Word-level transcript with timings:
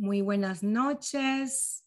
Muy 0.00 0.20
buenas 0.20 0.62
noches. 0.62 1.82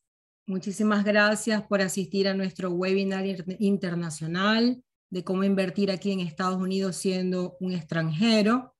Muchísimas 0.46 1.06
gracias 1.06 1.64
por 1.64 1.82
asistir 1.82 2.28
a 2.28 2.34
nuestro 2.34 2.70
webinar 2.70 3.24
internacional 3.58 4.84
de 5.10 5.24
cómo 5.24 5.46
invertir 5.46 5.92
aquí 5.92 6.12
en 6.12 6.20
Estados 6.20 6.58
Unidos 6.58 6.98
siendo 6.98 7.56
un 7.62 7.72
extranjero. 7.72 8.76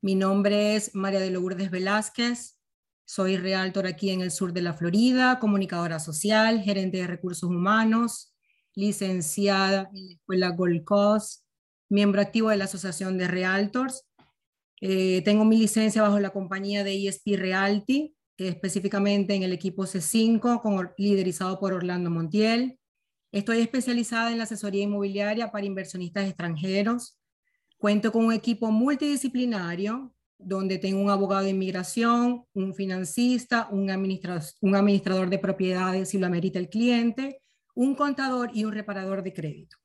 Mi 0.00 0.14
nombre 0.14 0.76
es 0.76 0.94
María 0.94 1.18
de 1.18 1.30
Lourdes 1.30 1.72
Velázquez. 1.72 2.60
Soy 3.04 3.36
realtor 3.36 3.88
aquí 3.88 4.10
en 4.10 4.20
el 4.20 4.30
sur 4.30 4.52
de 4.52 4.62
la 4.62 4.74
Florida, 4.74 5.40
comunicadora 5.40 5.98
social, 5.98 6.62
gerente 6.62 6.98
de 6.98 7.08
recursos 7.08 7.50
humanos, 7.50 8.32
licenciada 8.76 9.90
en 9.92 10.06
la 10.06 10.12
Escuela 10.12 10.50
Gold 10.50 10.84
Coast, 10.84 11.42
miembro 11.88 12.20
activo 12.20 12.50
de 12.50 12.58
la 12.58 12.66
Asociación 12.66 13.18
de 13.18 13.26
Realtors. 13.26 14.06
Eh, 14.80 15.22
tengo 15.24 15.44
mi 15.44 15.58
licencia 15.58 16.02
bajo 16.02 16.20
la 16.20 16.30
compañía 16.30 16.84
de 16.84 17.08
ESP 17.08 17.34
Realty, 17.38 18.16
específicamente 18.38 19.34
en 19.34 19.42
el 19.42 19.52
equipo 19.52 19.84
C5, 19.84 20.60
con, 20.60 20.90
liderizado 20.98 21.58
por 21.58 21.72
Orlando 21.72 22.10
Montiel. 22.10 22.78
Estoy 23.32 23.60
especializada 23.60 24.30
en 24.30 24.38
la 24.38 24.44
asesoría 24.44 24.84
inmobiliaria 24.84 25.50
para 25.50 25.66
inversionistas 25.66 26.26
extranjeros. 26.26 27.18
Cuento 27.78 28.12
con 28.12 28.26
un 28.26 28.32
equipo 28.32 28.70
multidisciplinario 28.70 30.14
donde 30.38 30.78
tengo 30.78 31.00
un 31.00 31.10
abogado 31.10 31.44
de 31.44 31.50
inmigración, 31.50 32.44
un 32.52 32.74
financista, 32.74 33.68
un 33.70 33.90
administrador, 33.90 34.42
un 34.60 34.76
administrador 34.76 35.30
de 35.30 35.38
propiedades 35.38 36.10
si 36.10 36.18
lo 36.18 36.26
amerita 36.26 36.58
el 36.58 36.68
cliente, 36.68 37.40
un 37.74 37.94
contador 37.94 38.50
y 38.54 38.64
un 38.64 38.72
reparador 38.72 39.22
de 39.22 39.32
crédito. 39.32 39.76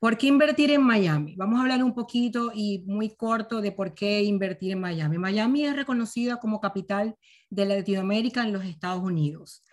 ¿Por 0.00 0.16
qué 0.16 0.28
invertir 0.28 0.70
en 0.70 0.82
Miami? 0.82 1.34
Vamos 1.34 1.58
a 1.58 1.62
hablar 1.62 1.82
un 1.82 1.92
poquito 1.92 2.52
y 2.54 2.84
muy 2.86 3.16
corto 3.16 3.60
de 3.60 3.72
por 3.72 3.94
qué 3.94 4.22
invertir 4.22 4.70
en 4.70 4.80
Miami. 4.80 5.18
Miami 5.18 5.64
es 5.64 5.74
reconocida 5.74 6.36
como 6.36 6.60
capital 6.60 7.16
de 7.50 7.64
Latinoamérica 7.66 8.44
en 8.44 8.52
los 8.52 8.64
Estados 8.64 9.02
Unidos. 9.02 9.64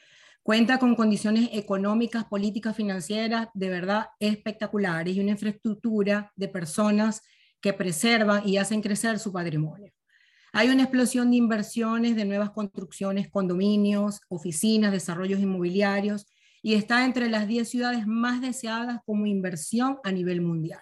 Cuenta 0.41 0.79
con 0.79 0.95
condiciones 0.95 1.49
económicas, 1.53 2.25
políticas, 2.25 2.75
financieras 2.75 3.49
de 3.53 3.69
verdad 3.69 4.07
espectaculares 4.19 5.15
y 5.15 5.19
una 5.19 5.31
infraestructura 5.31 6.31
de 6.35 6.47
personas 6.47 7.21
que 7.61 7.73
preservan 7.73 8.47
y 8.47 8.57
hacen 8.57 8.81
crecer 8.81 9.19
su 9.19 9.31
patrimonio. 9.31 9.91
Hay 10.53 10.69
una 10.69 10.83
explosión 10.83 11.29
de 11.29 11.37
inversiones, 11.37 12.15
de 12.15 12.25
nuevas 12.25 12.49
construcciones, 12.49 13.29
condominios, 13.29 14.21
oficinas, 14.29 14.91
desarrollos 14.91 15.39
inmobiliarios 15.39 16.25
y 16.65 16.73
está 16.73 17.05
entre 17.05 17.29
las 17.29 17.47
10 17.47 17.69
ciudades 17.69 18.07
más 18.07 18.41
deseadas 18.41 18.99
como 19.05 19.27
inversión 19.27 19.99
a 20.03 20.11
nivel 20.11 20.41
mundial. 20.41 20.81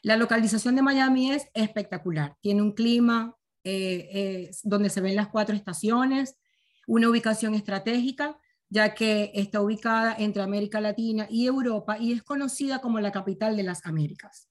La 0.00 0.16
localización 0.16 0.74
de 0.74 0.80
Miami 0.80 1.32
es 1.32 1.48
espectacular. 1.52 2.34
Tiene 2.40 2.62
un 2.62 2.72
clima 2.72 3.36
eh, 3.62 4.08
eh, 4.10 4.50
donde 4.62 4.88
se 4.88 5.02
ven 5.02 5.14
las 5.14 5.28
cuatro 5.28 5.54
estaciones, 5.54 6.38
una 6.86 7.10
ubicación 7.10 7.54
estratégica, 7.54 8.40
ya 8.70 8.94
que 8.94 9.30
está 9.34 9.60
ubicada 9.60 10.16
entre 10.18 10.44
América 10.44 10.80
Latina 10.80 11.26
y 11.28 11.46
Europa 11.46 11.98
y 11.98 12.14
es 12.14 12.22
conocida 12.22 12.78
como 12.78 12.98
la 12.98 13.12
capital 13.12 13.54
de 13.54 13.64
las 13.64 13.84
Américas. 13.84 14.48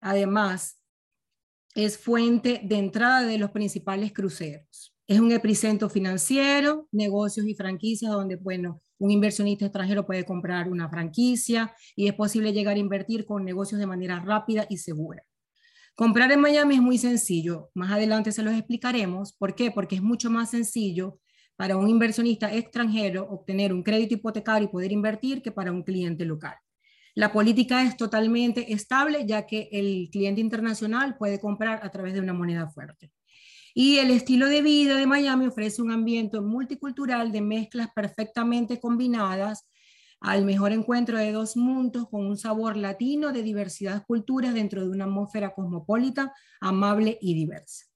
Además, 0.00 0.80
es 1.74 1.98
fuente 1.98 2.62
de 2.64 2.78
entrada 2.78 3.26
de 3.26 3.36
los 3.36 3.50
principales 3.50 4.14
cruceros. 4.14 4.89
Es 5.10 5.18
un 5.18 5.32
epicentro 5.32 5.90
financiero, 5.90 6.86
negocios 6.92 7.44
y 7.44 7.56
franquicias 7.56 8.12
donde, 8.12 8.36
bueno, 8.36 8.80
un 9.00 9.10
inversionista 9.10 9.64
extranjero 9.64 10.06
puede 10.06 10.24
comprar 10.24 10.68
una 10.68 10.88
franquicia 10.88 11.74
y 11.96 12.06
es 12.06 12.14
posible 12.14 12.52
llegar 12.52 12.76
a 12.76 12.78
invertir 12.78 13.24
con 13.26 13.44
negocios 13.44 13.80
de 13.80 13.88
manera 13.88 14.20
rápida 14.20 14.66
y 14.70 14.76
segura. 14.76 15.24
Comprar 15.96 16.30
en 16.30 16.38
Miami 16.38 16.76
es 16.76 16.80
muy 16.80 16.96
sencillo. 16.96 17.72
Más 17.74 17.90
adelante 17.90 18.30
se 18.30 18.44
los 18.44 18.54
explicaremos. 18.54 19.32
¿Por 19.32 19.56
qué? 19.56 19.72
Porque 19.72 19.96
es 19.96 20.00
mucho 20.00 20.30
más 20.30 20.50
sencillo 20.50 21.18
para 21.56 21.76
un 21.76 21.88
inversionista 21.88 22.54
extranjero 22.54 23.26
obtener 23.28 23.72
un 23.72 23.82
crédito 23.82 24.14
hipotecario 24.14 24.68
y 24.68 24.70
poder 24.70 24.92
invertir 24.92 25.42
que 25.42 25.50
para 25.50 25.72
un 25.72 25.82
cliente 25.82 26.24
local. 26.24 26.54
La 27.16 27.32
política 27.32 27.82
es 27.82 27.96
totalmente 27.96 28.72
estable 28.72 29.26
ya 29.26 29.44
que 29.44 29.70
el 29.72 30.08
cliente 30.12 30.40
internacional 30.40 31.16
puede 31.18 31.40
comprar 31.40 31.84
a 31.84 31.90
través 31.90 32.14
de 32.14 32.20
una 32.20 32.32
moneda 32.32 32.68
fuerte. 32.68 33.10
Y 33.74 33.98
el 33.98 34.10
estilo 34.10 34.46
de 34.46 34.62
vida 34.62 34.96
de 34.96 35.06
Miami 35.06 35.46
ofrece 35.46 35.82
un 35.82 35.92
ambiente 35.92 36.40
multicultural 36.40 37.32
de 37.32 37.40
mezclas 37.40 37.88
perfectamente 37.94 38.80
combinadas 38.80 39.68
al 40.20 40.44
mejor 40.44 40.72
encuentro 40.72 41.16
de 41.16 41.32
dos 41.32 41.56
mundos 41.56 42.08
con 42.08 42.26
un 42.26 42.36
sabor 42.36 42.76
latino 42.76 43.32
de 43.32 43.42
diversidad 43.42 43.94
de 43.94 44.04
culturas 44.04 44.52
dentro 44.52 44.82
de 44.82 44.90
una 44.90 45.04
atmósfera 45.04 45.54
cosmopolita, 45.54 46.34
amable 46.60 47.18
y 47.22 47.34
diversa. 47.34 47.86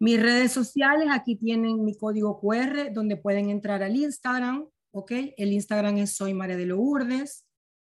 Mis 0.00 0.20
redes 0.20 0.52
sociales, 0.52 1.08
aquí 1.10 1.36
tienen 1.36 1.84
mi 1.84 1.96
código 1.96 2.40
QR 2.40 2.92
donde 2.92 3.16
pueden 3.16 3.50
entrar 3.50 3.82
al 3.82 3.96
Instagram, 3.96 4.68
¿ok? 4.92 5.12
El 5.36 5.52
Instagram 5.52 5.98
es 5.98 6.16
Soy 6.16 6.34
María 6.34 6.56
de 6.56 6.66
Lourdes. 6.66 7.44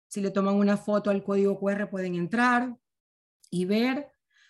Si 0.08 0.22
le 0.22 0.32
toman 0.32 0.56
una 0.56 0.78
foto 0.78 1.10
al 1.10 1.24
código 1.24 1.60
QR 1.60 1.90
pueden 1.90 2.16
entrar 2.16 2.76
y 3.50 3.66
ver. 3.66 4.10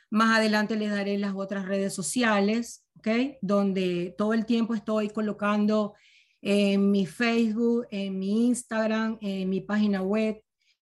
Más 0.09 0.37
adelante 0.37 0.75
les 0.75 0.89
daré 0.89 1.17
las 1.17 1.35
otras 1.35 1.65
redes 1.65 1.93
sociales, 1.93 2.85
¿ok? 2.97 3.37
Donde 3.41 4.15
todo 4.17 4.33
el 4.33 4.45
tiempo 4.45 4.73
estoy 4.73 5.09
colocando 5.09 5.95
en 6.41 6.91
mi 6.91 7.05
Facebook, 7.05 7.87
en 7.91 8.17
mi 8.17 8.47
Instagram, 8.47 9.17
en 9.21 9.49
mi 9.49 9.61
página 9.61 10.01
web, 10.01 10.41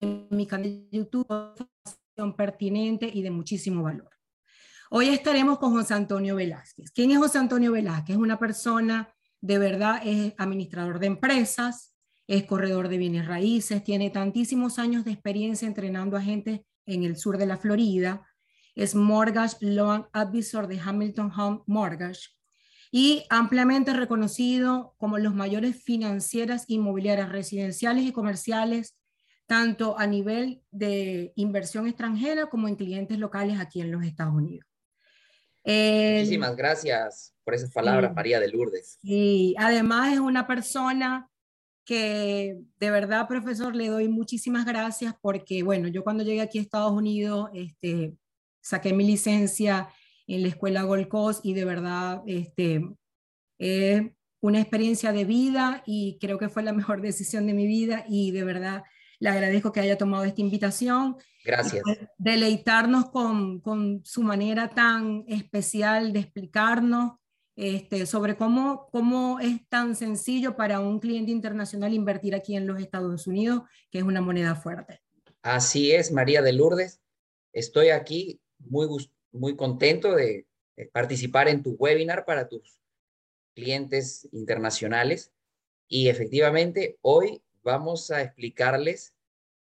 en 0.00 0.28
mi 0.30 0.46
canal 0.46 0.88
de 0.90 0.98
YouTube, 0.98 1.26
información 1.28 2.36
pertinente 2.36 3.10
y 3.12 3.22
de 3.22 3.30
muchísimo 3.30 3.82
valor. 3.82 4.10
Hoy 4.90 5.08
estaremos 5.08 5.58
con 5.58 5.72
José 5.72 5.94
Antonio 5.94 6.36
Velázquez. 6.36 6.90
¿Quién 6.90 7.10
es 7.10 7.18
José 7.18 7.38
Antonio 7.38 7.72
Velázquez? 7.72 8.16
Es 8.16 8.22
una 8.22 8.38
persona, 8.38 9.12
de 9.40 9.58
verdad, 9.58 10.00
es 10.04 10.34
administrador 10.38 10.98
de 10.98 11.06
empresas, 11.06 11.96
es 12.26 12.44
corredor 12.44 12.88
de 12.88 12.98
bienes 12.98 13.26
raíces, 13.26 13.84
tiene 13.84 14.10
tantísimos 14.10 14.78
años 14.78 15.04
de 15.04 15.12
experiencia 15.12 15.66
entrenando 15.66 16.16
a 16.16 16.22
gente 16.22 16.64
en 16.86 17.04
el 17.04 17.16
sur 17.16 17.38
de 17.38 17.46
la 17.46 17.56
Florida, 17.56 18.26
es 18.74 18.94
Mortgage 18.94 19.56
Loan 19.60 20.06
Advisor 20.12 20.66
de 20.66 20.80
Hamilton 20.80 21.32
Home 21.36 21.62
Mortgage 21.66 22.30
y 22.90 23.24
ampliamente 23.30 23.94
reconocido 23.94 24.94
como 24.98 25.18
los 25.18 25.34
mayores 25.34 25.82
financieras 25.82 26.64
inmobiliarias 26.68 27.30
residenciales 27.30 28.04
y 28.04 28.12
comerciales, 28.12 28.98
tanto 29.46 29.98
a 29.98 30.06
nivel 30.06 30.62
de 30.70 31.32
inversión 31.36 31.86
extranjera 31.86 32.46
como 32.46 32.68
en 32.68 32.76
clientes 32.76 33.18
locales 33.18 33.58
aquí 33.58 33.80
en 33.80 33.92
los 33.92 34.04
Estados 34.04 34.34
Unidos. 34.34 34.66
Muchísimas 35.64 36.56
gracias 36.56 37.34
por 37.44 37.54
esas 37.54 37.72
palabras, 37.72 38.14
María 38.14 38.40
de 38.40 38.48
Lourdes. 38.48 38.98
Y 39.02 39.54
además 39.58 40.12
es 40.12 40.18
una 40.18 40.46
persona 40.46 41.28
que 41.84 42.60
de 42.78 42.90
verdad, 42.90 43.26
profesor, 43.26 43.74
le 43.74 43.88
doy 43.88 44.08
muchísimas 44.08 44.64
gracias 44.64 45.14
porque, 45.20 45.62
bueno, 45.62 45.88
yo 45.88 46.04
cuando 46.04 46.24
llegué 46.24 46.40
aquí 46.40 46.58
a 46.58 46.62
Estados 46.62 46.92
Unidos, 46.92 47.50
este, 47.54 48.16
saqué 48.62 48.94
mi 48.94 49.04
licencia 49.04 49.88
en 50.26 50.42
la 50.42 50.48
escuela 50.48 50.82
Gold 50.82 51.08
Coast 51.08 51.44
y 51.44 51.52
de 51.52 51.64
verdad 51.64 52.22
este, 52.26 52.82
es 53.58 54.02
una 54.40 54.60
experiencia 54.60 55.12
de 55.12 55.24
vida 55.24 55.82
y 55.86 56.18
creo 56.20 56.38
que 56.38 56.48
fue 56.48 56.62
la 56.62 56.72
mejor 56.72 57.00
decisión 57.02 57.46
de 57.46 57.54
mi 57.54 57.66
vida 57.66 58.04
y 58.08 58.30
de 58.30 58.44
verdad 58.44 58.84
le 59.18 59.28
agradezco 59.28 59.70
que 59.70 59.78
haya 59.78 59.96
tomado 59.96 60.24
esta 60.24 60.40
invitación. 60.40 61.16
Gracias. 61.44 61.84
Deleitarnos 62.18 63.10
con, 63.10 63.60
con, 63.60 64.04
su 64.04 64.22
manera 64.22 64.68
tan 64.70 65.24
especial 65.28 66.12
de 66.12 66.20
explicarnos 66.20 67.12
este, 67.54 68.06
sobre 68.06 68.36
cómo, 68.36 68.88
cómo 68.90 69.38
es 69.38 69.68
tan 69.68 69.94
sencillo 69.94 70.56
para 70.56 70.80
un 70.80 70.98
cliente 70.98 71.30
internacional 71.30 71.94
invertir 71.94 72.34
aquí 72.34 72.56
en 72.56 72.66
los 72.66 72.80
Estados 72.80 73.28
Unidos, 73.28 73.62
que 73.92 73.98
es 73.98 74.04
una 74.04 74.20
moneda 74.20 74.56
fuerte. 74.56 75.02
Así 75.42 75.92
es, 75.92 76.10
María 76.10 76.42
de 76.42 76.54
Lourdes. 76.54 77.00
Estoy 77.52 77.90
aquí 77.90 78.41
muy, 78.64 78.88
muy 79.32 79.56
contento 79.56 80.14
de, 80.14 80.46
participar 80.92 81.48
en 81.48 81.62
tu 81.62 81.72
webinar 81.72 82.24
para 82.24 82.48
tus 82.48 82.80
clientes 83.54 84.26
internacionales. 84.32 85.30
Y 85.86 86.08
efectivamente, 86.08 86.98
hoy 87.02 87.42
vamos 87.62 88.10
a 88.10 88.22
explicarles 88.22 89.14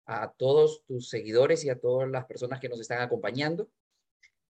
a 0.06 0.32
todos 0.32 0.84
tus 0.86 1.10
seguidores 1.10 1.64
y 1.64 1.70
a 1.70 1.78
todas 1.78 2.10
las 2.10 2.26
personas 2.26 2.60
que 2.60 2.70
nos 2.70 2.80
están 2.80 3.02
acompañando 3.02 3.70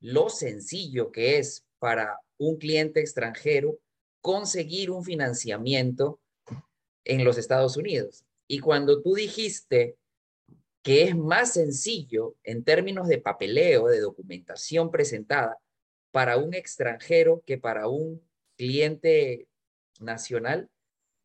lo 0.00 0.28
sencillo 0.28 1.10
que 1.10 1.38
es 1.38 1.64
para 1.78 2.20
un 2.38 2.56
cliente 2.56 3.00
extranjero 3.00 3.78
conseguir 4.20 4.90
un 4.90 5.04
financiamiento 5.04 6.20
en 7.04 7.24
los 7.24 7.38
Estados 7.38 7.76
Unidos. 7.76 8.24
Y 8.48 8.60
cuando 8.60 9.02
tú 9.02 9.14
dijiste 9.14 9.96
que 10.86 11.02
es 11.02 11.16
más 11.16 11.54
sencillo 11.54 12.36
en 12.44 12.62
términos 12.62 13.08
de 13.08 13.18
papeleo, 13.18 13.88
de 13.88 13.98
documentación 13.98 14.92
presentada 14.92 15.58
para 16.12 16.36
un 16.36 16.54
extranjero 16.54 17.42
que 17.44 17.58
para 17.58 17.88
un 17.88 18.22
cliente 18.56 19.48
nacional, 19.98 20.70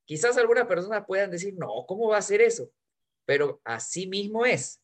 quizás 0.05 0.35
algunas 0.37 0.65
personas 0.65 1.05
puedan 1.05 1.29
decir, 1.29 1.53
no, 1.59 1.85
¿cómo 1.87 2.07
va 2.07 2.17
a 2.17 2.23
ser 2.23 2.41
eso? 2.41 2.71
Pero 3.25 3.61
así 3.63 4.07
mismo 4.07 4.47
es. 4.47 4.81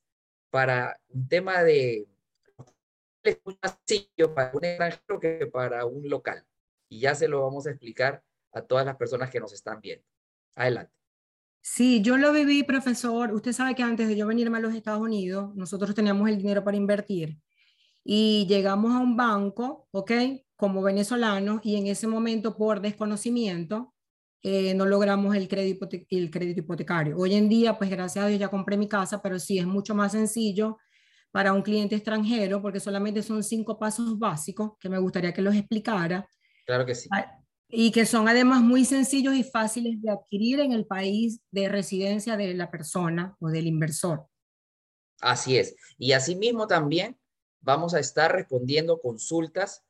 Para 0.51 1.01
un 1.09 1.27
tema 1.27 1.63
de 1.63 2.06
es 3.23 3.39
más 3.44 3.80
sencillo 3.83 4.35
para 4.35 4.51
un 4.53 4.63
extranjero 4.63 5.19
que 5.19 5.47
para 5.47 5.85
un 5.85 6.07
local. 6.07 6.45
Y 6.88 7.00
ya 7.00 7.15
se 7.15 7.27
lo 7.27 7.41
vamos 7.41 7.65
a 7.65 7.71
explicar 7.71 8.23
a 8.51 8.62
todas 8.62 8.85
las 8.85 8.95
personas 8.95 9.31
que 9.31 9.39
nos 9.39 9.53
están 9.53 9.81
viendo. 9.81 10.06
Adelante. 10.53 10.96
Sí, 11.69 12.02
yo 12.02 12.18
lo 12.18 12.31
viví, 12.31 12.64
profesor. 12.64 13.34
Usted 13.34 13.52
sabe 13.52 13.75
que 13.75 13.84
antes 13.84 14.08
de 14.08 14.16
yo 14.16 14.25
venirme 14.25 14.58
a 14.58 14.62
los 14.62 14.74
Estados 14.74 15.02
Unidos, 15.02 15.54
nosotros 15.56 15.94
teníamos 15.94 16.28
el 16.30 16.38
dinero 16.38 16.64
para 16.64 16.78
invertir 16.78 17.38
y 18.06 18.48
llegamos 18.48 18.96
a 18.96 19.00
un 19.00 19.18
banco, 19.18 19.88
¿ok? 19.92 20.12
Como 20.56 20.81
venezolanos 20.81 21.60
y 21.64 21.75
en 21.75 21.88
ese 21.88 22.08
momento 22.08 22.56
por 22.56 22.80
desconocimiento 22.80 23.94
eh, 24.42 24.74
no 24.75 24.86
logramos 24.86 25.36
el 25.36 25.50
crédito, 25.50 25.90
el 26.10 26.31
crédito 26.31 26.62
hipotecario. 26.62 27.18
Hoy 27.18 27.36
en 27.36 27.50
día, 27.50 27.78
pues 27.78 27.90
gracias 27.90 28.24
a 28.24 28.28
Dios 28.30 28.40
ya 28.40 28.48
compré 28.48 28.78
mi 28.78 28.88
casa, 28.88 29.22
pero 29.22 29.38
sí 29.38 29.60
es 29.60 29.68
mucho 29.68 29.94
más 29.94 30.14
sencillo 30.14 30.78
para 31.31 31.52
un 31.52 31.62
cliente 31.62 31.96
extranjero 31.96 32.62
porque 32.62 32.80
solamente 32.80 33.22
son 33.22 33.44
cinco 33.44 33.78
pasos 33.78 34.18
básicos 34.18 34.72
que 34.80 34.88
me 34.88 34.98
gustaría 35.00 35.34
que 35.34 35.42
los 35.42 35.54
explicara. 35.54 36.28
Claro 36.66 36.86
que 36.86 36.96
sí. 36.96 37.10
Ah, 37.12 37.37
y 37.69 37.92
que 37.92 38.06
son 38.06 38.28
además 38.28 38.62
muy 38.62 38.86
sencillos 38.86 39.36
y 39.36 39.44
fáciles 39.44 40.02
de 40.02 40.12
adquirir 40.12 40.60
en 40.60 40.72
el 40.72 40.86
país 40.86 41.42
de 41.52 41.68
residencia 41.69 42.38
de 42.38 42.54
la 42.54 42.72
persona 42.72 43.36
o 43.40 43.50
del 43.50 43.68
inversor. 43.68 44.28
Así 45.19 45.58
es. 45.58 45.75
Y 45.98 46.14
asimismo 46.14 46.68
también 46.68 47.18
vamos 47.60 47.94
a 47.94 48.00
estar 48.00 48.31
respondiendo 48.31 49.02
consultas 49.02 49.84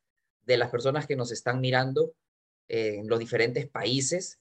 de 0.44 0.58
las 0.58 0.70
personas 0.70 1.06
que 1.06 1.16
nos 1.16 1.32
están 1.32 1.60
mirando 1.60 2.14
en 2.68 3.08
los 3.08 3.20
diferentes 3.20 3.68
países 3.68 4.40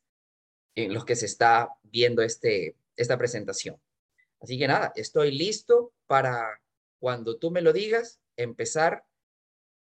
en 0.74 0.92
los 0.92 1.04
que 1.04 1.16
se 1.16 1.26
está 1.26 1.70
viendo 1.82 2.22
este, 2.22 2.76
esta 2.96 3.18
presentación. 3.18 3.80
Así 4.40 4.58
que 4.58 4.68
nada, 4.68 4.92
estoy 4.94 5.36
listo 5.36 5.92
para 6.06 6.60
cuando 6.98 7.38
tú 7.38 7.50
me 7.50 7.62
lo 7.62 7.72
digas, 7.72 8.20
empezar 8.36 9.04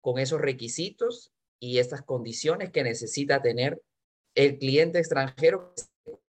con 0.02 0.20
esos 0.20 0.42
requisitos 0.42 1.32
y 1.62 1.78
estas 1.78 2.02
condiciones 2.02 2.72
que 2.72 2.84
necesita 2.84 3.42
tener 3.42 3.82
el 4.34 4.58
cliente 4.58 4.98
extranjero 4.98 5.74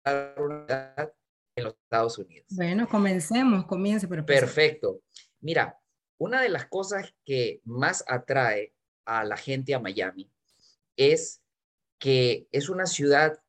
en 0.05 1.65
los 1.65 1.75
Estados 1.85 2.19
Unidos. 2.19 2.47
Bueno, 2.51 2.89
comencemos, 2.89 3.65
comience. 3.65 4.09
Perfecto. 4.09 5.03
Mira, 5.41 5.79
una 6.19 6.43
de 6.43 6.49
las 6.49 6.67
cosas 6.67 7.15
que 7.25 7.61
más 7.65 8.05
atrae 8.09 8.75
a 9.05 9.25
la 9.25 9.37
gente 9.37 9.73
a 9.73 9.79
Miami 9.79 10.29
es 10.97 11.41
que 11.99 12.49
es 12.51 12.69
una 12.69 12.87
ciudad 12.87 13.41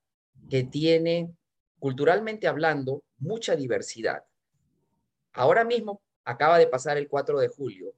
que 0.49 0.63
tiene, 0.63 1.33
culturalmente 1.79 2.47
hablando, 2.47 3.03
mucha 3.17 3.55
diversidad. 3.55 4.23
Ahora 5.33 5.63
mismo 5.63 6.01
acaba 6.25 6.59
de 6.59 6.67
pasar 6.67 6.97
el 6.97 7.07
4 7.07 7.39
de 7.39 7.47
julio 7.47 7.95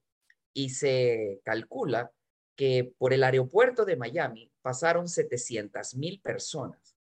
y 0.53 0.69
se 0.69 1.41
calcula 1.43 2.13
que 2.55 2.93
por 2.97 3.13
el 3.13 3.23
aeropuerto 3.23 3.85
de 3.85 3.95
Miami 3.95 4.51
pasaron 4.61 5.07
700 5.07 5.95
mil 5.95 6.19
personas. 6.21 6.95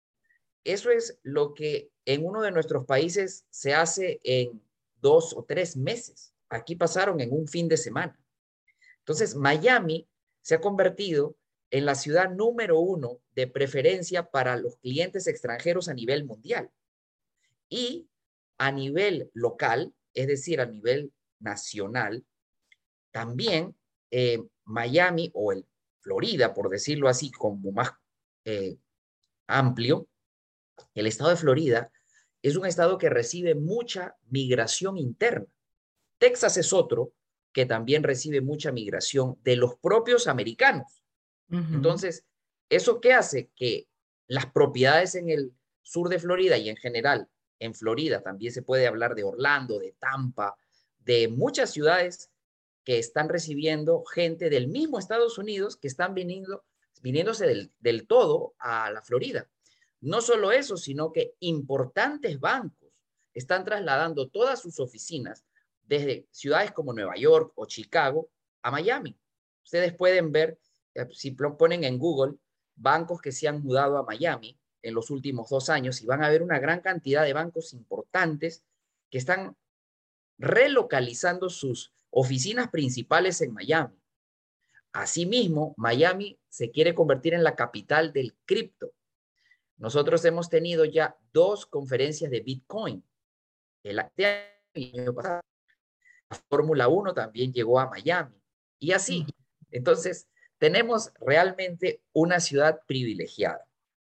Eso 0.65 0.91
es 0.91 1.19
lo 1.23 1.55
que 1.55 1.91
en 2.05 2.25
uno 2.25 2.41
de 2.41 2.53
nuestros 2.53 2.87
países 2.87 3.47
se 3.51 3.75
hace 3.75 4.21
en 4.23 4.63
dos 5.01 5.35
o 5.37 5.45
tres 5.45 5.77
meses. 5.77 6.33
Aquí 6.49 6.77
pasaron 6.77 7.21
en 7.21 7.33
un 7.33 7.49
fin 7.49 7.69
de 7.69 7.77
semana. 7.77 8.19
Entonces, 8.99 9.35
Miami 9.35 10.09
se 10.43 10.55
ha 10.55 10.61
convertido 10.61 11.37
en 11.71 11.87
la 11.87 11.95
ciudad 11.95 12.31
número 12.31 12.79
uno 12.79 13.21
de 13.35 13.47
preferencia 13.47 14.31
para 14.31 14.57
los 14.57 14.77
clientes 14.77 15.27
extranjeros 15.27 15.89
a 15.89 15.95
nivel 15.95 16.25
mundial. 16.25 16.71
Y 17.69 18.07
a 18.59 18.71
nivel 18.71 19.31
local, 19.33 19.95
es 20.15 20.27
decir, 20.27 20.61
a 20.61 20.67
nivel 20.67 21.13
nacional, 21.41 22.25
también 23.11 23.75
eh, 24.11 24.45
Miami 24.73 25.31
o 25.35 25.53
el 25.53 25.67
Florida, 26.01 26.53
por 26.53 26.69
decirlo 26.69 27.09
así, 27.09 27.31
como 27.31 27.71
más 27.73 27.93
eh, 28.45 28.77
amplio, 29.47 30.09
el 30.95 31.07
estado 31.07 31.31
de 31.31 31.37
Florida 31.37 31.93
es 32.43 32.57
un 32.57 32.67
estado 32.67 32.99
que 32.99 33.09
recibe 33.09 33.55
mucha 33.55 34.17
migración 34.29 34.99
interna. 34.99 35.47
Texas 36.19 36.57
es 36.57 36.73
otro 36.73 37.13
que 37.53 37.67
también 37.67 38.03
recibe 38.03 38.41
mucha 38.41 38.73
migración 38.73 39.39
de 39.45 39.57
los 39.57 39.77
propios 39.77 40.27
americanos. 40.27 41.03
Entonces, 41.51 42.25
¿eso 42.71 42.99
qué 42.99 43.13
hace? 43.13 43.51
Que 43.55 43.87
las 44.27 44.47
propiedades 44.47 45.15
en 45.17 45.29
el 45.29 45.53
sur 45.83 46.09
de 46.09 46.19
Florida 46.19 46.57
y 46.57 46.71
en 46.71 46.77
general 46.77 47.29
en 47.59 47.75
Florida, 47.75 48.23
también 48.23 48.53
se 48.53 48.63
puede 48.63 48.87
hablar 48.87 49.15
de 49.15 49.23
Orlando, 49.23 49.79
de 49.79 49.95
Tampa, 49.99 50.57
de 50.99 51.29
muchas 51.29 51.71
ciudades 51.71 52.32
que 52.85 52.99
están 52.99 53.29
recibiendo 53.29 54.05
gente 54.05 54.51
del 54.51 54.69
mismo 54.69 54.99
Estados 54.99 55.39
Unidos 55.39 55.77
que 55.77 55.89
están 55.89 56.15
viniendo, 56.15 56.65
viniéndose 57.01 57.71
del, 57.81 58.07
todo 58.07 58.55
a 58.59 58.91
la 58.91 59.03
Florida. 59.03 59.49
No 60.01 60.21
solo 60.21 60.51
eso, 60.51 60.77
sino 60.77 61.13
que 61.13 61.35
importantes 61.41 62.41
bancos 62.41 62.91
están 63.35 63.65
trasladando 63.65 64.29
todas 64.29 64.61
sus 64.61 64.81
oficinas 64.81 65.45
desde 65.83 66.27
ciudades 66.31 66.73
como 66.73 66.93
Nueva 66.93 67.15
York 67.17 67.53
o 67.55 67.67
Chicago 67.67 68.29
a 68.63 68.71
Miami. 68.71 69.17
Ustedes 69.65 69.95
pueden 69.95 70.33
ver, 70.33 70.59
eh, 70.95 71.07
si 71.13 71.31
ponen 71.31 71.85
en 71.85 71.99
Google, 71.99 72.35
bancos 72.75 73.21
que 73.21 73.33
se 73.33 73.47
han 73.47 73.63
mudado 73.63 73.97
a 73.97 74.03
Miami 74.03 74.59
en 74.83 74.95
los 74.95 75.11
últimos 75.11 75.49
dos 75.51 75.69
años 75.69 76.03
y 76.03 76.07
van 76.07 76.25
a 76.25 76.29
ver 76.29 76.43
una 76.43 76.59
gran 76.59 76.81
cantidad 76.81 77.25
de 77.25 77.33
bancos 77.33 77.73
importantes 77.73 78.65
que 79.11 79.19
están 79.19 79.57
relocalizando 80.39 81.49
sus 81.49 81.93
oficinas 82.13 82.69
principales 82.69 83.41
en 83.41 83.53
Miami. 83.53 83.99
Asimismo, 84.93 85.75
Miami 85.79 86.39
se 86.49 86.71
quiere 86.71 86.95
convertir 86.95 87.35
en 87.35 87.43
la 87.43 87.57
capital 87.57 88.13
del 88.13 88.37
cripto. 88.45 88.93
Nosotros 89.79 90.25
hemos 90.25 90.49
tenido 90.49 90.85
ya 90.85 91.17
dos 91.33 91.67
conferencias 91.67 92.31
de 92.31 92.41
Bitcoin. 92.41 93.03
El 93.83 93.99
año 93.99 95.15
pasado, 95.15 95.41
la 96.31 96.37
Fórmula 96.49 96.89
1 96.89 97.15
también 97.15 97.53
llegó 97.53 97.81
a 97.81 97.89
Miami. 97.89 98.37
Y 98.79 98.93
así. 98.93 99.27
Entonces, 99.71 100.29
tenemos 100.59 101.13
realmente 101.21 102.03
una 102.13 102.39
ciudad 102.39 102.81
privilegiada. 102.87 103.67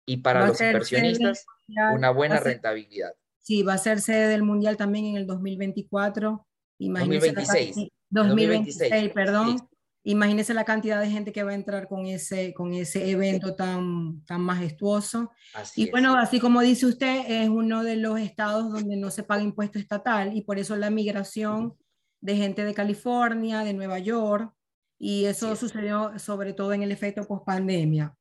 Y 0.06 0.18
para 0.18 0.46
los 0.46 0.60
inversionistas, 0.60 1.44
una 1.92 2.10
buena 2.10 2.40
rentabilidad. 2.40 3.14
Sí, 3.40 3.62
va 3.62 3.74
a 3.74 3.78
ser 3.78 4.00
sede 4.00 4.28
del 4.28 4.42
Mundial 4.42 4.76
también 4.76 5.06
en 5.06 5.16
el 5.16 5.26
2024. 5.26 6.47
Imagínese 6.78 7.32
2026. 7.32 7.88
2026, 8.10 9.12
perdón. 9.12 9.68
Imagínese 10.04 10.54
la 10.54 10.64
cantidad 10.64 11.00
de 11.00 11.10
gente 11.10 11.32
que 11.32 11.42
va 11.42 11.50
a 11.50 11.54
entrar 11.54 11.86
con 11.88 12.06
ese, 12.06 12.54
con 12.54 12.72
ese 12.72 13.10
evento 13.10 13.54
tan, 13.54 14.24
tan 14.24 14.40
majestuoso. 14.40 15.32
y 15.76 15.90
bueno, 15.90 16.16
así 16.16 16.40
como 16.40 16.62
dice 16.62 16.86
usted, 16.86 17.24
es 17.28 17.48
uno 17.48 17.82
de 17.82 17.96
los 17.96 18.18
estados 18.18 18.72
donde 18.72 18.96
no 18.96 19.10
se 19.10 19.22
paga 19.22 19.42
impuesto 19.42 19.78
estatal 19.78 20.34
y 20.34 20.42
por 20.42 20.58
eso 20.58 20.76
la 20.76 20.88
migración 20.88 21.76
de 22.20 22.36
gente 22.36 22.64
de 22.64 22.74
California, 22.74 23.60
de 23.64 23.74
Nueva 23.74 23.98
York, 23.98 24.52
y 24.98 25.26
eso 25.26 25.54
sucedió 25.56 26.18
sobre 26.18 26.52
todo 26.52 26.72
en 26.72 26.82
el 26.82 26.92
efecto 26.92 27.26
post 27.26 27.44
pandemia. 27.44 28.14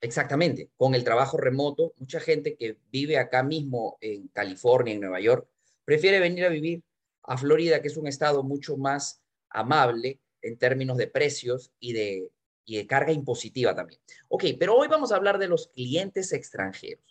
Exactamente, 0.00 0.70
con 0.76 0.94
el 0.94 1.04
trabajo 1.04 1.36
remoto, 1.36 1.92
mucha 1.98 2.20
gente 2.20 2.56
que 2.56 2.78
vive 2.90 3.18
acá 3.18 3.42
mismo 3.42 3.98
en 4.00 4.28
California, 4.28 4.94
en 4.94 5.00
Nueva 5.00 5.20
York, 5.20 5.46
prefiere 5.84 6.20
venir 6.20 6.44
a 6.44 6.48
vivir 6.48 6.82
a 7.22 7.36
Florida, 7.36 7.80
que 7.82 7.88
es 7.88 7.96
un 7.96 8.06
estado 8.06 8.42
mucho 8.42 8.76
más 8.76 9.22
amable 9.48 10.20
en 10.42 10.58
términos 10.58 10.96
de 10.96 11.06
precios 11.06 11.72
y 11.78 11.92
de, 11.92 12.30
y 12.64 12.76
de 12.76 12.86
carga 12.86 13.12
impositiva 13.12 13.74
también. 13.74 14.00
Ok, 14.28 14.44
pero 14.58 14.76
hoy 14.76 14.88
vamos 14.88 15.12
a 15.12 15.16
hablar 15.16 15.38
de 15.38 15.48
los 15.48 15.68
clientes 15.68 16.32
extranjeros. 16.32 17.04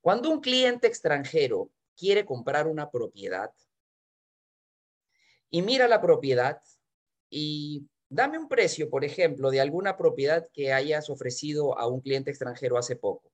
Cuando 0.00 0.30
un 0.30 0.40
cliente 0.40 0.86
extranjero 0.86 1.70
quiere 1.96 2.24
comprar 2.24 2.66
una 2.66 2.90
propiedad 2.90 3.50
y 5.50 5.62
mira 5.62 5.86
la 5.86 6.00
propiedad 6.00 6.60
y 7.28 7.86
Dame 8.14 8.36
un 8.36 8.46
precio, 8.46 8.90
por 8.90 9.06
ejemplo, 9.06 9.50
de 9.50 9.62
alguna 9.62 9.96
propiedad 9.96 10.46
que 10.52 10.70
hayas 10.70 11.08
ofrecido 11.08 11.78
a 11.78 11.86
un 11.86 12.02
cliente 12.02 12.28
extranjero 12.28 12.76
hace 12.76 12.94
poco. 12.94 13.32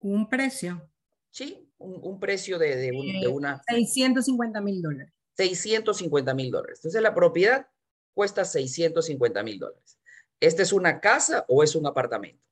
¿Un 0.00 0.26
precio? 0.30 0.90
Sí, 1.28 1.70
un, 1.82 2.20
precio 2.20 2.58
de, 2.58 2.76
de, 2.76 2.90
de, 3.20 3.28
una... 3.28 3.62
650 3.68 4.60
mil 4.60 4.82
dólares. 4.82 5.12
650 5.36 6.34
mil 6.34 6.50
dólares. 6.50 6.78
Entonces 6.78 7.02
la 7.02 7.14
propiedad 7.14 7.66
cuesta 8.14 8.44
650 8.44 9.42
mil 9.42 9.58
dólares. 9.58 9.98
¿Esta 10.40 10.62
es 10.62 10.72
una 10.72 11.00
casa 11.00 11.44
o 11.48 11.62
es 11.62 11.74
un 11.74 11.86
apartamento? 11.86 12.42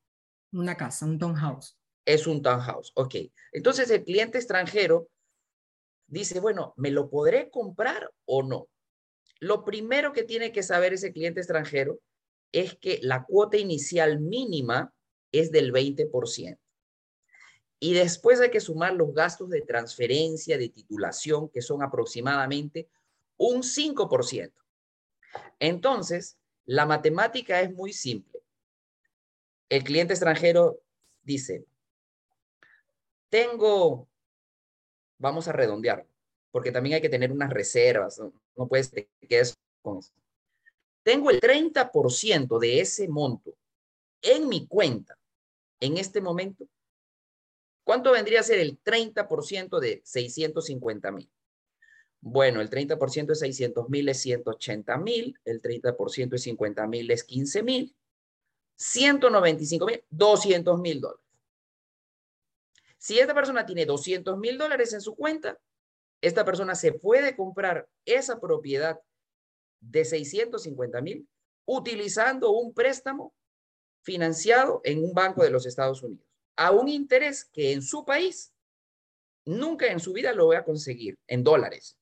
Una 0.53 0.75
casa, 0.75 1.05
un 1.05 1.19
townhouse. 1.19 1.77
Es 2.05 2.27
un 2.27 2.41
townhouse, 2.41 2.91
ok. 2.95 3.15
Entonces 3.51 3.89
el 3.91 4.03
cliente 4.03 4.37
extranjero 4.37 5.09
dice, 6.07 6.39
bueno, 6.39 6.73
¿me 6.77 6.91
lo 6.91 7.09
podré 7.09 7.49
comprar 7.49 8.11
o 8.25 8.43
no? 8.43 8.69
Lo 9.39 9.63
primero 9.63 10.13
que 10.13 10.23
tiene 10.23 10.51
que 10.51 10.63
saber 10.63 10.93
ese 10.93 11.13
cliente 11.13 11.39
extranjero 11.39 11.99
es 12.51 12.75
que 12.75 12.99
la 13.01 13.23
cuota 13.23 13.57
inicial 13.57 14.19
mínima 14.19 14.93
es 15.31 15.51
del 15.51 15.71
20%. 15.71 16.57
Y 17.83 17.95
después 17.95 18.39
hay 18.39 18.51
que 18.51 18.59
sumar 18.59 18.93
los 18.93 19.11
gastos 19.11 19.49
de 19.49 19.61
transferencia, 19.61 20.55
de 20.55 20.69
titulación, 20.69 21.49
que 21.49 21.63
son 21.63 21.81
aproximadamente 21.81 22.87
un 23.37 23.63
5%. 23.63 24.53
Entonces, 25.57 26.37
la 26.65 26.85
matemática 26.85 27.59
es 27.59 27.73
muy 27.73 27.91
simple. 27.91 28.39
El 29.67 29.83
cliente 29.83 30.13
extranjero 30.13 30.79
dice, 31.23 31.65
tengo, 33.29 34.07
vamos 35.17 35.47
a 35.47 35.51
redondear, 35.51 36.05
porque 36.51 36.71
también 36.71 36.95
hay 36.95 37.01
que 37.01 37.09
tener 37.09 37.31
unas 37.31 37.49
reservas, 37.49 38.19
no, 38.19 38.31
no 38.57 38.67
puedes 38.67 38.91
te 38.91 39.09
quedes 39.27 39.57
con 39.81 39.97
eso. 39.97 40.11
Tengo 41.01 41.31
el 41.31 41.41
30% 41.41 42.59
de 42.59 42.79
ese 42.79 43.07
monto 43.07 43.55
en 44.21 44.47
mi 44.47 44.67
cuenta 44.67 45.17
en 45.79 45.97
este 45.97 46.21
momento. 46.21 46.67
¿Cuánto 47.83 48.11
vendría 48.11 48.41
a 48.41 48.43
ser 48.43 48.59
el 48.59 48.81
30% 48.81 49.79
de 49.79 50.01
650 50.03 51.11
mil? 51.11 51.29
Bueno, 52.21 52.61
el 52.61 52.69
30% 52.69 53.25
de 53.27 53.35
600 53.35 53.89
mil 53.89 54.07
es 54.07 54.21
180 54.21 54.97
mil, 54.97 55.39
el 55.43 55.61
30% 55.61 56.29
de 56.29 56.37
50 56.37 56.87
mil 56.87 57.09
es 57.09 57.23
15 57.23 57.63
mil, 57.63 57.95
195 58.75 59.85
mil, 59.87 60.03
200 60.11 60.79
mil 60.79 61.01
dólares. 61.01 61.25
Si 62.99 63.17
esta 63.17 63.33
persona 63.33 63.65
tiene 63.65 63.87
200 63.87 64.37
mil 64.37 64.59
dólares 64.59 64.93
en 64.93 65.01
su 65.01 65.15
cuenta, 65.15 65.59
esta 66.21 66.45
persona 66.45 66.75
se 66.75 66.93
puede 66.93 67.35
comprar 67.35 67.89
esa 68.05 68.39
propiedad 68.39 69.01
de 69.79 70.05
650 70.05 71.01
mil 71.01 71.27
utilizando 71.65 72.51
un 72.51 72.75
préstamo 72.75 73.33
financiado 74.03 74.81
en 74.83 75.03
un 75.03 75.13
banco 75.15 75.43
de 75.43 75.49
los 75.49 75.65
Estados 75.65 76.03
Unidos 76.03 76.30
a 76.55 76.71
un 76.71 76.87
interés 76.87 77.45
que 77.45 77.71
en 77.71 77.81
su 77.81 78.05
país 78.05 78.53
nunca 79.45 79.87
en 79.87 79.99
su 79.99 80.13
vida 80.13 80.33
lo 80.33 80.45
voy 80.45 80.55
a 80.55 80.63
conseguir 80.63 81.17
en 81.27 81.43
dólares. 81.43 81.97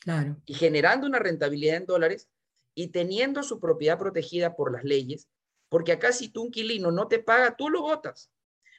Claro. 0.00 0.40
Y 0.46 0.54
generando 0.54 1.06
una 1.06 1.18
rentabilidad 1.18 1.76
en 1.76 1.86
dólares 1.86 2.28
y 2.74 2.88
teniendo 2.88 3.42
su 3.42 3.60
propiedad 3.60 3.98
protegida 3.98 4.56
por 4.56 4.72
las 4.72 4.84
leyes, 4.84 5.28
porque 5.68 5.92
acá 5.92 6.12
si 6.12 6.28
tú 6.28 6.42
un 6.42 6.46
inquilino 6.48 6.90
no 6.90 7.08
te 7.08 7.18
paga, 7.18 7.56
tú 7.56 7.68
lo 7.68 7.82
votas. 7.82 8.30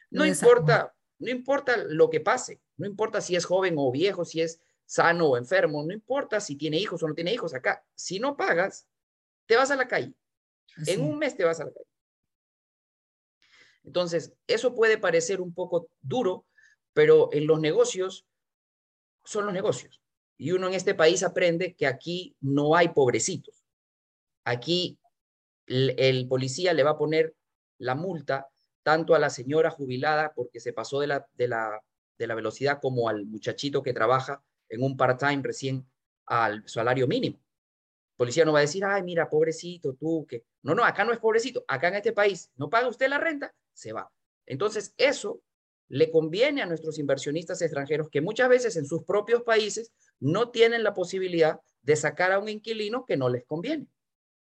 No 0.10 0.26
importa, 0.26 0.94
no 1.20 1.30
importa 1.30 1.78
lo 1.78 2.10
que 2.10 2.20
pase, 2.20 2.62
no 2.76 2.86
importa 2.86 3.22
si 3.22 3.36
es 3.36 3.46
joven 3.46 3.76
o 3.78 3.92
viejo, 3.92 4.26
si 4.26 4.42
es 4.42 4.62
sano 4.86 5.30
o 5.30 5.38
enfermo, 5.38 5.84
no 5.84 5.94
importa 5.94 6.42
si 6.42 6.58
tiene 6.58 6.78
hijos 6.78 7.02
o 7.02 7.08
no 7.08 7.14
tiene 7.14 7.34
hijos, 7.34 7.54
acá 7.54 7.86
si 7.96 8.20
no 8.20 8.36
pagas, 8.36 8.88
te 9.46 9.56
vas 9.56 9.72
a 9.72 9.76
la 9.76 9.88
calle. 9.88 10.14
En 10.86 11.02
un 11.02 11.18
mes 11.18 11.36
te 11.36 11.46
vas 11.46 11.60
a 11.62 11.66
la 11.66 11.72
calle. 11.72 11.91
Entonces, 13.84 14.34
eso 14.48 14.76
puede 14.76 14.98
parecer 14.98 15.42
un 15.42 15.54
poco 15.54 15.90
duro, 16.02 16.46
pero 16.94 17.30
en 17.32 17.48
los 17.48 17.60
negocios 17.60 18.26
son 19.24 19.46
los 19.46 19.54
negocios. 19.54 20.02
Y 20.38 20.52
uno 20.52 20.68
en 20.68 20.74
este 20.74 20.96
país 20.96 21.24
aprende 21.24 21.76
que 21.76 21.88
aquí 21.88 22.36
no 22.42 22.76
hay 22.76 22.90
pobrecitos. 22.90 23.64
Aquí 24.44 25.00
el, 25.68 26.28
policía 26.28 26.74
le 26.74 26.84
va 26.84 26.92
a 26.92 26.98
poner 26.98 27.36
la 27.78 27.96
multa 27.96 28.48
tanto 28.84 29.14
a 29.14 29.20
la 29.20 29.30
señora 29.30 29.70
jubilada 29.70 30.34
porque 30.36 30.60
se 30.60 30.74
pasó 30.74 31.00
de 31.00 31.08
la, 31.08 31.28
de 31.34 31.48
la, 31.48 31.82
de 32.18 32.28
la 32.28 32.36
velocidad 32.36 32.80
como 32.82 33.08
al 33.08 33.26
muchachito 33.26 33.84
que 33.84 33.94
trabaja 33.94 34.44
en 34.70 34.84
un 34.84 34.98
part-time 34.98 35.42
recién 35.44 35.88
al 36.26 36.68
salario 36.68 37.08
mínimo. 37.08 37.38
El 37.38 38.18
policía 38.18 38.46
no 38.46 38.54
va 38.54 38.60
a 38.60 38.62
decir, 38.62 38.84
ay, 38.86 39.04
mira, 39.04 39.30
pobrecito, 39.30 39.94
tú, 39.94 40.26
que... 40.28 40.44
No, 40.64 40.76
no, 40.76 40.84
acá 40.84 41.04
no 41.04 41.14
es 41.14 41.20
pobrecito. 41.20 41.64
Acá 41.68 41.88
en 41.88 41.96
este 41.96 42.14
país 42.14 42.52
no 42.56 42.70
paga 42.70 42.88
usted 42.88 43.10
la 43.10 43.18
renta, 43.18 43.54
se 43.82 43.94
va. 43.94 44.12
Entonces, 44.46 44.94
eso 44.98 45.42
le 45.90 46.12
conviene 46.12 46.62
a 46.62 46.66
nuestros 46.66 47.00
inversionistas 47.00 47.62
extranjeros 47.62 48.10
que 48.10 48.22
muchas 48.22 48.48
veces 48.48 48.78
en 48.78 48.86
sus 48.86 49.04
propios 49.04 49.42
países 49.42 49.92
no 50.20 50.50
tienen 50.50 50.84
la 50.84 50.94
posibilidad 50.94 51.60
de 51.82 51.96
sacar 51.96 52.32
a 52.32 52.40
un 52.40 52.48
inquilino 52.48 53.06
que 53.06 53.18
no 53.18 53.28
les 53.28 53.44
conviene. 53.44 53.88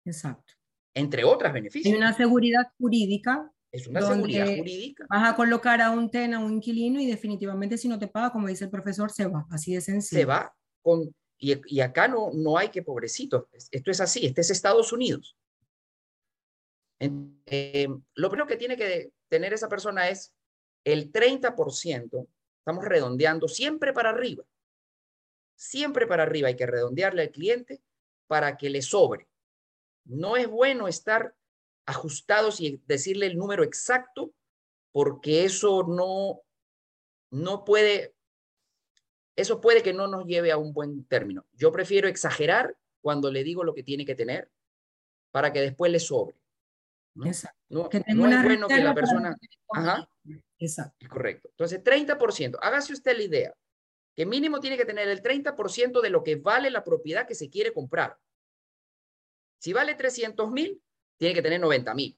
Exacto. 0.06 0.54
Entre 0.94 1.24
otras 1.24 1.54
beneficios. 1.54 1.94
Hay 1.94 1.98
una 1.98 2.14
seguridad 2.14 2.68
jurídica. 2.78 3.52
Es 3.72 3.88
una 3.88 4.02
seguridad 4.02 4.46
jurídica. 4.58 5.06
Vas 5.10 5.32
a 5.32 5.36
colocar 5.36 5.82
a 5.82 5.92
un 5.92 6.12
TEN, 6.12 6.34
a 6.34 6.40
un 6.40 6.56
inquilino, 6.56 7.00
y 7.00 7.08
definitivamente 7.08 7.78
si 7.78 7.88
no 7.88 7.98
te 7.98 8.10
paga, 8.10 8.32
como 8.32 8.48
dice 8.48 8.66
el 8.66 8.70
profesor, 8.70 9.10
se 9.12 9.26
va. 9.28 9.48
Así 9.50 9.74
de 9.74 9.80
sencillo. 9.80 10.20
Se 10.20 10.26
va. 10.26 10.54
Con, 10.82 11.16
y, 11.38 11.80
acá 11.80 12.10
no, 12.10 12.32
no 12.34 12.58
hay 12.58 12.70
que 12.70 12.84
pobrecito. 12.84 13.48
Esto 13.72 13.92
es 13.92 14.02
así. 14.02 14.26
Este 14.26 14.42
es 14.42 14.52
Estados 14.52 14.92
Unidos. 14.92 15.38
Eh, 17.01 17.88
lo 18.13 18.29
primero 18.29 18.48
que 18.48 18.58
tiene 18.58 18.77
que 18.77 19.12
tener 19.27 19.53
esa 19.53 19.67
persona 19.67 20.10
es 20.10 20.36
el 20.84 21.12
30%, 21.12 22.27
estamos 22.60 22.86
redondeando 22.86 23.48
siempre 23.48 23.91
para 23.91 24.12
arriba, 24.12 24.43
siempre 25.55 26.05
para 26.05 26.24
arriba, 26.24 26.50
hay 26.50 26.55
que 26.55 26.67
redondearle 26.67 27.24
al 27.24 27.31
cliente 27.31 27.81
para 28.27 28.55
que 28.58 28.70
le 28.70 28.81
sobre. 28.84 29.27
No 30.05 30.38
es 30.38 30.48
bueno 30.48 30.88
estar 30.88 31.36
ajustados 31.86 32.62
y 32.62 32.81
decirle 32.86 33.25
el 33.25 33.38
número 33.38 33.63
exacto 33.63 34.34
porque 34.91 35.46
eso 35.46 35.84
no, 35.84 36.41
no 37.31 37.65
puede, 37.65 38.13
eso 39.36 39.60
puede 39.60 39.81
que 39.81 39.93
no 39.93 40.08
nos 40.08 40.25
lleve 40.25 40.51
a 40.51 40.58
un 40.58 40.74
buen 40.74 41.03
término. 41.05 41.46
Yo 41.53 41.72
prefiero 41.72 42.08
exagerar 42.08 42.77
cuando 43.01 43.31
le 43.31 43.43
digo 43.43 43.63
lo 43.63 43.74
que 43.74 43.84
tiene 43.84 44.05
que 44.05 44.15
tener 44.15 44.51
para 45.31 45.51
que 45.51 45.62
después 45.62 45.91
le 45.91 46.00
sobre. 46.00 46.40
¿No? 47.15 47.25
Exacto. 47.25 47.60
No, 47.70 47.89
es 47.91 48.15
bueno 48.44 48.68
que 48.68 48.80
la 48.80 48.94
persona... 48.94 49.36
Ajá. 49.74 50.08
Exacto. 50.60 51.08
Correcto. 51.10 51.50
Entonces, 51.50 51.84
30%. 51.84 52.58
Hágase 52.62 52.94
usted 52.94 53.18
la 53.18 53.24
idea 53.24 53.56
que 54.15 54.25
mínimo 54.25 54.60
tiene 54.60 54.77
que 54.77 54.86
tener 54.86 55.08
el 55.08 55.22
30% 55.22 56.01
de 56.01 56.10
lo 56.10 56.24
que 56.24 56.36
vale 56.36 56.70
la 56.70 56.84
propiedad 56.84 57.27
que 57.27 57.36
se 57.36 57.50
quiere 57.50 57.74
comprar. 57.74 58.18
Si 59.60 59.74
vale 59.74 59.96
300 59.96 60.51
mil, 60.51 60.82
tiene 61.18 61.34
que 61.34 61.41
tener 61.41 61.60
90 61.60 61.94
mil. 61.94 62.18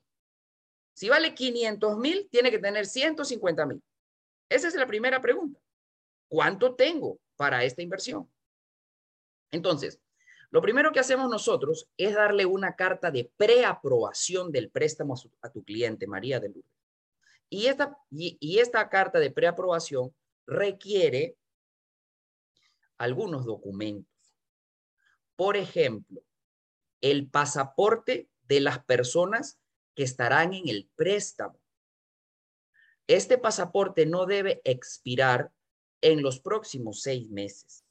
Si 0.96 1.10
vale 1.10 1.34
500 1.34 1.98
mil, 1.98 2.28
tiene 2.30 2.52
que 2.52 2.60
tener 2.60 2.86
150 2.86 3.66
mil. 3.66 3.84
Esa 4.50 4.68
es 4.68 4.76
la 4.76 4.88
primera 4.88 5.22
pregunta. 5.22 5.60
¿Cuánto 6.30 6.76
tengo 6.76 7.20
para 7.36 7.64
esta 7.64 7.82
inversión? 7.82 8.30
Entonces, 9.52 10.00
lo 10.54 10.62
primero 10.62 10.92
que 10.92 11.00
hacemos 11.00 11.32
nosotros 11.32 11.90
es 11.98 12.14
darle 12.14 12.46
una 12.46 12.76
carta 12.76 13.10
de 13.10 13.32
preaprobación 13.38 14.52
del 14.52 14.70
préstamo 14.70 15.16
a, 15.42 15.50
tu 15.50 15.64
cliente, 15.64 16.06
María 16.06 16.40
de 16.40 16.50
Lourdes. 16.50 16.72
Y 17.50 17.66
esta, 17.66 17.98
y, 18.12 18.60
esta 18.60 18.88
carta 18.88 19.18
de 19.18 19.32
preaprobación 19.32 20.14
requiere 20.46 21.36
algunos 23.00 23.46
documentos. 23.46 24.14
Por 25.36 25.58
ejemplo, 25.58 26.22
el 27.02 27.28
pasaporte 27.32 28.30
de 28.44 28.60
las 28.60 28.86
personas 28.86 29.60
que 29.96 30.04
estarán 30.04 30.54
en 30.54 30.70
el 30.70 30.88
préstamo. 30.96 31.60
Este 33.08 33.40
pasaporte 33.40 34.06
no 34.06 34.28
debe 34.28 34.62
expirar 34.66 35.52
en 36.02 36.22
los 36.22 36.40
próximos 36.40 37.02
seis 37.02 37.28
meses. 37.28 37.84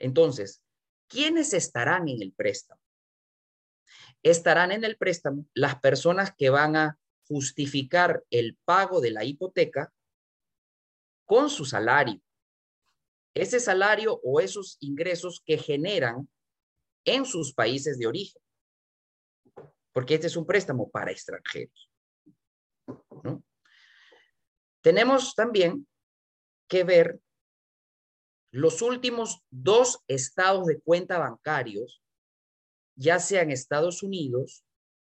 Entonces, 0.00 0.63
¿quiénes 1.08 1.52
estarán 1.52 2.08
en 2.08 2.22
el 2.22 2.32
préstamo? 2.32 2.80
Estarán 4.22 4.72
en 4.72 4.84
el 4.84 4.96
préstamo 4.96 5.46
las 5.54 5.78
personas 5.80 6.34
que 6.36 6.50
van 6.50 6.76
a 6.76 6.98
justificar 7.26 8.24
el 8.30 8.56
pago 8.64 9.00
de 9.00 9.10
la 9.10 9.24
hipoteca 9.24 9.92
con 11.24 11.50
su 11.50 11.64
salario. 11.64 12.20
Ese 13.34 13.60
salario 13.60 14.20
o 14.22 14.40
esos 14.40 14.76
ingresos 14.80 15.42
que 15.44 15.58
generan 15.58 16.28
en 17.04 17.24
sus 17.24 17.52
países 17.52 17.98
de 17.98 18.06
origen. 18.06 18.40
Porque 19.92 20.14
este 20.14 20.26
es 20.28 20.36
un 20.36 20.46
préstamo 20.46 20.90
para 20.90 21.10
extranjeros. 21.10 21.90
Tenemos 24.80 25.34
también 25.34 25.86
que 26.68 26.84
ver 26.84 27.20
los 28.54 28.82
últimos 28.82 29.42
dos 29.50 30.04
estados 30.06 30.66
de 30.66 30.80
cuenta 30.80 31.18
bancarios, 31.18 32.00
ya 32.96 33.18
sea 33.18 33.42
en 33.42 33.50
Estados 33.50 34.04
Unidos 34.04 34.64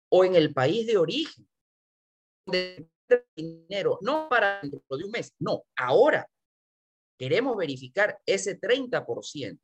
o 0.10 0.26
en 0.26 0.36
el 0.36 0.54
país 0.54 0.86
de 0.88 0.98
origen, 0.98 1.50
de 2.46 2.90
dinero, 3.34 3.98
no 4.02 4.28
para 4.28 4.60
dentro 4.60 4.98
de 4.98 5.06
un 5.06 5.12
mes, 5.12 5.34
no, 5.40 5.64
ahora 5.78 6.30
queremos 7.18 7.56
verificar 7.56 8.20
ese 8.26 8.60
30% 8.60 9.58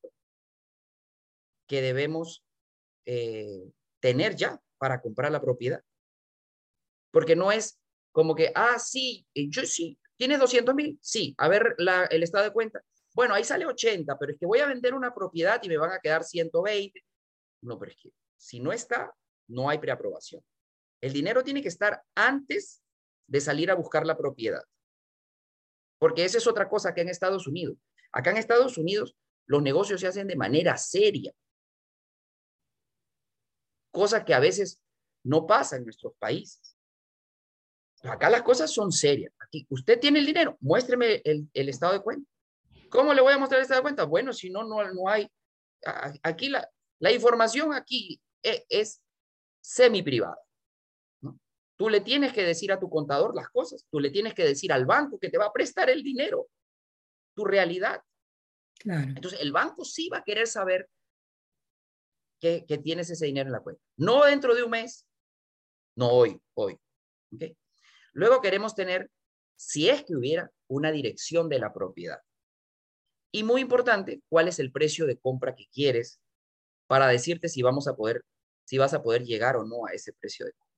que 1.67 1.81
debemos 1.81 2.45
eh, 3.05 3.71
tener 3.99 4.37
ya 4.37 4.61
para 4.77 5.01
comprar 5.01 5.33
la 5.33 5.41
propiedad. 5.41 5.83
Porque 7.11 7.35
no 7.35 7.51
es 7.51 7.77
como 8.13 8.35
que, 8.35 8.53
ah, 8.55 8.79
sí, 8.79 9.27
yo 9.33 9.65
sí, 9.65 9.99
¿tienes 10.15 10.39
200 10.39 10.73
mil? 10.73 10.97
Sí, 11.01 11.35
a 11.37 11.49
ver 11.49 11.75
el 11.77 12.23
estado 12.23 12.45
de 12.45 12.53
cuenta. 12.53 12.81
Bueno, 13.15 13.33
ahí 13.33 13.45
sale 13.45 13.65
80, 13.65 14.19
pero 14.19 14.33
es 14.33 14.37
que 14.37 14.45
voy 14.45 14.59
a 14.59 14.67
vender 14.67 14.93
una 14.93 15.13
propiedad 15.13 15.59
y 15.63 15.69
me 15.69 15.77
van 15.77 15.91
a 15.91 15.99
quedar 15.99 16.25
120. 16.25 17.01
No, 17.61 17.79
pero 17.79 17.91
es 17.91 17.97
que 17.97 18.11
si 18.35 18.59
no 18.59 18.73
está, 18.73 19.15
no 19.47 19.69
hay 19.69 19.79
preaprobación. 19.79 20.43
El 21.01 21.13
dinero 21.13 21.41
tiene 21.41 21.61
que 21.61 21.69
estar 21.69 22.03
antes 22.13 22.83
de 23.27 23.39
salir 23.39 23.71
a 23.71 23.75
buscar 23.75 24.05
la 24.05 24.17
propiedad. 24.17 24.61
Porque 25.97 26.25
esa 26.25 26.37
es 26.37 26.45
otra 26.45 26.67
cosa 26.67 26.93
que 26.93 27.01
en 27.01 27.09
Estados 27.09 27.47
Unidos. 27.47 27.77
Acá 28.11 28.31
en 28.31 28.37
Estados 28.37 28.77
Unidos 28.77 29.15
los 29.45 29.61
negocios 29.61 30.01
se 30.01 30.07
hacen 30.07 30.27
de 30.27 30.35
manera 30.35 30.77
seria. 30.77 31.31
cosa 33.91 34.25
que 34.25 34.33
a 34.33 34.41
veces 34.41 34.81
no 35.23 35.47
pasa 35.47 35.77
en 35.77 35.85
nuestros 35.85 36.13
países. 36.19 36.75
Acá 38.03 38.29
las 38.29 38.41
cosas 38.41 38.71
son 38.71 38.91
serias. 38.91 39.33
Aquí, 39.39 39.65
usted 39.69 39.99
tiene 39.99 40.19
el 40.19 40.25
dinero, 40.25 40.57
muéstreme 40.59 41.21
el, 41.23 41.49
estado 41.69 41.93
de 41.93 42.01
cuenta. 42.01 42.29
¿Cómo 42.89 43.13
le 43.13 43.21
voy 43.21 43.33
a 43.33 43.37
mostrar 43.37 43.65
de 43.65 43.81
cuenta? 43.81 44.03
Bueno, 44.03 44.33
si 44.33 44.49
no, 44.49 44.63
no, 44.63 44.83
no 44.93 45.09
hay. 45.09 45.27
Aquí 46.23 46.49
la, 46.49 46.67
la 46.99 47.11
información 47.11 47.73
aquí 47.73 48.21
e, 48.41 48.65
es, 48.69 49.01
semi 49.61 50.01
privada. 50.01 50.37
Tú 51.77 51.89
le 51.89 51.99
tienes 52.01 52.31
que 52.31 52.43
decir 52.43 52.71
a 52.71 52.79
tu 52.79 52.89
contador 52.89 53.35
las 53.35 53.49
cosas, 53.49 53.85
tú 53.91 53.99
le 53.99 54.09
tienes 54.09 54.33
que 54.33 54.45
decir 54.45 54.71
al 54.71 54.85
banco 54.85 55.19
que 55.19 55.29
te 55.29 55.37
va 55.37 55.45
a 55.45 55.53
prestar 55.53 55.89
el 55.89 56.03
dinero, 56.03 56.47
tu 57.35 57.43
realidad. 57.43 58.01
Entonces, 58.83 59.41
el 59.41 59.51
banco 59.51 59.83
sí 59.83 60.09
va 60.09 60.19
a 60.19 60.23
querer 60.23 60.47
saber 60.47 60.89
que, 62.39 62.63
tienes 62.83 63.09
ese 63.09 63.25
dinero 63.25 63.47
en 63.47 63.53
la 63.53 63.61
cuenta. 63.61 63.81
No 63.97 64.23
dentro 64.25 64.53
de 64.53 64.63
un 64.63 64.69
mes, 64.69 65.07
no 65.97 66.09
hoy, 66.11 66.39
hoy. 66.53 66.79
Luego 68.13 68.41
queremos 68.41 68.75
tener, 68.75 69.09
si 69.57 69.89
es 69.89 70.03
que 70.03 70.15
hubiera, 70.15 70.51
una 70.67 70.91
dirección 70.91 71.49
de 71.49 71.59
la 71.59 71.73
propiedad. 71.73 72.19
Y 73.35 73.43
muy 73.43 73.59
importante, 73.59 74.21
cuál 74.29 74.47
es 74.47 74.59
el 74.59 74.71
precio 74.71 75.05
de 75.05 75.17
compra 75.17 75.55
que 75.55 75.67
quieres 75.67 76.21
para 76.87 77.05
decirte 77.07 77.49
si 77.49 77.61
vamos 77.61 77.85
a 77.85 77.93
poder, 77.93 78.23
si 78.63 78.77
vas 78.77 78.93
a 78.93 79.03
poder 79.03 79.25
llegar 79.25 79.57
o 79.57 79.65
no 79.65 79.85
a 79.85 79.91
ese 79.91 80.13
precio 80.13 80.45
de 80.45 80.53
compra. 80.53 80.73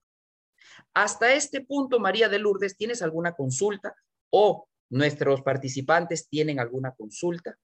Hasta 0.96 1.36
este 1.36 1.64
punto, 1.64 2.00
María 2.00 2.30
de 2.30 2.40
Lourdes, 2.40 2.76
¿tienes 2.76 3.04
alguna 3.04 3.34
consulta 3.34 3.94
o 4.32 4.68
nuestros 4.90 5.44
participantes 5.44 6.30
tienen 6.30 6.60
alguna 6.60 6.96
consulta? 6.96 7.56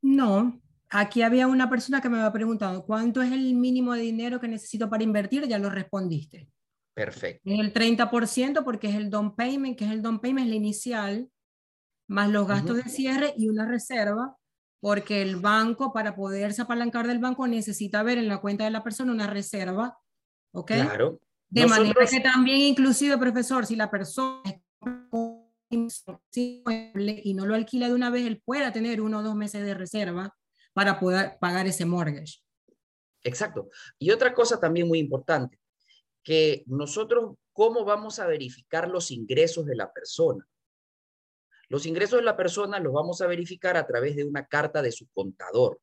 No, 0.00 0.62
aquí 0.90 1.22
había 1.22 1.48
una 1.48 1.68
persona 1.68 2.00
que 2.00 2.08
me 2.08 2.18
había 2.18 2.32
preguntado, 2.32 2.86
¿cuánto 2.86 3.22
es 3.22 3.32
el 3.32 3.54
mínimo 3.54 3.92
de 3.92 4.02
dinero 4.02 4.38
que 4.38 4.46
necesito 4.46 4.88
para 4.88 5.02
invertir? 5.02 5.48
Ya 5.48 5.58
lo 5.58 5.68
respondiste. 5.68 6.48
Perfecto. 6.94 7.42
El 7.44 7.72
30% 7.72 8.62
porque 8.62 8.86
es 8.86 8.94
el 8.94 9.10
down 9.10 9.34
payment, 9.34 9.76
que 9.76 9.84
es 9.84 9.90
el 9.90 10.00
down 10.00 10.20
payment, 10.20 10.46
es 10.46 10.50
la 10.50 10.54
inicial, 10.54 11.28
más 12.06 12.30
los 12.30 12.46
gastos 12.46 12.76
de 12.76 12.90
cierre 12.90 13.34
y 13.36 13.48
una 13.48 13.66
reserva, 13.66 14.36
porque 14.80 15.22
el 15.22 15.36
banco, 15.36 15.92
para 15.92 16.14
poderse 16.14 16.62
apalancar 16.62 17.06
del 17.06 17.18
banco, 17.18 17.46
necesita 17.46 18.02
ver 18.02 18.18
en 18.18 18.28
la 18.28 18.38
cuenta 18.38 18.64
de 18.64 18.70
la 18.70 18.84
persona 18.84 19.12
una 19.12 19.26
reserva 19.26 19.98
¿ok? 20.54 20.66
Claro. 20.66 21.20
De 21.50 21.66
manera 21.66 22.06
que 22.06 22.20
también, 22.20 22.60
inclusive, 22.60 23.18
profesor, 23.18 23.66
si 23.66 23.76
la 23.76 23.90
persona 23.90 24.42
y 25.70 27.34
no 27.34 27.46
lo 27.46 27.54
alquila 27.54 27.88
de 27.88 27.94
una 27.94 28.10
vez, 28.10 28.26
él 28.26 28.40
pueda 28.44 28.72
tener 28.72 29.00
uno 29.00 29.18
o 29.18 29.22
dos 29.22 29.34
meses 29.34 29.64
de 29.64 29.74
reserva 29.74 30.36
para 30.72 30.98
poder 30.98 31.36
pagar 31.40 31.66
ese 31.66 31.84
mortgage. 31.84 32.40
Exacto. 33.22 33.68
Y 33.98 34.10
otra 34.10 34.34
cosa 34.34 34.58
también 34.58 34.88
muy 34.88 34.98
importante, 34.98 35.60
que 36.22 36.64
nosotros, 36.66 37.36
¿cómo 37.52 37.84
vamos 37.84 38.18
a 38.18 38.26
verificar 38.26 38.88
los 38.88 39.10
ingresos 39.10 39.66
de 39.66 39.76
la 39.76 39.92
persona? 39.92 40.46
Los 41.74 41.86
ingresos 41.86 42.20
de 42.20 42.24
la 42.24 42.36
persona 42.36 42.78
los 42.78 42.92
vamos 42.92 43.20
a 43.20 43.26
verificar 43.26 43.76
a 43.76 43.84
través 43.84 44.14
de 44.14 44.22
una 44.22 44.46
carta 44.46 44.80
de 44.80 44.92
su 44.92 45.08
contador, 45.08 45.80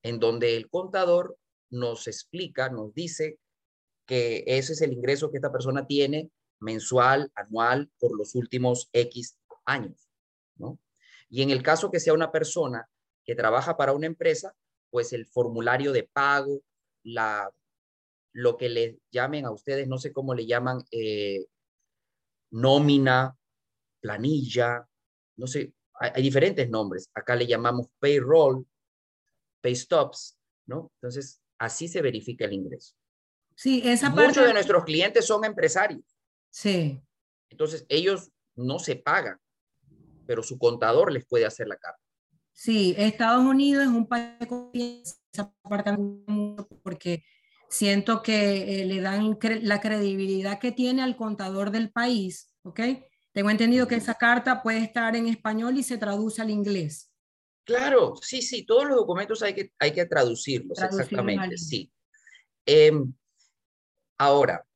en 0.00 0.20
donde 0.20 0.56
el 0.56 0.70
contador 0.70 1.36
nos 1.70 2.06
explica, 2.06 2.68
nos 2.68 2.94
dice 2.94 3.40
que 4.06 4.44
ese 4.46 4.74
es 4.74 4.82
el 4.82 4.92
ingreso 4.92 5.28
que 5.28 5.38
esta 5.38 5.50
persona 5.50 5.88
tiene 5.88 6.30
mensual, 6.60 7.32
anual, 7.34 7.90
por 7.98 8.16
los 8.16 8.36
últimos 8.36 8.88
X 8.92 9.36
años. 9.64 10.08
Y 11.28 11.42
en 11.42 11.50
el 11.50 11.64
caso 11.64 11.90
que 11.90 11.98
sea 11.98 12.14
una 12.14 12.30
persona 12.30 12.88
que 13.24 13.34
trabaja 13.34 13.76
para 13.76 13.92
una 13.92 14.06
empresa, 14.06 14.54
pues 14.90 15.12
el 15.12 15.26
formulario 15.26 15.90
de 15.90 16.04
pago, 16.04 16.62
la, 17.02 17.50
lo 18.32 18.56
que 18.56 18.68
le 18.68 19.00
llamen 19.10 19.46
a 19.46 19.50
ustedes, 19.50 19.88
no 19.88 19.98
sé 19.98 20.12
cómo 20.12 20.32
le 20.32 20.46
llaman, 20.46 20.84
eh, 20.92 21.46
nómina, 22.52 23.36
planilla, 24.00 24.86
no 25.36 25.46
sé, 25.46 25.72
hay, 25.94 26.10
hay, 26.14 26.22
diferentes 26.22 26.68
nombres. 26.68 27.08
Acá 27.14 27.36
le 27.36 27.46
llamamos 27.46 27.88
payroll, 27.98 28.66
pay 29.60 29.76
stops, 29.76 30.38
¿no? 30.66 30.90
Entonces, 30.96 31.40
Así 31.60 31.88
se 31.88 32.00
verifica 32.00 32.46
el 32.46 32.54
ingreso. 32.54 32.94
Sí, 33.54 33.82
esa 33.84 34.08
Muchos 34.08 34.46
de 34.46 34.54
nuestros 34.54 34.82
clientes 34.84 35.26
son 35.26 35.44
empresarios. 35.44 36.00
Sí. 36.48 36.98
Entonces, 37.50 37.84
ellos 37.90 38.30
no 38.56 38.78
se 38.78 38.96
pagan, 38.96 39.38
pero 40.26 40.42
su 40.42 40.58
contador 40.58 41.12
les 41.12 41.26
puede 41.26 41.44
hacer 41.44 41.68
la 41.68 41.76
carta. 41.76 42.00
Sí, 42.54 42.94
Estados 42.96 43.44
Unidos 43.44 43.82
es 43.82 43.90
un 43.90 44.08
país 44.08 44.38
que 44.72 45.02
porque 46.82 47.24
siento 47.68 48.22
que 48.22 48.80
eh, 48.80 48.86
le 48.86 49.02
dan 49.02 49.38
la 49.62 49.80
credibilidad 49.82 50.58
que 50.58 50.72
tiene 50.72 51.02
al 51.02 51.16
contador 51.16 51.70
del 51.70 51.92
país, 51.92 52.54
¿ok? 52.62 52.80
Tengo 53.32 53.50
entendido 53.50 53.86
que 53.86 53.94
esa 53.94 54.14
carta 54.14 54.62
puede 54.62 54.78
estar 54.78 55.14
en 55.14 55.26
español 55.26 55.76
y 55.78 55.82
se 55.82 55.98
traduce 55.98 56.42
al 56.42 56.50
inglés. 56.50 57.10
Claro, 57.64 58.14
sí, 58.20 58.42
sí, 58.42 58.64
todos 58.64 58.86
los 58.86 58.96
documentos 58.96 59.42
hay 59.42 59.54
que, 59.54 59.72
hay 59.78 59.92
que 59.92 60.06
traducirlos, 60.06 60.82
exactamente, 60.82 61.56
sí. 61.56 61.92
Em, 62.66 63.14
ahora, 64.18 64.66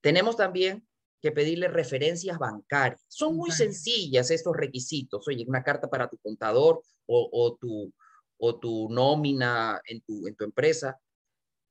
tenemos 0.00 0.36
también 0.36 0.86
que 1.20 1.32
pedirle 1.32 1.68
referencias 1.68 2.38
bancarias. 2.38 3.02
Son 3.08 3.34
muy 3.34 3.50
sencillas 3.50 4.30
estos 4.30 4.54
requisitos. 4.54 5.26
Oye, 5.26 5.44
una 5.48 5.62
carta 5.62 5.88
para 5.88 6.08
tu 6.08 6.18
contador 6.18 6.82
o, 7.06 7.56
tu, 7.58 7.92
o 8.36 8.58
tu 8.58 8.88
nómina 8.90 9.80
en 9.86 10.02
tu, 10.02 10.26
en 10.26 10.36
tu 10.36 10.44
empresa. 10.44 11.00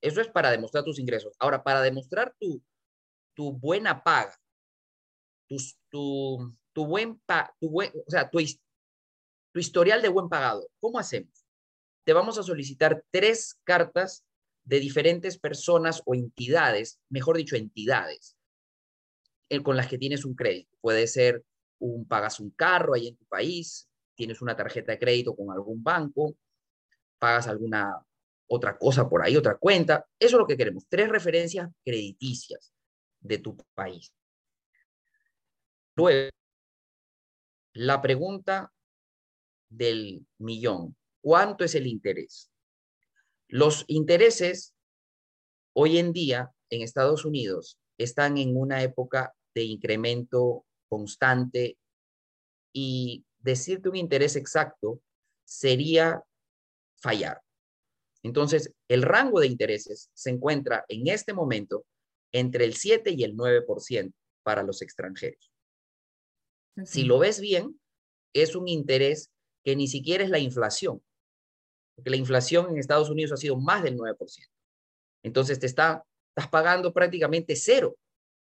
Eso 0.01 0.21
es 0.21 0.27
para 0.27 0.49
demostrar 0.49 0.83
tus 0.83 0.97
ingresos. 0.97 1.35
Ahora, 1.37 1.63
para 1.63 1.81
demostrar 1.81 2.35
tu, 2.39 2.63
tu 3.35 3.53
buena 3.53 4.03
paga, 4.03 4.35
tu, 5.47 6.53
buen, 6.75 7.21
tu 7.59 7.69
buen, 7.69 7.91
o 8.05 8.09
sea, 8.09 8.29
tu, 8.29 8.39
tu 9.51 9.59
historial 9.59 10.01
de 10.01 10.09
buen 10.09 10.29
pagado. 10.29 10.67
¿Cómo 10.79 10.99
hacemos? 10.99 11.45
Te 12.05 12.13
vamos 12.13 12.37
a 12.37 12.43
solicitar 12.43 13.03
tres 13.11 13.59
cartas 13.63 14.25
de 14.63 14.79
diferentes 14.79 15.37
personas 15.37 16.01
o 16.05 16.15
entidades, 16.15 16.99
mejor 17.09 17.37
dicho, 17.37 17.55
entidades, 17.55 18.37
eh, 19.49 19.61
con 19.61 19.77
las 19.77 19.87
que 19.87 19.97
tienes 19.97 20.25
un 20.25 20.35
crédito. 20.35 20.75
Puede 20.81 21.07
ser 21.07 21.43
un 21.79 22.07
pagas 22.07 22.39
un 22.39 22.51
carro 22.51 22.93
ahí 22.93 23.07
en 23.07 23.17
tu 23.17 23.25
país, 23.25 23.89
tienes 24.15 24.41
una 24.41 24.55
tarjeta 24.55 24.93
de 24.93 24.99
crédito 24.99 25.35
con 25.35 25.51
algún 25.51 25.83
banco, 25.83 26.35
pagas 27.19 27.47
alguna 27.47 28.05
otra 28.47 28.77
cosa 28.77 29.09
por 29.09 29.23
ahí, 29.23 29.35
otra 29.35 29.57
cuenta. 29.57 30.05
Eso 30.19 30.35
es 30.35 30.39
lo 30.39 30.47
que 30.47 30.57
queremos. 30.57 30.85
Tres 30.87 31.09
referencias 31.09 31.69
crediticias 31.83 32.73
de 33.19 33.37
tu 33.37 33.57
país. 33.73 34.13
Luego, 35.95 36.29
la 37.73 38.01
pregunta 38.01 38.71
del 39.69 40.25
millón. 40.39 40.95
¿Cuánto 41.21 41.63
es 41.63 41.75
el 41.75 41.87
interés? 41.87 42.51
Los 43.47 43.85
intereses 43.87 44.73
hoy 45.73 45.97
en 45.97 46.13
día 46.13 46.51
en 46.69 46.81
Estados 46.81 47.25
Unidos 47.25 47.79
están 47.97 48.37
en 48.37 48.57
una 48.57 48.81
época 48.83 49.33
de 49.53 49.63
incremento 49.63 50.65
constante 50.87 51.77
y 52.73 53.25
decirte 53.39 53.89
un 53.89 53.95
interés 53.95 54.35
exacto 54.35 55.01
sería 55.45 56.23
fallar. 56.95 57.41
Entonces, 58.23 58.73
el 58.87 59.03
rango 59.03 59.39
de 59.39 59.47
intereses 59.47 60.09
se 60.13 60.29
encuentra 60.29 60.85
en 60.87 61.07
este 61.07 61.33
momento 61.33 61.85
entre 62.31 62.65
el 62.65 62.73
7 62.73 63.11
y 63.11 63.23
el 63.23 63.35
9% 63.35 64.13
para 64.43 64.63
los 64.63 64.81
extranjeros. 64.81 65.52
Si 66.85 67.03
lo 67.03 67.19
ves 67.19 67.39
bien, 67.39 67.79
es 68.33 68.55
un 68.55 68.67
interés 68.67 69.31
que 69.63 69.75
ni 69.75 69.87
siquiera 69.87 70.23
es 70.23 70.29
la 70.29 70.39
inflación, 70.39 71.03
porque 71.95 72.09
la 72.09 72.15
inflación 72.17 72.69
en 72.69 72.77
Estados 72.77 73.09
Unidos 73.09 73.31
ha 73.31 73.37
sido 73.37 73.57
más 73.57 73.83
del 73.83 73.97
9%. 73.97 74.17
Entonces 75.23 75.59
te 75.59 75.67
está, 75.67 76.03
estás 76.35 76.49
pagando 76.49 76.93
prácticamente 76.93 77.55
cero, 77.55 77.97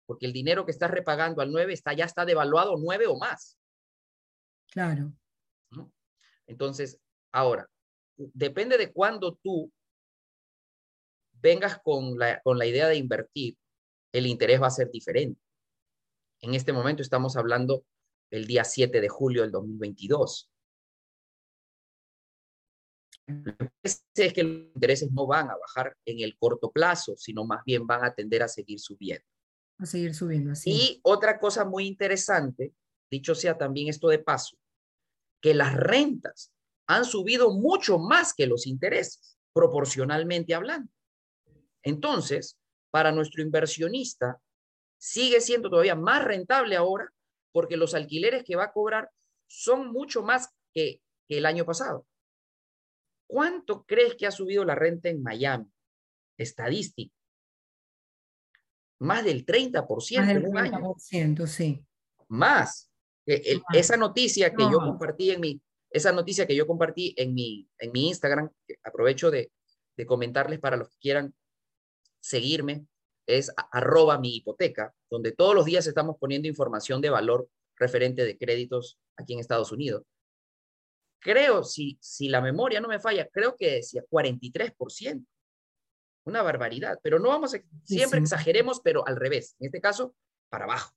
porque 0.07 0.27
el 0.27 0.33
dinero 0.33 0.65
que 0.65 0.73
estás 0.73 0.91
repagando 0.91 1.41
al 1.43 1.51
9 1.51 1.73
está, 1.73 1.93
ya 1.93 2.05
está 2.05 2.25
devaluado 2.25 2.77
9 2.77 3.07
o 3.07 3.17
más. 3.19 3.59
Claro. 4.71 5.13
Entonces, 6.47 7.01
ahora, 7.33 7.69
depende 8.17 8.79
de 8.79 8.93
cuándo 8.93 9.37
tú 9.43 9.73
vengas 11.33 11.81
con 11.83 12.19
la, 12.19 12.41
con 12.43 12.59
la 12.59 12.67
idea 12.67 12.89
de 12.89 12.97
invertir, 12.97 13.57
el 14.13 14.27
interés 14.27 14.63
va 14.63 14.69
a 14.69 14.71
ser 14.71 14.91
diferente. 14.91 15.41
En 16.41 16.55
este 16.55 16.73
momento 16.73 17.03
estamos 17.03 17.37
hablando 17.37 17.85
el 18.31 18.47
día 18.47 18.65
7 18.65 19.01
de 19.01 19.09
julio 19.09 19.43
del 19.43 19.53
2022. 19.53 20.51
Lo 23.27 23.43
que 23.43 23.71
es 23.85 24.33
que 24.33 24.43
los 24.43 24.75
intereses 24.75 25.11
no 25.13 25.27
van 25.27 25.51
a 25.51 25.57
bajar 25.57 25.97
en 26.05 26.21
el 26.21 26.37
corto 26.39 26.71
plazo, 26.71 27.15
sino 27.17 27.45
más 27.45 27.65
bien 27.65 27.87
van 27.87 28.05
a 28.05 28.15
tender 28.15 28.43
a 28.43 28.49
seguir 28.49 28.79
subiendo. 28.79 29.25
A 29.79 29.87
seguir 29.87 30.15
subiendo, 30.15 30.53
así. 30.53 30.71
Y 30.71 31.01
otra 31.03 31.39
cosa 31.39 31.65
muy 31.65 31.87
interesante, 31.87 32.73
dicho 33.11 33.35
sea 33.35 33.59
también 33.59 33.89
esto 33.89 34.09
de 34.09 34.21
paso, 34.21 34.57
que 35.43 35.55
las 35.55 35.75
rentas 35.75 36.53
han 36.89 37.05
subido 37.05 37.53
mucho 37.53 37.99
más 37.99 38.33
que 38.33 38.47
los 38.47 38.67
intereses. 38.67 39.35
proporcionalmente 39.53 40.55
hablando. 40.55 40.93
Entonces, 41.83 42.59
para 42.91 43.11
nuestro 43.11 43.41
inversionista, 43.43 44.39
sigue 44.99 45.41
siendo 45.41 45.71
todavía 45.71 45.95
más 45.95 46.23
rentable 46.25 46.77
ahora 46.77 47.11
porque 47.57 47.79
los 47.79 47.95
alquileres 47.95 48.45
que 48.45 48.55
va 48.55 48.65
a 48.65 48.73
cobrar 48.75 49.11
son 49.49 49.91
mucho 49.91 50.23
más 50.23 50.55
que, 50.75 51.01
que 51.27 51.39
el 51.39 51.47
año 51.47 51.65
pasado. 51.65 52.07
¿Cuánto 53.27 53.87
crees 53.87 54.15
que 54.15 54.27
ha 54.27 54.31
subido 54.31 54.63
la 54.63 54.75
renta 54.75 55.09
en 55.09 55.23
Miami? 55.23 55.65
Estadística. 56.37 57.15
Más 58.99 59.25
del 59.25 59.47
30% 59.47 59.87
Más 60.19 60.29
del 60.29 60.37
en 60.37 60.47
un 60.51 60.59
año. 60.59 60.79
30%, 60.81 61.47
sí. 61.47 61.83
Más. 62.29 62.93
El- 63.25 63.63
Más. 63.63 63.65
esa 63.79 63.97
noticia 63.97 64.51
que 64.55 64.65
yo 64.65 64.77
compartí 64.79 65.31
en 65.31 65.41
mi, 65.41 65.63
esa 65.91 66.13
noticia 66.13 66.47
que 66.47 66.55
yo 66.55 66.67
compartí 66.67 67.15
en 67.17 67.33
mi, 67.33 67.67
en 67.79 67.91
mi 67.91 68.09
Instagram, 68.09 68.51
aprovecho 68.85 69.31
de, 69.31 69.51
de 69.97 70.05
comentarles 70.05 70.61
para 70.61 70.77
los 70.77 70.91
que 70.91 70.97
quieran 71.01 71.35
seguirme, 72.21 72.87
es 73.27 73.53
arroba 73.73 74.19
mi 74.19 74.37
hipoteca, 74.37 74.95
donde 75.11 75.33
todos 75.33 75.55
los 75.55 75.65
días 75.65 75.87
estamos 75.87 76.17
poniendo 76.19 76.49
información 76.49 77.01
de 77.01 77.11
valor 77.11 77.49
referente 77.77 78.25
de 78.25 78.39
créditos 78.39 78.99
aquí 79.17 79.35
en 79.35 79.41
Estados 79.41 79.73
Unidos. 79.73 80.03
Creo, 81.21 81.65
si, 81.65 81.99
si 82.01 82.29
la 82.29 82.41
memoria 82.41 82.81
no 82.81 82.89
me 82.89 83.01
falla, 83.01 83.29
creo 83.29 83.57
que 83.57 83.73
decía 83.77 84.05
43%. 84.09 85.27
Una 86.25 86.43
barbaridad, 86.43 86.99
pero 87.03 87.19
no 87.19 87.29
vamos 87.29 87.55
a, 87.55 87.61
siempre 87.85 88.19
sí. 88.21 88.25
exageremos, 88.25 88.81
pero 88.81 89.07
al 89.07 89.17
revés. 89.17 89.57
En 89.61 89.67
este 89.67 89.81
caso, 89.81 90.15
para 90.49 90.65
abajo. 90.65 90.93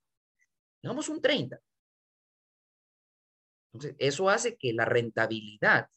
Digamos 0.82 1.08
un 1.08 1.20
30. 1.20 1.60
Entonces, 3.72 3.96
eso 3.98 4.28
hace 4.28 4.56
que 4.56 4.72
la 4.72 4.84
rentabilidad 4.84 5.88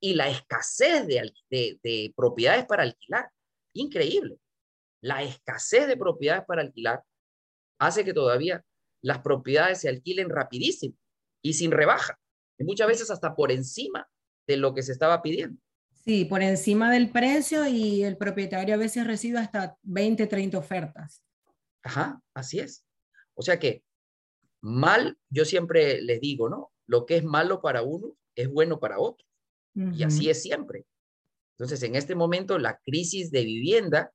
y 0.00 0.14
la 0.14 0.28
escasez 0.30 1.06
de, 1.06 1.32
de- 1.50 1.78
de 1.82 2.12
propiedades 2.16 2.64
para 2.66 2.82
alquilar, 2.84 3.30
increíble. 3.74 4.38
La 5.00 5.22
escasez 5.22 5.86
de 5.86 5.96
propiedades 5.96 6.44
para 6.46 6.62
alquilar 6.62 7.02
hace 7.78 8.04
que 8.04 8.12
todavía 8.12 8.64
las 9.02 9.20
propiedades 9.20 9.80
se 9.80 9.88
alquilen 9.88 10.28
rapidísimo 10.28 10.96
y 11.42 11.54
sin 11.54 11.70
rebaja. 11.70 12.18
Y 12.58 12.64
muchas 12.64 12.88
veces 12.88 13.10
hasta 13.10 13.34
por 13.34 13.52
encima 13.52 14.08
de 14.46 14.56
lo 14.56 14.74
que 14.74 14.82
se 14.82 14.92
estaba 14.92 15.22
pidiendo. 15.22 15.60
Sí, 15.92 16.24
por 16.24 16.42
encima 16.42 16.90
del 16.90 17.10
precio 17.10 17.66
y 17.66 18.02
el 18.02 18.16
propietario 18.16 18.74
a 18.74 18.78
veces 18.78 19.06
recibe 19.06 19.38
hasta 19.38 19.76
20, 19.82 20.26
30 20.26 20.58
ofertas. 20.58 21.22
Ajá, 21.82 22.20
así 22.34 22.58
es. 22.58 22.84
O 23.34 23.42
sea 23.42 23.58
que 23.58 23.84
mal, 24.60 25.18
yo 25.28 25.44
siempre 25.44 26.00
les 26.00 26.20
digo, 26.20 26.48
¿no? 26.48 26.72
Lo 26.86 27.06
que 27.06 27.16
es 27.16 27.24
malo 27.24 27.60
para 27.60 27.82
uno 27.82 28.16
es 28.34 28.48
bueno 28.48 28.80
para 28.80 28.98
otro. 28.98 29.26
Y 29.74 30.02
así 30.02 30.28
es 30.28 30.42
siempre. 30.42 30.86
Entonces, 31.56 31.80
en 31.84 31.94
este 31.94 32.16
momento, 32.16 32.58
la 32.58 32.80
crisis 32.84 33.30
de 33.30 33.44
vivienda 33.44 34.12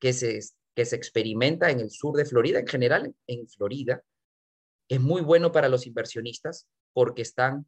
que 0.00 0.12
se, 0.12 0.40
que 0.74 0.84
se 0.84 0.96
experimenta 0.96 1.70
en 1.70 1.80
el 1.80 1.90
sur 1.90 2.16
de 2.16 2.24
Florida, 2.24 2.58
en 2.58 2.66
general 2.66 3.14
en 3.26 3.48
Florida, 3.48 4.02
es 4.88 5.00
muy 5.00 5.22
bueno 5.22 5.52
para 5.52 5.68
los 5.68 5.86
inversionistas 5.86 6.66
porque 6.92 7.22
están 7.22 7.66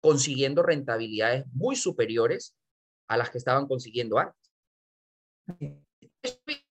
consiguiendo 0.00 0.62
rentabilidades 0.62 1.44
muy 1.52 1.76
superiores 1.76 2.54
a 3.08 3.16
las 3.16 3.30
que 3.30 3.38
estaban 3.38 3.66
consiguiendo 3.66 4.18
antes. 4.18 4.50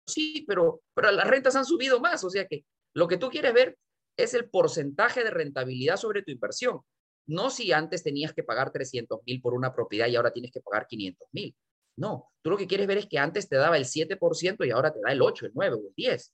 Sí, 0.08 0.46
pero, 0.48 0.82
pero 0.94 1.12
las 1.12 1.28
rentas 1.28 1.56
han 1.56 1.66
subido 1.66 2.00
más, 2.00 2.24
o 2.24 2.30
sea 2.30 2.48
que 2.48 2.66
lo 2.94 3.08
que 3.08 3.18
tú 3.18 3.30
quieres 3.30 3.54
ver 3.54 3.78
es 4.18 4.34
el 4.34 4.50
porcentaje 4.50 5.24
de 5.24 5.30
rentabilidad 5.30 5.98
sobre 5.98 6.24
tu 6.24 6.32
inversión. 6.32 6.82
No 7.28 7.50
si 7.50 7.74
antes 7.74 8.04
tenías 8.04 8.34
que 8.34 8.44
pagar 8.44 8.72
300 8.72 9.20
mil 9.26 9.42
por 9.42 9.54
una 9.54 9.76
propiedad 9.76 10.08
y 10.08 10.16
ahora 10.16 10.32
tienes 10.32 10.52
que 10.52 10.62
pagar 10.62 10.88
500 10.88 11.28
mil. 11.34 11.56
No, 11.98 12.32
tú 12.42 12.52
lo 12.52 12.58
que 12.58 12.68
quieres 12.68 12.88
ver 12.88 13.00
es 13.00 13.08
que 13.08 13.18
antes 13.18 13.50
te 13.50 13.56
daba 13.56 13.78
el 13.78 13.86
7% 13.86 14.66
y 14.66 14.72
ahora 14.72 14.94
te 14.94 15.02
da 15.02 15.12
el 15.12 15.22
8, 15.22 15.48
el 15.48 15.52
9 15.54 15.76
o 15.76 15.88
el 15.88 15.94
10. 15.96 16.34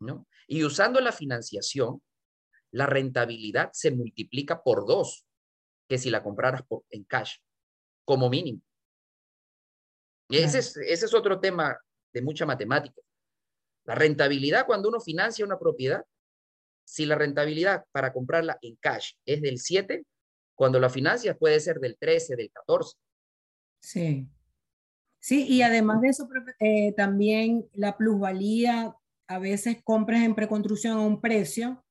¿No? 0.00 0.28
Y 0.46 0.64
usando 0.64 1.00
la 1.00 1.12
financiación, 1.12 2.02
la 2.70 2.86
rentabilidad 2.86 3.70
se 3.72 3.90
multiplica 3.90 4.62
por 4.62 4.86
dos 4.86 5.26
que 5.88 5.98
si 5.98 6.10
la 6.10 6.22
compraras 6.22 6.62
por, 6.66 6.84
en 6.90 7.04
cash, 7.04 7.36
como 8.04 8.28
mínimo. 8.28 8.60
Y 10.28 10.36
ese, 10.38 10.58
es, 10.58 10.76
ese 10.76 11.06
es 11.06 11.14
otro 11.14 11.40
tema 11.40 11.78
de 12.12 12.22
mucha 12.22 12.44
matemática. 12.44 13.00
La 13.86 13.94
rentabilidad 13.94 14.66
cuando 14.66 14.90
uno 14.90 15.00
financia 15.00 15.46
una 15.46 15.58
propiedad, 15.58 16.04
si 16.84 17.06
la 17.06 17.14
rentabilidad 17.14 17.84
para 17.90 18.12
comprarla 18.12 18.58
en 18.60 18.76
cash 18.76 19.12
es 19.24 19.40
del 19.40 19.58
7, 19.58 20.04
cuando 20.54 20.78
la 20.78 20.90
financias 20.90 21.36
puede 21.38 21.58
ser 21.60 21.80
del 21.80 21.96
13, 21.96 22.36
del 22.36 22.50
14. 22.52 22.98
Sí. 23.80 24.28
Sí, 25.20 25.46
y 25.46 25.62
además 25.62 26.00
de 26.00 26.08
eso, 26.08 26.28
eh, 26.60 26.92
también 26.92 27.68
la 27.74 27.96
plusvalía, 27.96 28.94
a 29.26 29.38
veces 29.38 29.78
compras 29.84 30.22
en 30.22 30.34
preconstrucción 30.34 30.96
a 30.96 31.02
un 31.02 31.20
precio 31.20 31.84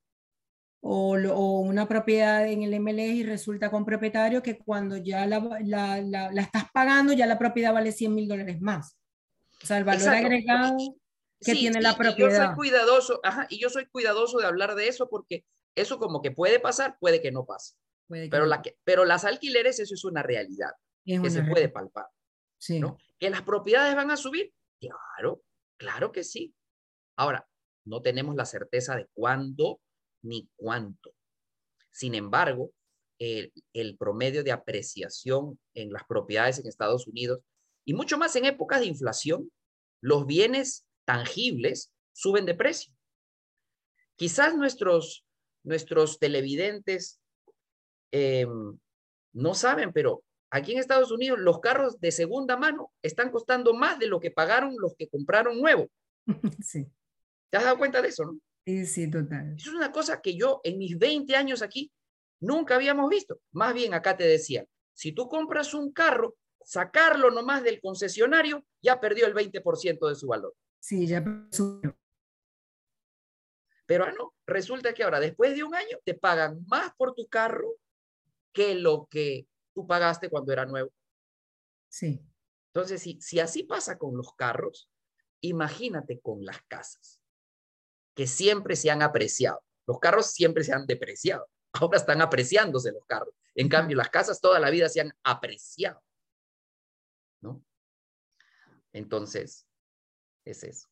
o, 0.80 1.16
o, 1.16 1.60
una 1.60 1.86
propiedad 1.86 2.46
en 2.48 2.62
el 2.62 2.80
MLS 2.80 3.14
y 3.14 3.22
resulta 3.22 3.70
con 3.70 3.84
propietario 3.84 4.42
que 4.42 4.58
cuando 4.58 4.96
ya 4.96 5.26
la, 5.26 5.40
la, 5.62 6.00
la, 6.00 6.32
la 6.32 6.42
estás 6.42 6.64
pagando, 6.72 7.12
ya 7.12 7.26
la 7.26 7.38
propiedad 7.38 7.72
vale 7.72 7.92
100 7.92 8.14
mil 8.14 8.28
dólares 8.28 8.60
más. 8.60 8.96
O 9.62 9.66
sea, 9.66 9.78
el 9.78 9.84
valor 9.84 10.02
Exacto. 10.02 10.26
agregado 10.26 10.76
que 11.40 11.52
sí, 11.52 11.58
tiene 11.58 11.80
la 11.80 11.96
propiedad. 11.96 12.30
Y 12.30 12.34
yo 12.34 12.46
soy 12.46 12.54
cuidadoso, 12.56 13.20
ajá, 13.22 13.46
y 13.50 13.60
yo 13.60 13.70
soy 13.70 13.86
cuidadoso 13.86 14.38
de 14.38 14.46
hablar 14.46 14.74
de 14.74 14.88
eso 14.88 15.08
porque 15.08 15.44
eso 15.76 15.98
como 15.98 16.22
que 16.22 16.30
puede 16.30 16.58
pasar, 16.58 16.96
puede 16.98 17.20
que 17.20 17.30
no 17.30 17.44
pase. 17.44 17.74
Puede 18.08 18.24
que 18.24 18.30
pero, 18.30 18.44
no. 18.44 18.50
la 18.50 18.62
que, 18.62 18.76
pero 18.84 19.04
las 19.04 19.24
alquileres, 19.24 19.78
eso 19.78 19.94
es 19.94 20.04
una 20.04 20.22
realidad 20.22 20.72
Es 21.14 21.20
que 21.22 21.30
se 21.30 21.36
realidad. 21.36 21.54
puede 21.54 21.68
palpar. 21.68 22.06
Sí. 22.58 22.80
¿no? 22.80 22.98
¿Que 23.18 23.30
las 23.30 23.42
propiedades 23.42 23.94
van 23.94 24.10
a 24.10 24.16
subir? 24.16 24.52
Claro, 24.80 25.42
claro 25.78 26.12
que 26.12 26.24
sí. 26.24 26.54
Ahora, 27.16 27.48
no 27.84 28.02
tenemos 28.02 28.34
la 28.36 28.44
certeza 28.44 28.96
de 28.96 29.08
cuándo 29.14 29.80
ni 30.22 30.48
cuánto. 30.56 31.14
Sin 31.90 32.14
embargo, 32.14 32.72
el, 33.18 33.52
el, 33.72 33.96
promedio 33.96 34.44
de 34.44 34.52
apreciación 34.52 35.58
en 35.74 35.92
las 35.92 36.04
propiedades 36.04 36.58
en 36.58 36.66
Estados 36.66 37.08
Unidos 37.08 37.40
y 37.84 37.94
mucho 37.94 38.18
más 38.18 38.36
en 38.36 38.44
épocas 38.44 38.80
de 38.80 38.86
inflación, 38.86 39.50
los 40.00 40.26
bienes 40.26 40.86
tangibles 41.04 41.92
suben 42.12 42.44
de 42.44 42.54
precio. 42.54 42.92
Quizás 44.16 44.54
nuestros, 44.54 45.24
nuestros 45.64 46.18
televidentes 46.18 47.20
eh, 48.12 48.46
no 49.32 49.54
saben, 49.54 49.92
pero 49.92 50.24
aquí 50.50 50.72
en 50.72 50.78
Estados 50.78 51.10
Unidos 51.10 51.38
los 51.38 51.60
carros 51.60 52.00
de 52.00 52.12
segunda 52.12 52.56
mano 52.56 52.92
están 53.02 53.30
costando 53.30 53.74
más 53.74 53.98
de 53.98 54.06
lo 54.06 54.20
que 54.20 54.30
pagaron 54.30 54.74
los 54.78 54.94
que 54.96 55.08
compraron 55.08 55.60
nuevo. 55.60 55.88
Sí. 56.64 56.86
¿Te 57.50 57.56
has 57.56 57.64
dado 57.64 57.78
cuenta 57.78 58.02
de 58.02 58.08
eso, 58.08 58.24
no? 58.24 58.38
Sí, 58.66 58.84
sí, 58.84 59.10
total. 59.10 59.54
Es 59.56 59.66
una 59.68 59.90
cosa 59.90 60.20
que 60.20 60.36
yo 60.36 60.60
en 60.62 60.76
mis 60.76 60.98
20 60.98 61.34
años 61.34 61.62
aquí 61.62 61.90
nunca 62.40 62.74
habíamos 62.74 63.08
visto. 63.08 63.40
Más 63.52 63.72
bien 63.72 63.94
acá 63.94 64.16
te 64.16 64.24
decía, 64.24 64.66
si 64.92 65.12
tú 65.12 65.28
compras 65.28 65.72
un 65.72 65.90
carro, 65.90 66.36
sacarlo 66.62 67.30
nomás 67.30 67.62
del 67.62 67.80
concesionario 67.80 68.66
ya 68.82 69.00
perdió 69.00 69.26
el 69.26 69.34
20% 69.34 70.08
de 70.08 70.14
su 70.14 70.26
valor. 70.26 70.54
Sí, 70.80 71.06
ya 71.06 71.24
subió. 71.50 71.96
Pero 73.86 74.04
ah, 74.04 74.12
no, 74.12 74.34
resulta 74.46 74.92
que 74.92 75.02
ahora 75.02 75.18
después 75.18 75.56
de 75.56 75.64
un 75.64 75.74
año 75.74 75.96
te 76.04 76.12
pagan 76.12 76.62
más 76.66 76.92
por 76.94 77.14
tu 77.14 77.26
carro 77.26 77.76
que 78.52 78.74
lo 78.74 79.08
que 79.10 79.46
tú 79.78 79.86
pagaste 79.86 80.28
cuando 80.28 80.52
era 80.52 80.66
nuevo. 80.66 80.92
Sí. 81.88 82.20
Entonces, 82.72 83.00
si, 83.00 83.20
si 83.20 83.38
así 83.38 83.62
pasa 83.62 83.96
con 83.96 84.16
los 84.16 84.34
carros, 84.34 84.90
imagínate 85.40 86.18
con 86.18 86.44
las 86.44 86.60
casas, 86.62 87.20
que 88.16 88.26
siempre 88.26 88.74
se 88.74 88.90
han 88.90 89.02
apreciado. 89.02 89.62
Los 89.86 90.00
carros 90.00 90.32
siempre 90.32 90.64
se 90.64 90.72
han 90.72 90.84
depreciado. 90.84 91.48
Ahora 91.74 91.96
están 91.96 92.20
apreciándose 92.20 92.90
los 92.90 93.06
carros. 93.06 93.32
En 93.54 93.68
cambio, 93.68 93.96
las 93.96 94.10
casas 94.10 94.40
toda 94.40 94.58
la 94.58 94.68
vida 94.70 94.88
se 94.88 95.00
han 95.00 95.12
apreciado. 95.22 96.02
¿No? 97.40 97.64
Entonces, 98.92 99.64
es 100.44 100.64
eso. 100.64 100.88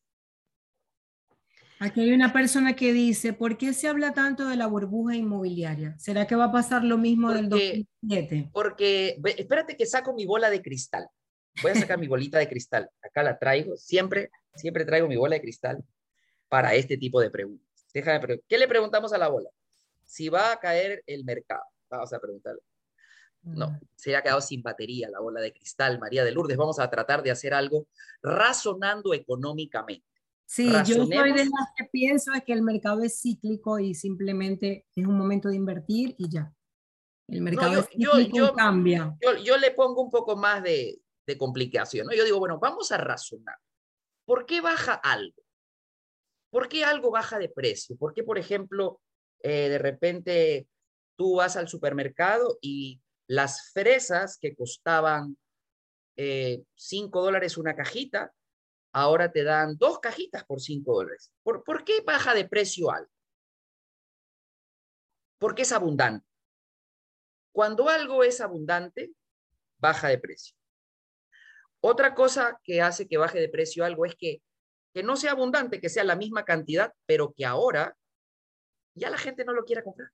Aquí 1.79 2.01
hay 2.01 2.13
una 2.13 2.33
persona 2.33 2.75
que 2.75 2.93
dice, 2.93 3.35
¿por 3.35 3.59
qué 3.59 3.75
se 3.75 3.89
habla 3.89 4.15
tanto 4.15 4.49
de 4.49 4.57
la 4.57 4.67
burbuja 4.67 5.15
inmobiliaria? 5.15 5.95
¿Será 5.99 6.27
que 6.27 6.35
va 6.35 6.47
a 6.47 6.53
pasar 6.53 6.83
lo 6.85 6.97
mismo 6.97 7.29
porque, 7.29 7.43
del 7.43 7.51
2007? 7.51 8.51
Porque, 8.53 9.21
espérate 9.37 9.77
que 9.77 9.85
saco 9.85 10.15
mi 10.15 10.25
bola 10.25 10.49
de 10.49 10.63
cristal. 10.63 11.07
Voy 11.63 11.73
a 11.73 11.75
sacar 11.75 11.99
mi 11.99 12.09
bolita 12.09 12.39
de 12.39 12.49
cristal. 12.49 12.91
Acá 13.03 13.23
la 13.23 13.39
traigo. 13.39 13.77
Siempre, 13.77 14.31
siempre 14.55 14.85
traigo 14.85 15.07
mi 15.07 15.17
bola 15.17 15.37
de 15.37 15.43
cristal 15.43 15.85
para 16.49 16.75
este 16.75 16.97
tipo 16.97 17.21
de 17.21 17.31
preguntas. 17.31 17.67
Déjame 17.93 18.21
pre 18.21 18.43
¿Qué 18.49 18.59
le 18.59 18.69
preguntamos 18.69 19.13
a 19.13 19.19
la 19.19 19.29
bola? 19.29 19.51
Si 20.05 20.29
va 20.29 20.53
a 20.53 20.61
caer 20.61 21.03
el 21.07 21.25
mercado. 21.25 21.65
Vamos 21.91 22.13
a 22.13 22.19
preguntarle. 22.19 22.61
No, 23.43 23.79
se 23.95 24.17
ha 24.17 24.23
quedado 24.23 24.41
sin 24.41 24.61
batería 24.61 25.09
la 25.09 25.21
bola 25.21 25.41
de 25.41 25.53
cristal, 25.53 26.01
María 26.01 26.25
de 26.25 26.33
Lourdes. 26.33 26.57
Vamos 26.57 26.81
a 26.81 26.91
tratar 26.91 27.23
de 27.23 27.31
hacer 27.31 27.55
algo 27.55 27.87
razonando 28.21 29.15
económicamente. 29.15 30.16
Sí, 30.47 30.71
Razonemos. 30.71 31.09
yo 31.11 31.21
soy 31.21 31.33
de 31.33 31.45
las 31.45 31.69
que 31.77 31.85
pienso 31.91 32.33
es 32.33 32.45
que 32.45 32.53
el 32.53 32.63
mercado 32.63 33.03
es 33.03 33.21
cíclico 33.21 33.79
y 33.79 33.95
simplemente 33.95 34.87
es 34.95 35.07
un 35.07 35.19
momento 35.19 35.49
de 35.49 35.57
invertir 35.57 36.15
y 36.19 36.31
ya. 36.31 36.53
El 37.29 37.43
mercado 37.43 37.83
no, 37.83 37.89
yo, 37.93 38.21
yo, 38.21 38.29
yo, 38.33 38.55
cambia. 38.55 39.17
Yo, 39.43 39.57
le 39.57 39.73
pongo 39.73 40.03
un 40.03 40.11
poco 40.11 40.37
más 40.37 40.63
de, 40.63 41.01
de 41.27 41.37
complicación. 41.37 42.07
¿no? 42.07 42.15
Yo 42.15 42.25
digo, 42.25 42.39
bueno, 42.39 42.59
vamos 42.61 42.93
a 42.93 42.99
razonar. 42.99 43.57
¿Por 44.25 44.47
qué 44.47 44.61
baja 44.61 44.95
algo? 44.95 45.43
¿Por 46.51 46.69
qué 46.69 46.85
algo 46.85 47.11
baja 47.11 47.39
de 47.39 47.49
precio? 47.49 47.97
¿Por 47.97 48.15
qué, 48.15 48.23
por 48.23 48.39
ejemplo, 48.39 49.01
eh, 49.43 49.69
de 49.69 49.79
repente 49.79 50.69
tú 51.17 51.37
vas 51.37 51.57
al 51.57 51.69
supermercado 51.69 52.59
y 52.61 53.01
las 53.29 53.73
fresas 53.73 54.39
que 54.39 54.55
costaban 54.55 55.37
5 56.17 56.17
eh, 56.17 56.65
dólares 57.13 57.59
una 57.59 57.75
cajita, 57.75 58.33
ahora 58.97 59.31
te 59.31 59.45
dan 59.45 59.77
dos 59.77 59.99
cajitas 59.99 60.43
por 60.45 60.59
5 60.59 60.91
dólares. 60.91 61.31
¿Por, 61.43 61.63
¿Por 61.65 61.85
qué 61.85 62.01
baja 62.01 62.33
de 62.33 62.49
precio 62.49 62.91
algo? 62.91 63.11
Porque 65.39 65.63
es 65.63 65.73
abundante. 65.73 66.27
Cuando 67.53 67.91
algo 67.91 68.25
es 68.25 68.41
abundante, 68.41 69.13
baja 69.77 70.09
de 70.09 70.19
precio. 70.19 70.57
Otra 71.81 72.15
cosa 72.15 72.59
que 72.65 72.81
hace 72.81 73.07
que 73.07 73.19
baje 73.19 73.39
de 73.39 73.51
precio 73.51 73.85
algo 73.85 74.07
es 74.07 74.15
que, 74.15 74.41
que 74.95 75.03
no 75.03 75.17
sea 75.17 75.33
abundante, 75.33 75.79
que 75.79 75.91
sea 75.91 76.03
la 76.03 76.17
misma 76.17 76.47
cantidad, 76.47 76.95
pero 77.05 77.35
que 77.35 77.45
ahora 77.45 77.95
ya 78.95 79.11
la 79.11 79.19
gente 79.19 79.45
no 79.45 79.53
lo 79.53 79.67
quiera 79.67 79.85
comprar. 79.85 80.09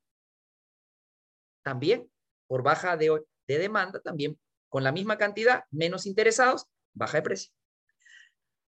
También, 1.63 2.11
por 2.49 2.65
baja 2.65 2.97
de, 2.97 3.25
de 3.47 3.59
demanda, 3.59 4.01
también 4.01 4.41
con 4.69 4.83
la 4.83 4.91
misma 4.91 5.19
cantidad, 5.19 5.63
menos 5.71 6.05
interesados, 6.05 6.67
baja 6.95 7.19
de 7.19 7.23
precio. 7.23 7.55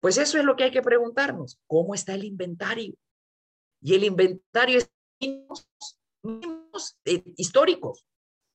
Pues 0.01 0.19
eso 0.19 0.39
es 0.39 0.45
lo 0.45 0.57
que 0.57 0.65
hay 0.65 0.71
que 0.71 0.83
preguntarnos. 0.83 1.61
¿Cómo 1.67 1.95
está 1.95 2.15
el 2.15 2.25
inventario? 2.25 2.95
Y 3.81 3.95
el 3.95 4.05
inventario 4.05 4.79
es 4.79 4.91
mínimos, 5.21 5.67
eh, 7.05 7.23
históricos. 7.37 8.05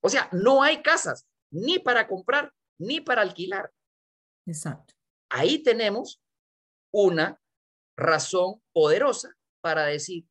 O 0.02 0.10
sea, 0.10 0.30
no 0.32 0.64
hay 0.64 0.82
casas 0.82 1.28
ni 1.52 1.80
para 1.80 2.08
comprar 2.08 2.54
ni 2.80 3.02
para 3.02 3.22
alquilar. 3.22 3.72
Exacto. 4.46 4.94
Ahí 5.30 5.64
tenemos 5.64 6.22
una 6.94 7.40
razón 7.98 8.62
poderosa 8.74 9.36
para 9.62 9.86
decir, 9.86 10.26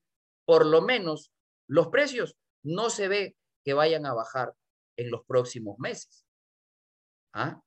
por 0.47 0.67
lo 0.67 0.83
menos 0.83 1.33
los 1.69 1.89
precios 1.89 2.37
no 2.63 2.91
se 2.91 3.09
ve 3.09 3.37
que 3.65 3.75
vayan 3.75 4.07
a 4.07 4.15
bajar 4.15 4.55
en 4.97 5.11
los 5.11 5.25
próximos 5.25 5.79
meses. 5.79 6.27
¿Ah? 7.35 7.61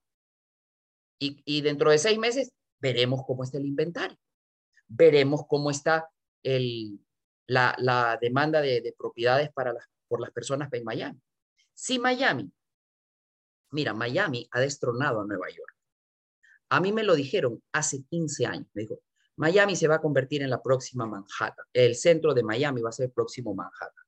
Y, 1.17 1.61
dentro 1.61 1.89
de 1.89 1.97
seis 1.97 2.19
meses 2.19 2.51
veremos 2.85 3.23
cómo 3.25 3.43
está 3.43 3.57
el 3.57 3.65
inventario, 3.65 4.15
veremos 4.87 5.45
cómo 5.47 5.71
está 5.71 6.07
el, 6.43 6.99
la, 7.47 8.19
demanda 8.21 8.61
de, 8.61 8.93
propiedades 8.95 9.51
para 9.51 9.73
las, 9.73 9.85
por 10.07 10.21
las 10.21 10.29
personas 10.29 10.71
en 10.71 10.83
Miami. 10.83 11.19
Si 11.73 11.97
Miami, 11.97 12.51
mira, 13.71 13.95
Miami 13.95 14.47
ha 14.51 14.59
destronado 14.59 15.21
a 15.21 15.25
Nueva 15.25 15.49
York. 15.49 15.75
A 16.69 16.79
mí 16.79 16.91
me 16.91 17.01
lo 17.01 17.15
dijeron 17.15 17.63
hace 17.71 18.03
15 18.03 18.45
años. 18.45 18.67
Dijo, 18.75 18.99
Miami 19.37 19.75
se 19.75 19.87
va 19.87 19.95
a 19.95 20.01
convertir 20.01 20.43
en 20.43 20.51
la 20.51 20.61
próxima 20.61 21.07
Manhattan. 21.07 21.65
El 21.73 21.95
centro 21.95 22.35
de 22.35 22.43
Miami 22.43 22.83
va 22.83 22.89
a 22.89 22.93
ser 22.93 23.07
el 23.07 23.13
próximo 23.13 23.55
Manhattan. 23.55 24.05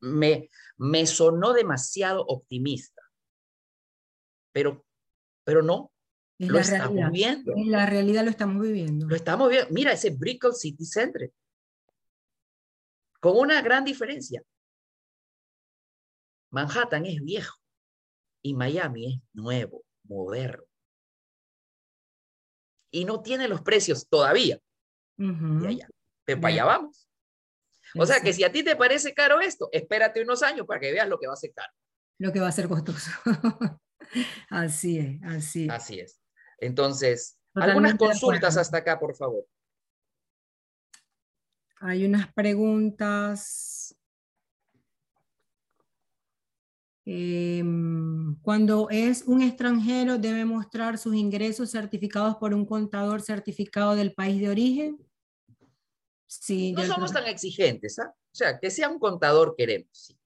Me, 0.00 0.48
me 0.78 1.06
sonó 1.06 1.52
demasiado 1.52 2.24
optimista. 2.26 3.02
Pero, 4.52 4.86
pero 5.44 5.60
no. 5.62 5.92
Lo 6.38 6.58
estamos 6.58 7.10
viendo. 7.12 7.52
En 7.56 7.70
la 7.70 7.86
realidad 7.86 8.24
lo 8.24 8.30
estamos 8.30 8.62
viviendo. 8.62 9.06
Lo 9.06 9.16
estamos 9.16 9.48
viendo. 9.48 9.72
Mira 9.72 9.92
ese 9.92 10.10
Brickell 10.10 10.54
City 10.54 10.84
Center. 10.84 11.32
Con 13.20 13.38
una 13.38 13.62
gran 13.62 13.84
diferencia. 13.84 14.42
Manhattan 16.50 17.06
es 17.06 17.22
viejo 17.22 17.58
y 18.42 18.54
Miami 18.54 19.14
es 19.14 19.20
nuevo, 19.32 19.84
moderno 20.04 20.64
y 22.96 23.04
no 23.04 23.20
tiene 23.20 23.46
los 23.46 23.60
precios 23.60 24.08
todavía. 24.08 24.58
Allá. 25.18 25.86
Pero 26.24 26.40
para 26.40 26.54
allá 26.54 26.64
vamos. 26.64 27.06
O 27.94 28.06
sea 28.06 28.20
que 28.20 28.32
si 28.32 28.42
a 28.42 28.50
ti 28.50 28.62
te 28.62 28.74
parece 28.74 29.12
caro 29.12 29.40
esto, 29.40 29.68
espérate 29.70 30.22
unos 30.22 30.42
años 30.42 30.66
para 30.66 30.80
que 30.80 30.92
veas 30.92 31.06
lo 31.06 31.18
que 31.18 31.26
va 31.26 31.34
a 31.34 31.36
ser 31.36 31.52
caro. 31.54 31.72
Lo 32.18 32.32
que 32.32 32.40
va 32.40 32.48
a 32.48 32.52
ser 32.52 32.68
costoso. 32.68 33.10
así 34.50 34.98
es, 34.98 35.22
así 35.24 35.64
es. 35.64 35.70
Así 35.70 36.00
es. 36.00 36.20
Entonces, 36.58 37.38
algunas 37.54 37.94
consultas 37.94 38.56
hasta 38.56 38.78
acá, 38.78 38.98
por 38.98 39.14
favor. 39.14 39.46
Hay 41.80 42.04
unas 42.04 42.32
preguntas. 42.32 43.94
Em, 47.04 48.34
cuando 48.42 48.88
es 48.90 49.22
un 49.26 49.42
extranjero, 49.42 50.18
debe 50.18 50.44
mostrar 50.44 50.98
sus 50.98 51.14
ingresos 51.14 51.70
certificados 51.70 52.36
por 52.36 52.52
un 52.52 52.66
contador 52.66 53.22
certificado 53.22 53.94
del 53.94 54.12
país 54.12 54.40
de 54.40 54.48
origen. 54.48 54.98
Sí, 56.26 56.72
no 56.72 56.84
somos 56.84 57.12
tan 57.12 57.26
exigentes, 57.26 57.98
¿ah? 58.00 58.12
O 58.32 58.34
sea, 58.34 58.58
que 58.58 58.70
sea 58.70 58.88
un 58.88 58.98
contador 58.98 59.54
queremos. 59.56 59.88
Sí. 59.92 60.18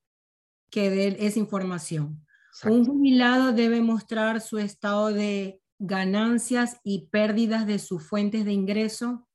Que 0.70 0.88
dé 0.88 1.16
esa 1.20 1.38
información. 1.38 2.26
Un 2.64 2.84
jubilado 2.84 3.52
debe 3.52 3.80
mostrar 3.80 4.40
su 4.40 4.58
estado 4.58 5.12
de 5.12 5.59
ganancias 5.80 6.78
y 6.84 7.06
pérdidas 7.06 7.66
de 7.66 7.78
sus 7.78 8.06
fuentes 8.06 8.44
de 8.44 8.52
ingreso. 8.52 9.26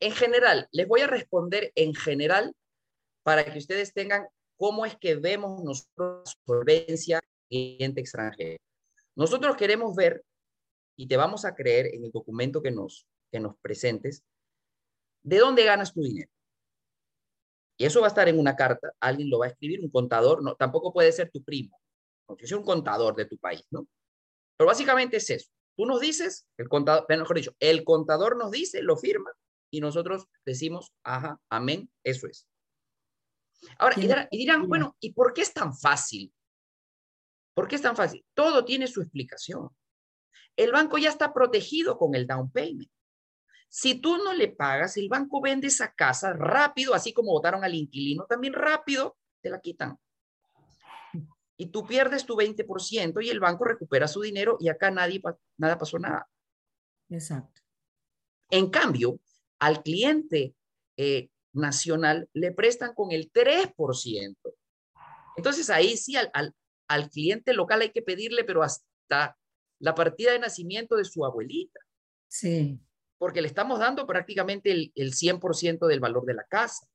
En 0.00 0.12
general, 0.12 0.68
les 0.72 0.88
voy 0.88 1.00
a 1.00 1.06
responder 1.06 1.72
en 1.76 1.94
general 1.94 2.52
para 3.22 3.44
que 3.44 3.58
ustedes 3.58 3.94
tengan 3.94 4.26
cómo 4.58 4.84
es 4.84 4.96
que 4.96 5.14
vemos 5.14 5.62
nosotros 5.62 6.36
solvencia 6.44 7.20
cliente 7.48 8.00
extranjero. 8.00 8.58
Nosotros 9.14 9.56
queremos 9.56 9.94
ver, 9.94 10.24
y 10.98 11.06
te 11.06 11.16
vamos 11.16 11.44
a 11.44 11.54
creer 11.54 11.94
en 11.94 12.04
el 12.04 12.10
documento 12.10 12.60
que 12.60 12.72
nos, 12.72 13.06
que 13.30 13.38
nos 13.38 13.56
presentes, 13.58 14.24
de 15.22 15.38
dónde 15.38 15.64
ganas 15.64 15.94
tu 15.94 16.02
dinero. 16.02 16.30
Y 17.78 17.84
eso 17.84 18.00
va 18.00 18.06
a 18.06 18.08
estar 18.08 18.28
en 18.28 18.38
una 18.38 18.56
carta, 18.56 18.92
alguien 18.98 19.30
lo 19.30 19.38
va 19.38 19.46
a 19.46 19.50
escribir, 19.50 19.80
un 19.80 19.90
contador, 19.90 20.42
no, 20.42 20.56
tampoco 20.56 20.92
puede 20.92 21.12
ser 21.12 21.30
tu 21.30 21.42
primo, 21.44 21.78
aunque 22.26 22.46
es 22.46 22.52
un 22.52 22.64
contador 22.64 23.14
de 23.14 23.26
tu 23.26 23.38
país, 23.38 23.62
¿no? 23.70 23.86
Pero 24.56 24.68
básicamente 24.68 25.18
es 25.18 25.30
eso. 25.30 25.50
Tú 25.76 25.84
nos 25.84 26.00
dices, 26.00 26.46
el 26.56 26.68
contador, 26.68 27.04
mejor 27.08 27.36
dicho, 27.36 27.54
el 27.60 27.84
contador 27.84 28.36
nos 28.36 28.50
dice, 28.50 28.82
lo 28.82 28.96
firma, 28.96 29.30
y 29.70 29.80
nosotros 29.80 30.26
decimos, 30.44 30.92
ajá, 31.04 31.38
amén, 31.50 31.90
eso 32.02 32.26
es. 32.26 32.48
Ahora, 33.78 33.96
y 34.30 34.38
dirán, 34.38 34.68
bueno, 34.68 34.96
¿y 35.00 35.12
por 35.12 35.32
qué 35.32 35.42
es 35.42 35.52
tan 35.52 35.76
fácil? 35.76 36.32
¿Por 37.54 37.68
qué 37.68 37.76
es 37.76 37.82
tan 37.82 37.96
fácil? 37.96 38.24
Todo 38.34 38.64
tiene 38.64 38.86
su 38.86 39.00
explicación. 39.00 39.70
El 40.56 40.72
banco 40.72 40.98
ya 40.98 41.10
está 41.10 41.32
protegido 41.34 41.98
con 41.98 42.14
el 42.14 42.26
down 42.26 42.50
payment. 42.50 42.90
Si 43.68 44.00
tú 44.00 44.16
no 44.18 44.32
le 44.32 44.48
pagas, 44.48 44.96
el 44.96 45.08
banco 45.08 45.40
vende 45.40 45.66
esa 45.66 45.92
casa 45.92 46.32
rápido, 46.32 46.94
así 46.94 47.12
como 47.12 47.32
votaron 47.32 47.64
al 47.64 47.74
inquilino, 47.74 48.24
también 48.26 48.54
rápido 48.54 49.16
te 49.42 49.50
la 49.50 49.60
quitan. 49.60 49.98
Y 51.56 51.66
tú 51.66 51.86
pierdes 51.86 52.26
tu 52.26 52.36
20% 52.36 53.24
y 53.24 53.30
el 53.30 53.40
banco 53.40 53.64
recupera 53.64 54.06
su 54.08 54.20
dinero 54.20 54.56
y 54.60 54.68
acá 54.68 54.90
nadie, 54.90 55.22
nada 55.56 55.78
pasó 55.78 55.98
nada. 55.98 56.28
Exacto. 57.08 57.62
En 58.50 58.70
cambio, 58.70 59.18
al 59.58 59.82
cliente 59.82 60.54
eh, 60.96 61.30
nacional 61.52 62.28
le 62.34 62.52
prestan 62.52 62.94
con 62.94 63.10
el 63.12 63.32
3%. 63.32 64.36
Entonces 65.36 65.70
ahí 65.70 65.96
sí 65.96 66.16
al, 66.16 66.30
al, 66.88 67.10
cliente 67.10 67.52
local 67.52 67.80
hay 67.80 67.90
que 67.90 68.02
pedirle, 68.02 68.44
pero 68.44 68.62
hasta 68.62 69.36
la 69.78 69.94
partida 69.94 70.32
de 70.32 70.38
nacimiento 70.38 70.96
de 70.96 71.04
su 71.04 71.24
abuelita. 71.24 71.80
Sí. 72.28 72.78
Porque 73.18 73.40
le 73.40 73.48
estamos 73.48 73.78
dando 73.78 74.06
prácticamente 74.06 74.70
el, 74.70 74.92
el 74.94 75.12
100% 75.12 75.86
del 75.86 76.00
valor 76.00 76.24
de 76.26 76.34
la 76.34 76.44
casa. 76.44 76.86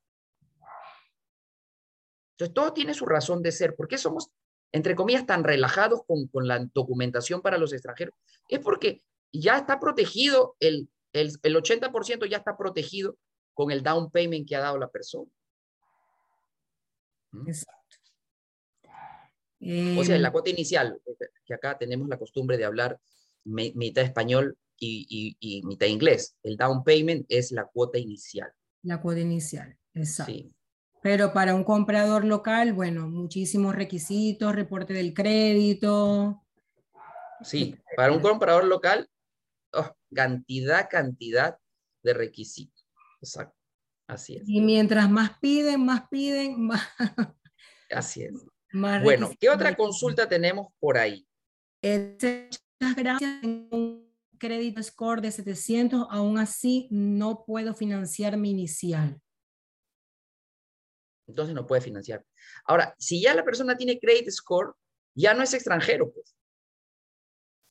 Entonces 2.33 2.53
todo 2.53 2.73
tiene 2.73 2.93
su 2.93 3.05
razón 3.05 3.41
de 3.41 3.51
ser. 3.51 3.75
¿Por 3.75 3.87
qué 3.87 3.97
somos, 3.97 4.31
entre 4.71 4.95
comillas, 4.95 5.25
tan 5.25 5.43
relajados 5.43 6.01
con, 6.05 6.27
con 6.27 6.47
la 6.47 6.59
documentación 6.73 7.41
para 7.41 7.57
los 7.57 7.73
extranjeros? 7.73 8.15
Es 8.47 8.59
porque 8.59 9.01
ya 9.31 9.57
está 9.57 9.79
protegido, 9.79 10.55
el, 10.59 10.89
el, 11.13 11.37
el 11.43 11.55
80% 11.55 12.29
ya 12.29 12.37
está 12.37 12.57
protegido 12.57 13.17
con 13.53 13.71
el 13.71 13.83
down 13.83 14.11
payment 14.11 14.47
que 14.47 14.55
ha 14.55 14.61
dado 14.61 14.77
la 14.77 14.89
persona. 14.89 15.29
¿Mm? 17.31 17.47
Exacto. 17.47 17.97
o 19.61 20.03
sea, 20.03 20.15
en 20.15 20.21
la 20.21 20.29
em, 20.29 20.31
cuota 20.31 20.49
inicial, 20.49 20.99
que 21.45 21.53
acá 21.53 21.77
tenemos 21.77 22.07
la 22.07 22.17
costumbre 22.17 22.57
de 22.57 22.65
hablar 22.65 22.99
mitad 23.43 24.03
español 24.03 24.57
y, 24.77 25.35
y, 25.39 25.63
mitad 25.63 25.87
inglés. 25.87 26.35
El 26.43 26.57
down 26.57 26.83
payment 26.83 27.25
es 27.29 27.51
la 27.51 27.65
cuota 27.65 27.99
inicial. 27.99 28.51
La 28.83 28.99
cuota 28.99 29.19
inicial, 29.19 29.77
exacto. 29.93 30.33
Sí. 30.33 30.55
Pero 31.01 31.33
para 31.33 31.55
un 31.55 31.63
comprador 31.63 32.25
local, 32.25 32.73
bueno, 32.73 33.09
muchísimos 33.09 33.75
requisitos, 33.75 34.53
reporte 34.53 34.93
del 34.93 35.13
crédito. 35.13 36.43
Sí, 37.41 37.75
para 37.95 38.11
un 38.11 38.21
comprador 38.21 38.65
local, 38.65 39.09
oh, 39.73 39.95
cantidad, 40.13 40.87
cantidad 40.89 41.57
de 42.03 42.13
requisitos. 42.13 42.85
Exacto. 43.19 43.57
Así 44.07 44.35
es. 44.35 44.43
Y 44.45 44.61
mientras 44.61 45.09
más 45.09 45.39
piden, 45.39 45.85
más 45.85 46.07
piden, 46.09 46.61
más. 46.67 46.87
Así 47.89 48.23
es. 48.23 48.33
bueno, 48.71 49.31
¿qué 49.39 49.49
otra 49.49 49.75
consulta 49.75 50.27
tenemos 50.27 50.67
por 50.79 50.97
ahí? 50.97 51.25
gracias, 51.81 53.41
tengo 53.41 53.75
un 53.75 54.11
crédito 54.37 54.83
score 54.83 55.21
de 55.21 55.31
700, 55.31 56.07
aún 56.09 56.37
así 56.37 56.87
no 56.91 57.43
puedo 57.45 57.73
financiar 57.73 58.37
mi 58.37 58.51
inicial. 58.51 59.19
Entonces 61.31 61.55
no 61.55 61.65
puede 61.65 61.81
financiar. 61.81 62.25
Ahora, 62.65 62.93
si 62.99 63.21
ya 63.21 63.33
la 63.33 63.45
persona 63.45 63.77
tiene 63.77 63.99
credit 63.99 64.29
score, 64.29 64.73
ya 65.15 65.33
no 65.33 65.43
es 65.43 65.53
extranjero, 65.53 66.11
pues. 66.11 66.35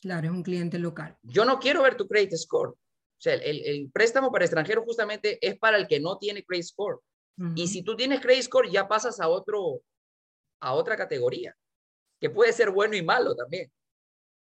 Claro, 0.00 0.28
es 0.28 0.32
un 0.32 0.42
cliente 0.42 0.78
local. 0.78 1.18
Yo 1.22 1.44
no 1.44 1.58
quiero 1.58 1.82
ver 1.82 1.94
tu 1.94 2.08
credit 2.08 2.34
score. 2.36 2.70
O 2.70 3.22
sea, 3.22 3.34
el, 3.34 3.90
préstamo 3.92 4.32
para 4.32 4.46
extranjero 4.46 4.82
justamente 4.82 5.38
es 5.46 5.58
para 5.58 5.76
el 5.76 5.86
que 5.86 6.00
no 6.00 6.16
tiene 6.16 6.42
credit 6.42 6.64
score. 6.64 7.00
Y 7.54 7.68
si 7.68 7.82
tú 7.82 7.96
tienes 7.96 8.20
credit 8.20 8.42
score, 8.42 8.70
ya 8.70 8.86
pasas 8.86 9.18
a, 9.18 9.28
otro, 9.28 9.80
a 10.60 10.74
otra 10.74 10.94
categoría, 10.94 11.56
que 12.18 12.28
puede 12.28 12.52
ser 12.52 12.70
bueno 12.70 12.96
y 12.96 13.02
malo 13.02 13.34
también. 13.34 13.72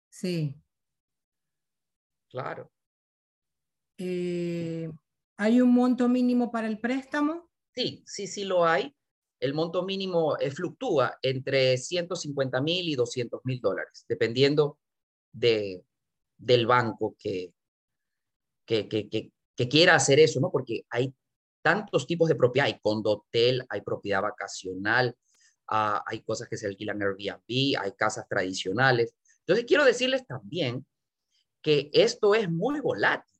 Sí. 0.09 0.55
Claro. 2.29 2.71
Eh, 3.97 4.89
¿Hay 5.37 5.61
un 5.61 5.71
monto 5.71 6.07
mínimo 6.07 6.51
para 6.51 6.67
el 6.67 6.79
préstamo? 6.79 7.50
Sí, 7.73 8.03
sí, 8.05 8.27
sí 8.27 8.43
lo 8.43 8.65
hay. 8.65 8.93
El 9.39 9.53
monto 9.53 9.83
mínimo 9.83 10.37
eh, 10.37 10.51
fluctúa 10.51 11.17
entre 11.21 11.77
150 11.77 12.61
mil 12.61 12.87
y 12.87 12.95
200 12.95 13.41
mil 13.43 13.59
dólares, 13.59 14.05
dependiendo 14.07 14.77
de, 15.31 15.83
del 16.37 16.67
banco 16.67 17.15
que, 17.17 17.53
que, 18.65 18.87
que, 18.87 19.09
que, 19.09 19.69
quiera 19.69 19.95
hacer 19.95 20.19
eso, 20.19 20.39
¿no? 20.39 20.51
Porque 20.51 20.85
hay 20.89 21.13
tantos 21.61 22.07
tipos 22.07 22.27
de 22.27 22.35
propiedad, 22.35 22.67
hay 22.67 22.79
condotel, 22.79 23.65
hay 23.69 23.81
propiedad 23.81 24.21
vacacional, 24.21 25.15
ah, 25.67 26.03
hay 26.05 26.21
cosas 26.21 26.47
que 26.47 26.57
se 26.57 26.67
alquilan 26.67 27.01
Airbnb, 27.01 27.79
hay 27.79 27.91
casas 27.97 28.27
tradicionales. 28.27 29.15
Entonces, 29.39 29.65
quiero 29.65 29.85
decirles 29.85 30.25
también 30.25 30.85
que 31.61 31.89
esto 31.93 32.33
es 32.35 32.49
muy 32.49 32.79
volátil, 32.79 33.31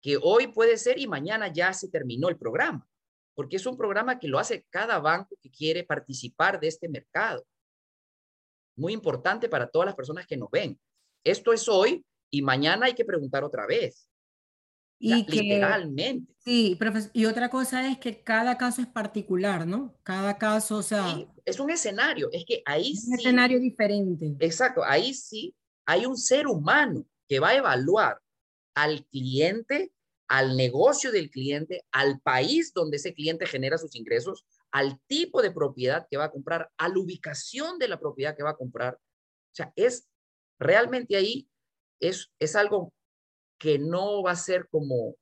que 0.00 0.18
hoy 0.20 0.48
puede 0.48 0.76
ser 0.76 0.98
y 0.98 1.06
mañana 1.06 1.52
ya 1.52 1.72
se 1.72 1.88
terminó 1.88 2.28
el 2.28 2.36
programa, 2.36 2.86
porque 3.34 3.56
es 3.56 3.66
un 3.66 3.76
programa 3.76 4.18
que 4.18 4.28
lo 4.28 4.38
hace 4.38 4.66
cada 4.70 4.98
banco 4.98 5.36
que 5.40 5.50
quiere 5.50 5.84
participar 5.84 6.60
de 6.60 6.68
este 6.68 6.88
mercado. 6.88 7.44
Muy 8.76 8.92
importante 8.92 9.48
para 9.48 9.68
todas 9.68 9.86
las 9.86 9.94
personas 9.94 10.26
que 10.26 10.36
nos 10.36 10.50
ven. 10.50 10.78
Esto 11.24 11.52
es 11.52 11.68
hoy 11.68 12.04
y 12.30 12.42
mañana 12.42 12.86
hay 12.86 12.94
que 12.94 13.04
preguntar 13.04 13.44
otra 13.44 13.66
vez. 13.66 14.08
Y 14.98 15.24
literalmente. 15.28 16.32
Sí, 16.38 16.78
y 17.12 17.26
otra 17.26 17.48
cosa 17.48 17.90
es 17.90 17.98
que 17.98 18.22
cada 18.22 18.56
caso 18.56 18.80
es 18.80 18.86
particular, 18.86 19.66
¿no? 19.66 19.96
Cada 20.04 20.38
caso, 20.38 20.76
o 20.76 20.82
sea... 20.82 21.04
es 21.44 21.58
un 21.58 21.70
escenario, 21.70 22.28
es 22.32 22.44
que 22.44 22.62
ahí 22.64 22.92
es 22.92 23.06
Un 23.08 23.14
escenario 23.14 23.58
diferente. 23.58 24.36
Exacto, 24.38 24.82
ahí 24.84 25.12
sí 25.12 25.54
hay 25.86 26.06
un 26.06 26.16
ser 26.16 26.46
humano 26.46 27.04
que 27.28 27.40
va 27.40 27.48
a 27.48 27.56
evaluar 27.56 28.20
al 28.74 29.04
cliente, 29.06 29.92
al 30.32 30.56
negocio 30.56 31.12
del 31.12 31.28
cliente, 31.28 31.84
al 31.92 32.18
país 32.22 32.72
donde 32.72 32.96
ese 32.96 33.12
cliente 33.12 33.44
genera 33.44 33.76
sus 33.76 33.94
ingresos, 33.94 34.46
al 34.70 34.98
tipo 35.06 35.42
de 35.42 35.50
propiedad 35.50 36.06
que 36.10 36.16
va 36.16 36.24
a 36.24 36.30
comprar, 36.30 36.70
a 36.78 36.88
la 36.88 36.98
ubicación 36.98 37.78
de 37.78 37.86
la 37.86 38.00
propiedad 38.00 38.34
que 38.34 38.42
va 38.42 38.52
a 38.52 38.56
comprar. 38.56 38.94
O 38.94 39.54
sea, 39.54 39.74
es 39.76 40.08
realmente 40.58 41.16
ahí, 41.16 41.46
es, 42.00 42.32
es 42.38 42.56
algo 42.56 42.94
que 43.58 43.78
no 43.78 44.22
va 44.22 44.30
a 44.30 44.36
ser 44.36 44.70
como 44.70 45.16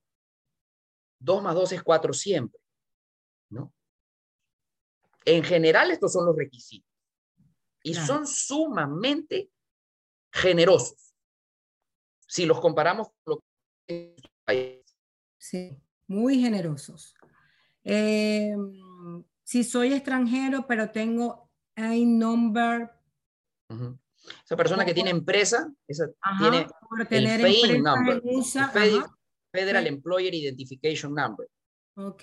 2 1.18 1.42
más 1.42 1.56
2 1.56 1.72
es 1.72 1.82
4 1.82 2.12
siempre, 2.12 2.60
¿no? 3.48 3.74
En 5.24 5.42
general, 5.42 5.90
estos 5.90 6.12
son 6.12 6.24
los 6.24 6.36
requisitos. 6.36 6.88
Y 7.82 7.94
son 7.94 8.28
sumamente 8.28 9.50
generosos. 10.32 11.16
Si 12.28 12.46
los 12.46 12.60
comparamos 12.60 13.08
con 13.24 13.40
los 13.88 14.04
países. 14.44 14.79
Sí, 15.40 15.74
muy 16.06 16.38
generosos. 16.38 17.14
Eh, 17.82 18.54
si 19.42 19.64
soy 19.64 19.94
extranjero, 19.94 20.66
pero 20.68 20.90
tengo 20.90 21.50
a 21.74 21.94
number. 21.94 22.90
Esa 24.44 24.56
persona 24.56 24.84
que 24.84 24.92
tiene 24.92 25.10
empresa, 25.10 25.72
esa 25.88 26.10
tiene 26.38 26.66
el 27.10 27.40
FEIN 27.40 27.82
number, 27.82 28.22
Federal 29.50 29.86
Employer 29.86 30.34
Identification 30.34 31.14
Number. 31.14 31.48
Ok. 31.94 32.22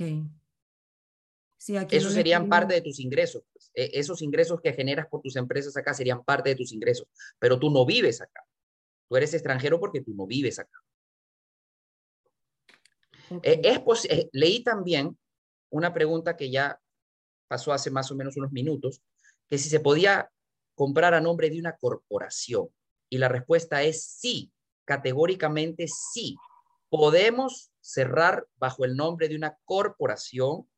Sí, 1.58 1.75
Esos 1.89 2.13
serían 2.13 2.47
parte 2.47 2.75
de 2.75 2.82
tus 2.82 2.99
ingresos. 2.99 3.43
E, 3.73 3.89
esos 3.93 4.21
ingresos 4.21 4.62
que 4.62 4.73
generas 4.73 5.08
por 5.08 5.21
tus 5.21 5.36
empresas 5.36 5.75
acá 5.75 5.93
serían 5.93 6.23
parte 6.23 6.49
de 6.49 6.56
tus 6.56 6.71
ingresos, 6.71 7.08
pero 7.39 7.60
tú 7.60 7.71
no 7.71 7.84
vives 7.84 8.21
acá. 8.21 8.43
Tú 9.10 9.17
eres 9.17 9.34
extranjero 9.34 9.80
porque 9.80 10.01
tú 10.01 10.13
no 10.13 10.27
vives 10.27 10.60
acá. 10.60 10.77
E, 13.43 13.61
es 13.63 14.05
eh, 14.05 14.29
leí 14.33 14.63
también 14.63 15.17
una 15.69 15.93
pregunta 15.93 16.37
que 16.37 16.49
ya 16.49 16.79
pasó 17.47 17.73
hace 17.73 17.91
más 17.91 18.11
o 18.11 18.15
menos 18.15 18.37
unos 18.37 18.51
minutos, 18.51 19.01
que 19.47 19.57
si 19.57 19.69
se 19.69 19.79
podía 19.79 20.29
comprar 20.75 21.13
a 21.13 21.21
nombre 21.21 21.49
de 21.49 21.59
una 21.59 21.75
corporación. 21.75 22.69
Y 23.09 23.17
la 23.17 23.29
respuesta 23.29 23.83
es 23.83 24.03
sí, 24.03 24.51
categóricamente 24.85 25.87
sí. 25.87 26.37
Podemos 26.89 27.71
cerrar 27.81 28.47
bajo 28.55 28.85
el 28.85 28.95
nombre 28.95 29.27
de 29.27 29.35
una 29.35 29.57
corporación 29.65 30.69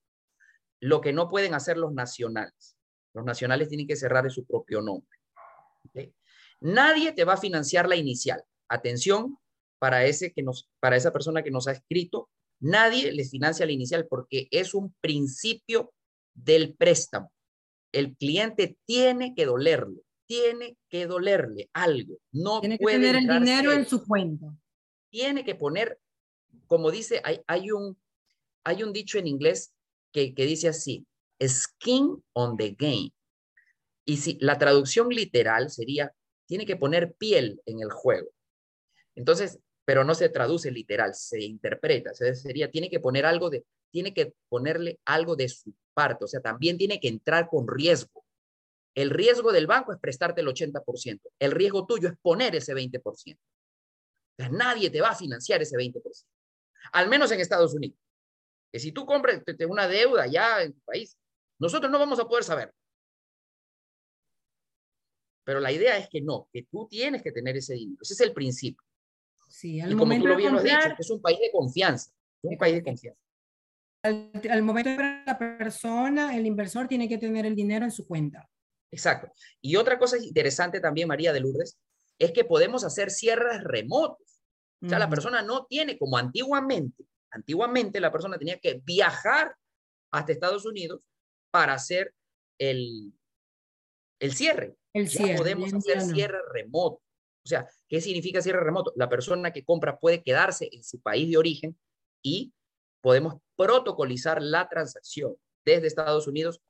lo 0.80 1.02
que 1.02 1.14
no 1.14 1.30
pueden 1.30 1.54
hacer 1.54 1.78
los 1.78 1.94
nacionales. 1.94 2.78
Los 3.14 3.26
nacionales 3.26 3.70
tienen 3.70 3.88
que 3.88 3.96
cerrar 3.96 4.26
en 4.26 4.32
su 4.32 4.46
propio 4.46 4.82
nombre. 4.82 5.20
Nadie 6.62 7.14
te 7.14 7.24
va 7.24 7.34
a 7.34 7.38
financiar 7.38 7.88
la 7.88 7.96
inicial. 7.96 8.44
Atención 8.68 9.38
para, 9.80 10.06
ese 10.06 10.34
que 10.34 10.44
nos, 10.44 10.70
para 10.80 10.98
esa 10.98 11.12
persona 11.12 11.42
que 11.42 11.52
nos 11.52 11.68
ha 11.68 11.72
escrito, 11.72 12.30
nadie 12.60 13.12
les 13.12 13.32
financia 13.32 13.66
la 13.66 13.72
inicial 13.72 14.08
porque 14.10 14.48
es 14.52 14.74
un 14.74 14.94
principio 15.02 15.94
del 16.34 16.76
préstamo 16.76 17.32
el 17.92 18.16
cliente 18.16 18.78
tiene 18.86 19.34
que 19.36 19.46
dolerle, 19.46 20.02
tiene 20.28 20.78
que 20.90 21.08
dolerle 21.08 21.70
algo. 21.74 22.18
No 22.32 22.60
tiene 22.60 22.78
que 22.78 22.86
tener 22.86 23.16
el 23.16 23.28
dinero 23.28 23.72
en 23.72 23.86
su 23.86 24.06
cuenta. 24.06 24.56
Tiene 25.10 25.44
que 25.44 25.56
poner, 25.56 26.00
como 26.68 26.92
dice, 26.92 27.22
hay, 27.24 27.42
hay, 27.48 27.72
un, 27.72 28.00
hay 28.64 28.84
un 28.84 28.94
dicho 28.94 29.18
en 29.18 29.28
inglés 29.28 29.74
que, 30.12 30.34
que 30.36 30.46
dice 30.46 30.68
así, 30.68 31.06
skin 31.42 32.24
on 32.34 32.58
the 32.58 32.76
game. 32.78 33.12
Y 34.06 34.18
si 34.18 34.38
la 34.40 34.58
traducción 34.58 35.10
literal 35.10 35.70
sería, 35.70 36.14
tiene 36.48 36.66
que 36.66 36.76
poner 36.76 37.14
piel 37.14 37.62
en 37.66 37.82
el 37.82 37.92
juego. 37.92 38.30
Entonces, 39.16 39.60
pero 39.90 40.04
no 40.04 40.14
se 40.14 40.30
traduce 40.30 40.70
literal, 40.70 41.16
se 41.16 41.42
interpreta. 41.42 42.14
sería, 42.14 42.70
tiene 42.70 42.92
que 42.92 43.00
poner 43.00 43.26
algo 43.26 43.50
de, 43.50 43.66
tiene 43.90 44.14
que 44.14 44.36
ponerle 44.48 45.00
algo 45.04 45.36
de 45.36 45.50
su 45.50 45.74
parte, 45.96 46.26
o 46.26 46.28
sea, 46.28 46.42
también 46.42 46.78
tiene 46.78 47.00
que 47.00 47.08
entrar 47.08 47.50
con 47.50 47.68
riesgo. 47.68 48.24
El 48.94 49.10
riesgo 49.10 49.52
del 49.52 49.66
banco 49.66 49.92
es 49.92 49.98
prestarte 49.98 50.42
el 50.42 50.48
80%, 50.48 51.22
el 51.40 51.52
riesgo 51.52 51.88
tuyo 51.88 52.08
es 52.08 52.14
poner 52.22 52.56
ese 52.56 52.76
20%. 52.76 53.02
O 53.02 53.14
sea, 54.38 54.50
nadie 54.50 54.92
te 54.92 55.02
va 55.02 55.10
a 55.10 55.16
financiar 55.16 55.60
ese 55.64 55.76
20%, 55.76 56.04
al 56.92 57.10
menos 57.10 57.32
en 57.32 57.40
Estados 57.40 57.74
Unidos. 57.74 57.98
Que 58.72 58.78
si 58.78 58.92
tú 58.92 59.08
compras 59.08 59.42
una 59.68 59.88
deuda 59.88 60.28
ya 60.28 60.62
en 60.62 60.74
tu 60.74 60.82
país, 60.82 61.18
nosotros 61.58 61.92
no 61.92 61.98
vamos 61.98 62.20
a 62.20 62.28
poder 62.28 62.44
saber. 62.44 62.72
Pero 65.44 65.60
la 65.60 65.72
idea 65.72 65.98
es 65.98 66.08
que 66.10 66.22
no, 66.22 66.48
que 66.54 66.68
tú 66.70 66.88
tienes 66.88 67.24
que 67.24 67.32
tener 67.32 67.58
ese 67.58 67.74
dinero. 67.74 67.98
Ese 68.04 68.14
es 68.14 68.22
el 68.22 68.34
principio. 68.34 68.84
Sí, 69.50 69.82
al 69.82 69.92
y 69.92 69.96
como 69.96 70.16
tú 70.16 70.28
lo 70.28 70.36
bien 70.38 70.56
has 70.56 70.64
dicho, 70.64 70.96
es 70.98 71.10
un 71.10 71.22
país 71.22 71.40
de 71.40 71.52
confianza. 71.52 72.12
Un 72.42 72.58
país 72.58 72.76
de 72.76 72.84
confianza 72.84 73.20
al, 74.04 74.64
momento 74.64 74.90
de 74.90 75.24
la 75.26 75.38
persona, 75.38 76.36
el 76.36 76.46
inversor 76.46 76.88
tiene 76.88 77.10
que 77.10 77.18
tener 77.18 77.46
el 77.46 77.56
dinero 77.56 77.86
en 77.86 77.92
su 77.92 78.08
cuenta. 78.08 78.50
Exacto. 78.92 79.32
Y 79.62 79.76
otra 79.76 80.00
cosa 80.00 80.18
interesante 80.18 80.80
también, 80.80 81.08
María 81.08 81.34
de 81.34 81.42
Lourdes, 81.42 81.78
es 82.18 82.32
que 82.32 82.44
podemos 82.44 82.84
hacer 82.84 83.12
cierres 83.12 83.64
remotos. 83.64 84.42
O 84.82 84.88
sea, 84.88 84.98
la 84.98 85.10
persona 85.10 85.42
no 85.42 85.66
tiene, 85.66 85.98
como 85.98 86.18
antiguamente, 86.18 87.04
antiguamente 87.32 88.00
la 88.00 88.14
persona 88.14 88.38
tenía 88.38 88.60
que 88.60 88.82
viajar 88.86 89.54
hasta 90.12 90.32
Estados 90.32 90.66
Unidos 90.66 91.06
para 91.52 91.74
hacer 91.74 92.14
el, 92.58 93.14
el 94.20 94.34
cierre. 94.34 94.78
El 94.94 95.08
ya 95.08 95.36
podemos 95.36 95.74
hacer 95.74 96.02
cierre 96.02 96.40
remoto. 96.54 97.02
O 97.50 97.56
sea, 97.58 97.68
¿qué 97.88 98.00
significa 98.00 98.42
cierre 98.44 98.64
remoto? 98.64 98.94
La 98.96 99.10
persona 99.10 99.52
que 99.52 99.64
compra 99.64 100.00
puede 100.00 100.22
quedarse 100.22 100.70
en 100.72 100.84
su 100.84 101.02
país 101.02 101.30
de 101.32 101.38
origen 101.38 101.76
y 102.22 102.54
podemos 103.02 103.38
protocolizar 103.56 104.40
la 104.40 104.70
transacción 104.70 105.36
desde 105.66 105.88
Estados 105.88 106.28
Unidos 106.28 106.62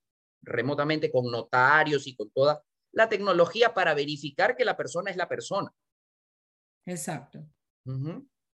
remotamente 0.41 1.11
con 1.11 1.29
notarios 1.29 2.07
y 2.07 2.15
con 2.15 2.29
toda 2.31 2.63
la 2.93 3.09
tecnología 3.09 3.73
para 3.73 3.93
verificar 3.93 4.55
que 4.55 4.63
la 4.63 4.77
persona 4.77 5.11
es 5.11 5.17
la 5.17 5.27
persona. 5.27 5.69
Exacto. 6.85 7.45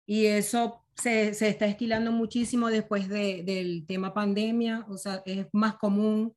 Y 0.06 0.28
eso 0.28 0.86
se, 0.96 1.30
está 1.30 1.66
estilando 1.66 2.14
muchísimo 2.14 2.70
después 2.70 3.10
del 3.10 3.86
tema 3.86 4.14
pandemia, 4.14 4.86
o 4.88 4.98
sea, 4.98 5.22
es 5.26 5.48
más 5.52 5.76
común 5.76 6.34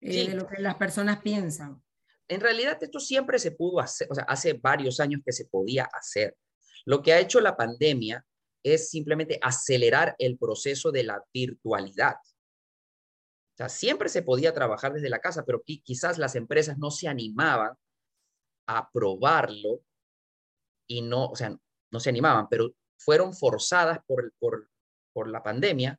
eh, 0.00 0.28
de 0.28 0.34
lo 0.34 0.46
que 0.46 0.62
las 0.62 0.76
personas 0.76 1.20
piensan. 1.20 1.82
En 2.28 2.40
realidad 2.40 2.78
esto 2.80 3.00
siempre 3.00 3.38
se 3.38 3.52
pudo 3.52 3.80
hacer, 3.80 4.08
o 4.10 4.14
sea, 4.14 4.24
hace 4.24 4.54
varios 4.54 5.00
años 5.00 5.22
que 5.24 5.32
se 5.32 5.46
podía 5.46 5.84
hacer. 5.92 6.36
Lo 6.84 7.02
que 7.02 7.12
ha 7.12 7.20
hecho 7.20 7.40
la 7.40 7.56
pandemia 7.56 8.24
es 8.62 8.90
simplemente 8.90 9.38
acelerar 9.42 10.16
el 10.18 10.38
proceso 10.38 10.90
de 10.90 11.04
la 11.04 11.22
virtualidad. 11.32 12.14
O 12.14 13.56
sea, 13.56 13.68
siempre 13.68 14.08
se 14.08 14.22
podía 14.22 14.52
trabajar 14.52 14.92
desde 14.92 15.08
la 15.08 15.20
casa, 15.20 15.44
pero 15.44 15.62
quizás 15.62 16.18
las 16.18 16.34
empresas 16.34 16.76
no 16.78 16.90
se 16.90 17.08
animaban 17.08 17.74
a 18.68 18.90
probarlo 18.90 19.82
y 20.88 21.02
no, 21.02 21.26
o 21.26 21.36
sea, 21.36 21.56
no 21.92 22.00
se 22.00 22.10
animaban, 22.10 22.48
pero 22.48 22.74
fueron 22.98 23.34
forzadas 23.34 24.00
por, 24.06 24.32
por, 24.38 24.68
por 25.12 25.28
la 25.28 25.42
pandemia 25.42 25.98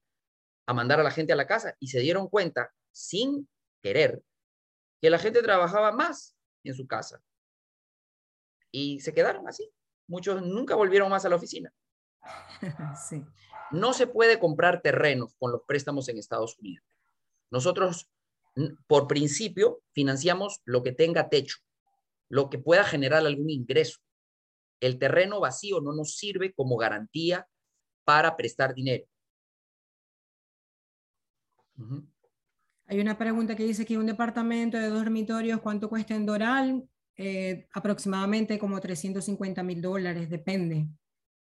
a 0.68 0.74
mandar 0.74 1.00
a 1.00 1.04
la 1.04 1.12
gente 1.12 1.34
a 1.34 1.38
la 1.38 1.48
casa 1.48 1.76
y 1.80 1.88
se 1.88 2.00
dieron 2.00 2.28
cuenta, 2.28 2.74
sin 2.92 3.50
querer, 3.82 4.22
que 5.02 5.10
la 5.10 5.20
gente 5.20 5.42
trabajaba 5.42 5.92
más 5.92 6.36
en 6.64 6.74
su 6.74 6.88
casa. 6.88 7.22
Y 8.72 9.00
se 9.00 9.14
quedaron 9.14 9.48
así. 9.48 9.70
Muchos 10.08 10.42
nunca 10.42 10.76
volvieron 10.76 11.10
más 11.10 11.26
a 11.26 11.30
la 11.30 11.36
oficina. 11.36 11.74
Sí. 13.10 13.24
No 13.72 13.94
se 13.94 14.08
puede 14.08 14.40
comprar 14.40 14.82
terrenos 14.82 15.36
con 15.38 15.52
los 15.52 15.62
préstamos 15.68 16.08
en 16.08 16.18
Estados 16.18 16.58
Unidos. 16.58 16.86
Nosotros, 17.52 18.10
por 18.88 19.08
principio, 19.08 19.82
financiamos 19.94 20.62
lo 20.64 20.84
que 20.84 20.94
tenga 20.94 21.30
techo, 21.30 21.58
lo 22.30 22.50
que 22.50 22.60
pueda 22.60 22.86
generar 22.86 23.26
algún 23.26 23.50
ingreso. 23.50 24.00
El 24.80 25.00
terreno 25.00 25.40
vacío 25.40 25.82
no 25.82 25.94
nos 25.94 26.16
sirve 26.16 26.54
como 26.54 26.78
garantía 26.78 27.48
para 28.06 28.38
prestar 28.38 28.74
dinero. 28.74 29.06
Hay 32.88 33.02
una 33.02 33.18
pregunta 33.18 33.56
que 33.56 33.66
dice 33.66 33.86
que 33.86 33.98
un 33.98 34.06
departamento 34.06 34.78
de 34.78 34.88
dos 34.88 35.00
dormitorios, 35.00 35.60
¿cuánto 35.60 35.90
cuesta 35.90 36.16
en 36.16 36.26
Doral? 36.26 36.88
Eh, 37.18 37.68
aproximadamente 37.74 38.58
como 38.58 38.80
350 38.80 39.62
mil 39.62 39.82
dólares, 39.82 40.30
depende. 40.30 40.88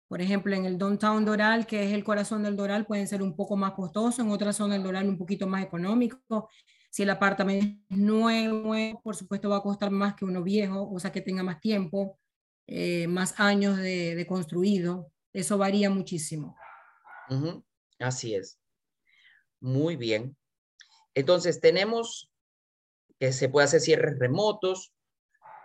Por 0.09 0.22
ejemplo, 0.22 0.55
en 0.55 0.64
el 0.64 0.78
Downtown 0.78 1.24
Doral, 1.24 1.66
que 1.66 1.84
es 1.84 1.92
el 1.92 2.03
corazón 2.03 2.45
del 2.45 2.57
Doral, 2.57 2.86
pueden 2.86 3.07
ser 3.07 3.22
un 3.22 3.36
poco 3.36 3.57
más 3.57 3.72
costosos, 3.72 4.20
en 4.20 4.30
otra 4.30 4.55
zona 4.55 4.74
del 4.74 4.84
Doral 4.84 5.09
un 5.09 5.18
poquito 5.18 5.47
más 5.47 5.62
económico. 5.62 6.49
Si 6.88 7.03
el 7.03 7.11
apartamento 7.11 7.66
es 7.90 7.99
nuevo, 7.99 9.03
por 9.03 9.16
supuesto 9.16 9.51
va 9.51 9.59
a 9.59 9.62
costar 9.62 9.90
más 9.90 10.14
que 10.14 10.24
uno 10.24 10.42
viejo, 10.42 10.88
o 10.90 10.99
sea 10.99 11.12
que 11.12 11.20
tenga 11.20 11.42
más 11.42 11.61
tiempo, 11.61 12.18
eh, 12.66 13.07
más 13.07 13.38
años 13.38 13.76
de, 13.76 14.24
construido. 14.26 15.11
Eso 15.32 15.59
varía 15.59 15.90
muchísimo. 15.90 16.57
Así 17.99 18.34
es. 18.34 18.59
Muy 19.61 19.97
bien. 19.97 20.36
Entonces, 21.14 21.60
tenemos 21.60 22.30
que 23.18 23.32
se 23.32 23.48
puede 23.48 23.66
hacer 23.66 23.80
cierres 23.80 24.18
remotos, 24.18 24.92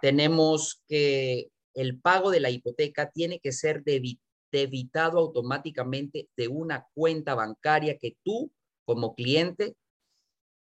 tenemos 0.01 0.81
que 0.87 1.49
el 1.73 1.99
pago 1.99 2.31
de 2.31 2.39
la 2.39 2.49
hipoteca 2.49 3.09
tiene 3.11 3.39
que 3.39 3.51
ser 3.51 3.83
debitado 3.83 5.19
automáticamente 5.19 6.29
de 6.35 6.47
una 6.47 6.87
cuenta 6.93 7.35
bancaria 7.35 7.97
que 7.97 8.17
tú, 8.23 8.51
como 8.85 9.15
cliente, 9.15 9.75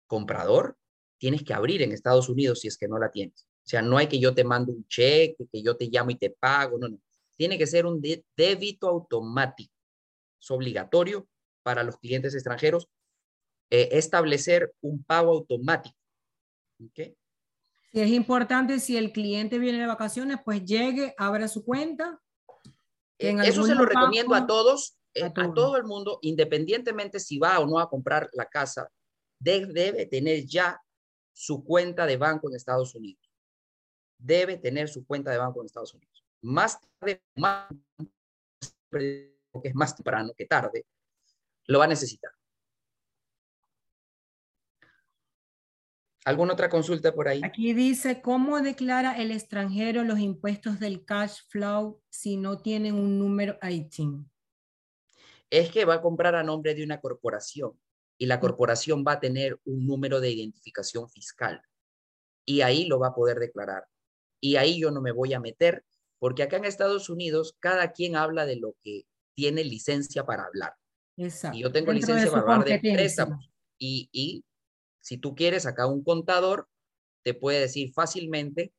comprador, 0.07 0.76
tienes 1.18 1.43
que 1.43 1.55
abrir 1.55 1.82
en 1.82 1.93
Estados 1.93 2.28
Unidos 2.28 2.61
si 2.61 2.68
es 2.68 2.78
que 2.78 2.89
no 2.89 2.99
la 2.99 3.11
tienes. 3.11 3.47
O 3.64 3.68
sea, 3.68 3.82
no 3.82 3.99
hay 3.99 4.07
que 4.07 4.18
yo 4.18 4.34
te 4.34 4.45
mando 4.45 4.72
un 4.72 4.86
cheque, 4.86 5.47
que 5.53 5.62
yo 5.62 5.76
te 5.76 5.89
llamo 5.91 6.11
y 6.11 6.16
te 6.16 6.30
pago, 6.30 6.78
no, 6.78 6.89
no. 6.89 6.99
Tiene 7.36 7.59
que 7.59 7.66
ser 7.66 7.86
un 7.86 8.01
débito 8.01 8.89
automático. 8.89 9.72
Es 10.41 10.51
obligatorio 10.51 11.28
para 11.62 11.84
los 11.84 11.99
clientes 11.99 12.34
extranjeros 12.34 12.89
eh, 13.71 13.89
establecer 13.93 14.73
un 14.81 15.03
pago 15.05 15.33
automático. 15.33 15.97
¿Okay? 16.91 17.16
Si 17.93 18.01
es 18.01 18.11
importante, 18.11 18.81
si 18.81 18.97
el 18.97 19.12
cliente 19.12 19.59
viene 19.59 19.79
de 19.81 19.87
vacaciones, 19.87 20.39
pues 20.45 20.64
llegue, 20.64 21.14
abra 21.16 21.49
su 21.49 21.64
cuenta. 21.64 22.21
Eh, 23.19 23.37
eso 23.45 23.64
se 23.64 23.75
lo 23.75 23.85
recomiendo 23.85 24.35
a 24.35 24.47
todos, 24.47 24.99
eh, 25.14 25.25
a, 25.25 25.55
todo 25.55 25.77
el 25.77 25.85
mundo, 25.85 26.19
independientemente 26.23 27.19
si 27.19 27.39
va 27.39 27.59
o 27.59 27.66
no 27.66 27.79
a 27.79 27.89
comprar 27.89 28.29
la 28.33 28.47
casa, 28.47 28.91
debe 29.41 30.07
tener 30.07 30.45
ya 30.45 30.81
su 31.33 31.64
cuenta 31.64 32.07
de 32.07 32.16
banco 32.16 32.49
en 32.49 32.57
Estados 32.57 32.95
Unidos. 32.95 33.31
Debe 34.19 34.57
tener 34.57 34.89
su 34.89 35.07
cuenta 35.07 35.31
de 35.31 35.39
banco 35.39 35.61
en 35.61 35.66
Estados 35.66 35.95
Unidos. 35.95 36.25
Más 36.43 36.79
tarde, 36.81 37.23
más, 37.37 37.69
que 38.91 39.39
es 39.62 39.75
más 39.75 39.97
temprano 39.97 40.33
que 40.37 40.47
tarde, 40.47 40.87
lo 41.66 41.79
va 41.79 41.87
a 41.87 41.89
necesitar. 41.89 42.33
¿Alguna 46.29 46.53
otra 46.53 46.68
consulta 46.68 47.14
por 47.14 47.26
ahí? 47.26 47.41
Aquí 47.43 47.72
dice, 47.72 48.20
¿cómo 48.20 48.61
declara 48.61 49.16
el 49.16 49.31
extranjero 49.31 50.05
los 50.05 50.18
impuestos 50.18 50.79
del 50.79 51.03
cash 51.07 51.39
flow 51.49 52.03
si 52.11 52.37
no 52.37 52.61
tienen 52.61 52.97
un 52.97 53.18
número 53.18 53.59
ITIN? 53.62 54.31
Es 55.49 55.70
que 55.70 55.87
va 55.87 55.95
a 55.95 56.03
comprar 56.03 56.35
a 56.35 56.43
nombre 56.43 56.74
de 56.74 56.85
una 56.85 57.01
corporación 57.01 57.81
y 58.18 58.26
la 58.26 58.41
corporación 58.41 59.07
va 59.09 59.12
a 59.12 59.20
tener 59.20 59.59
un 59.64 59.87
número 59.87 60.20
de 60.20 60.31
identificación 60.31 61.09
fiscal 61.09 61.62
y 62.45 62.61
ahí 62.61 62.85
lo 62.85 62.99
va 62.99 63.07
a 63.07 63.14
poder 63.14 63.39
declarar. 63.39 63.87
Y 64.39 64.57
ahí 64.57 64.79
yo 64.79 64.91
no 64.91 65.01
me 65.01 65.12
voy 65.12 65.33
a 65.33 65.41
meter 65.41 65.83
porque 66.18 66.43
acá 66.43 66.59
en 66.59 66.66
Estados 66.66 67.09
Unidos 67.09 67.57
cada 67.59 67.93
quien 67.93 68.16
habla 68.16 68.45
de 68.45 68.57
lo 68.57 68.74
que 68.83 69.07
tiene 69.35 69.64
licencia 69.64 70.26
para 70.26 70.45
hablar. 70.45 70.74
Exacto. 71.16 71.57
Y 71.57 71.62
yo 71.62 71.72
tengo 71.72 71.91
licencia 71.91 72.31
para 72.31 72.43
hablar 72.43 72.64
de 72.66 72.81
préstamos 72.81 73.51
y, 73.79 74.11
y 74.12 74.45
si 75.09 75.17
tú 75.17 75.35
quieres, 75.35 75.65
acá 75.65 75.87
un 75.87 76.05
contador 76.05 76.69
te 77.23 77.33
puede 77.33 77.61
decir 77.61 77.95
fácilmente 77.95 78.75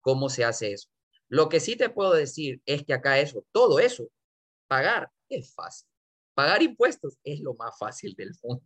cómo 0.00 0.30
se 0.30 0.42
hace 0.42 0.72
eso. 0.72 0.88
Lo 1.28 1.50
que 1.50 1.60
sí 1.60 1.76
te 1.76 1.90
puedo 1.90 2.14
decir 2.14 2.62
es 2.64 2.86
que 2.86 2.94
acá 2.94 3.18
eso, 3.18 3.44
todo 3.52 3.78
eso, 3.78 4.08
pagar 4.66 5.10
es 5.28 5.52
fácil. 5.54 5.86
Pagar 6.32 6.62
impuestos 6.62 7.18
es 7.22 7.40
lo 7.40 7.52
más 7.52 7.76
fácil 7.78 8.14
del 8.14 8.30
mundo. 8.42 8.64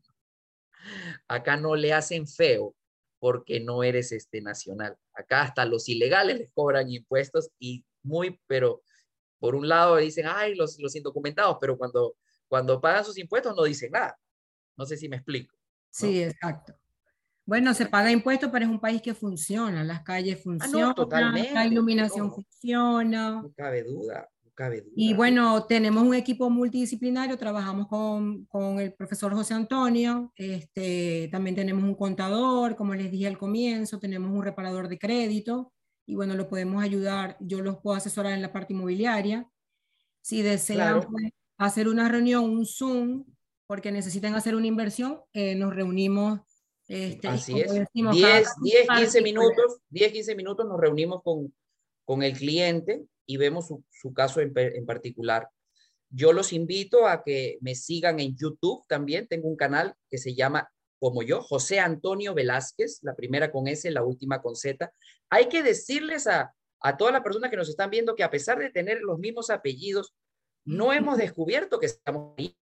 Acá 1.26 1.56
no 1.56 1.74
le 1.74 1.92
hacen 1.92 2.28
feo 2.28 2.76
porque 3.18 3.58
no 3.58 3.82
eres 3.82 4.12
este 4.12 4.40
nacional. 4.40 4.96
Acá 5.12 5.42
hasta 5.42 5.64
los 5.64 5.88
ilegales 5.88 6.38
les 6.38 6.52
cobran 6.52 6.88
impuestos 6.88 7.50
y 7.58 7.84
muy, 8.04 8.40
pero 8.46 8.80
por 9.40 9.56
un 9.56 9.66
lado 9.66 9.96
dicen, 9.96 10.26
ay, 10.28 10.54
los, 10.54 10.78
los 10.78 10.94
indocumentados, 10.94 11.56
pero 11.60 11.76
cuando, 11.76 12.14
cuando 12.46 12.80
pagan 12.80 13.04
sus 13.04 13.18
impuestos 13.18 13.56
no 13.56 13.64
dicen 13.64 13.90
nada. 13.90 14.16
No 14.76 14.86
sé 14.86 14.96
si 14.96 15.08
me 15.08 15.16
explico. 15.16 15.56
Sí, 15.90 16.22
exacto. 16.22 16.78
Bueno, 17.48 17.72
se 17.72 17.86
paga 17.86 18.12
impuestos, 18.12 18.50
pero 18.52 18.66
es 18.66 18.70
un 18.70 18.78
país 18.78 19.00
que 19.00 19.14
funciona, 19.14 19.82
las 19.82 20.02
calles 20.02 20.36
ah, 20.36 20.42
funcionan, 20.42 21.54
la 21.54 21.66
iluminación 21.66 22.30
funciona. 22.30 23.40
No 23.40 23.50
cabe 23.56 23.84
duda, 23.84 24.28
no 24.44 24.50
cabe 24.54 24.82
duda. 24.82 24.92
Y 24.94 25.14
bueno, 25.14 25.64
tenemos 25.64 26.02
un 26.02 26.12
equipo 26.12 26.50
multidisciplinario, 26.50 27.38
trabajamos 27.38 27.88
con, 27.88 28.44
con, 28.44 28.80
el 28.80 28.92
profesor 28.92 29.32
José 29.32 29.54
Antonio, 29.54 30.30
este, 30.36 31.30
también 31.32 31.56
tenemos 31.56 31.84
un 31.84 31.94
contador, 31.94 32.76
como 32.76 32.94
les 32.94 33.10
dije 33.10 33.26
al 33.26 33.38
comienzo, 33.38 33.98
tenemos 33.98 34.30
un 34.30 34.42
reparador 34.42 34.86
de 34.86 34.98
crédito, 34.98 35.72
y 36.06 36.16
bueno, 36.16 36.34
lo 36.34 36.50
podemos 36.50 36.82
ayudar, 36.82 37.38
yo 37.40 37.62
los 37.62 37.78
puedo 37.78 37.96
asesorar 37.96 38.34
en 38.34 38.42
la 38.42 38.52
parte 38.52 38.74
inmobiliaria. 38.74 39.48
Si 40.20 40.42
desean 40.42 41.00
pues, 41.10 41.30
hacer 41.56 41.88
una 41.88 42.10
reunión, 42.10 42.44
un 42.44 42.66
Zoom, 42.66 43.24
porque 43.66 43.90
necesitan 43.90 44.34
hacer 44.34 44.54
una 44.54 44.66
inversión, 44.66 45.20
eh, 45.32 45.54
nos 45.54 45.74
reunimos 45.74 46.40
este, 46.88 47.28
Así 47.28 47.60
es. 47.60 47.70
10, 47.72 47.86
10, 47.92 48.88
15 48.96 49.22
minutos, 49.22 49.78
10, 49.90 50.12
15 50.12 50.34
minutos 50.34 50.66
nos 50.66 50.80
reunimos 50.80 51.22
con, 51.22 51.54
con 52.04 52.22
el 52.22 52.32
cliente 52.32 53.04
y 53.26 53.36
vemos 53.36 53.68
su, 53.68 53.84
su 53.90 54.12
caso 54.14 54.40
en, 54.40 54.52
en, 54.56 54.86
particular. 54.86 55.48
Yo 56.08 56.32
los 56.32 56.54
invito 56.54 57.06
a 57.06 57.22
que 57.22 57.58
me 57.60 57.74
sigan 57.74 58.18
en 58.20 58.34
YouTube 58.34 58.82
también. 58.88 59.28
Tengo 59.28 59.48
un 59.48 59.56
canal 59.56 59.94
que 60.08 60.16
se 60.16 60.34
llama, 60.34 60.70
como 60.98 61.22
yo, 61.22 61.42
José 61.42 61.78
Antonio 61.78 62.32
Velázquez, 62.32 63.00
la 63.02 63.14
primera 63.14 63.52
con 63.52 63.68
S, 63.68 63.90
la 63.90 64.02
última 64.02 64.40
con 64.40 64.56
Z. 64.56 64.90
Hay 65.28 65.50
que 65.50 65.62
decirles 65.62 66.26
a, 66.26 66.54
a 66.80 66.96
todas 66.96 67.12
las 67.12 67.22
personas 67.22 67.50
que 67.50 67.58
nos 67.58 67.68
están 67.68 67.90
viendo 67.90 68.16
que 68.16 68.24
a 68.24 68.30
pesar 68.30 68.58
de 68.58 68.70
tener 68.70 69.02
los 69.02 69.18
mismos 69.18 69.50
apellidos, 69.50 70.14
no 70.64 70.92
hemos 70.94 71.18
descubierto 71.18 71.78
que 71.78 71.86
estamos 71.86 72.34
ahí. 72.38 72.56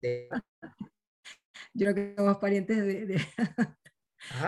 Yo 1.75 1.93
creo 1.93 1.95
que 1.95 2.15
somos 2.17 2.39
parientes 2.39 2.77
de, 2.79 3.21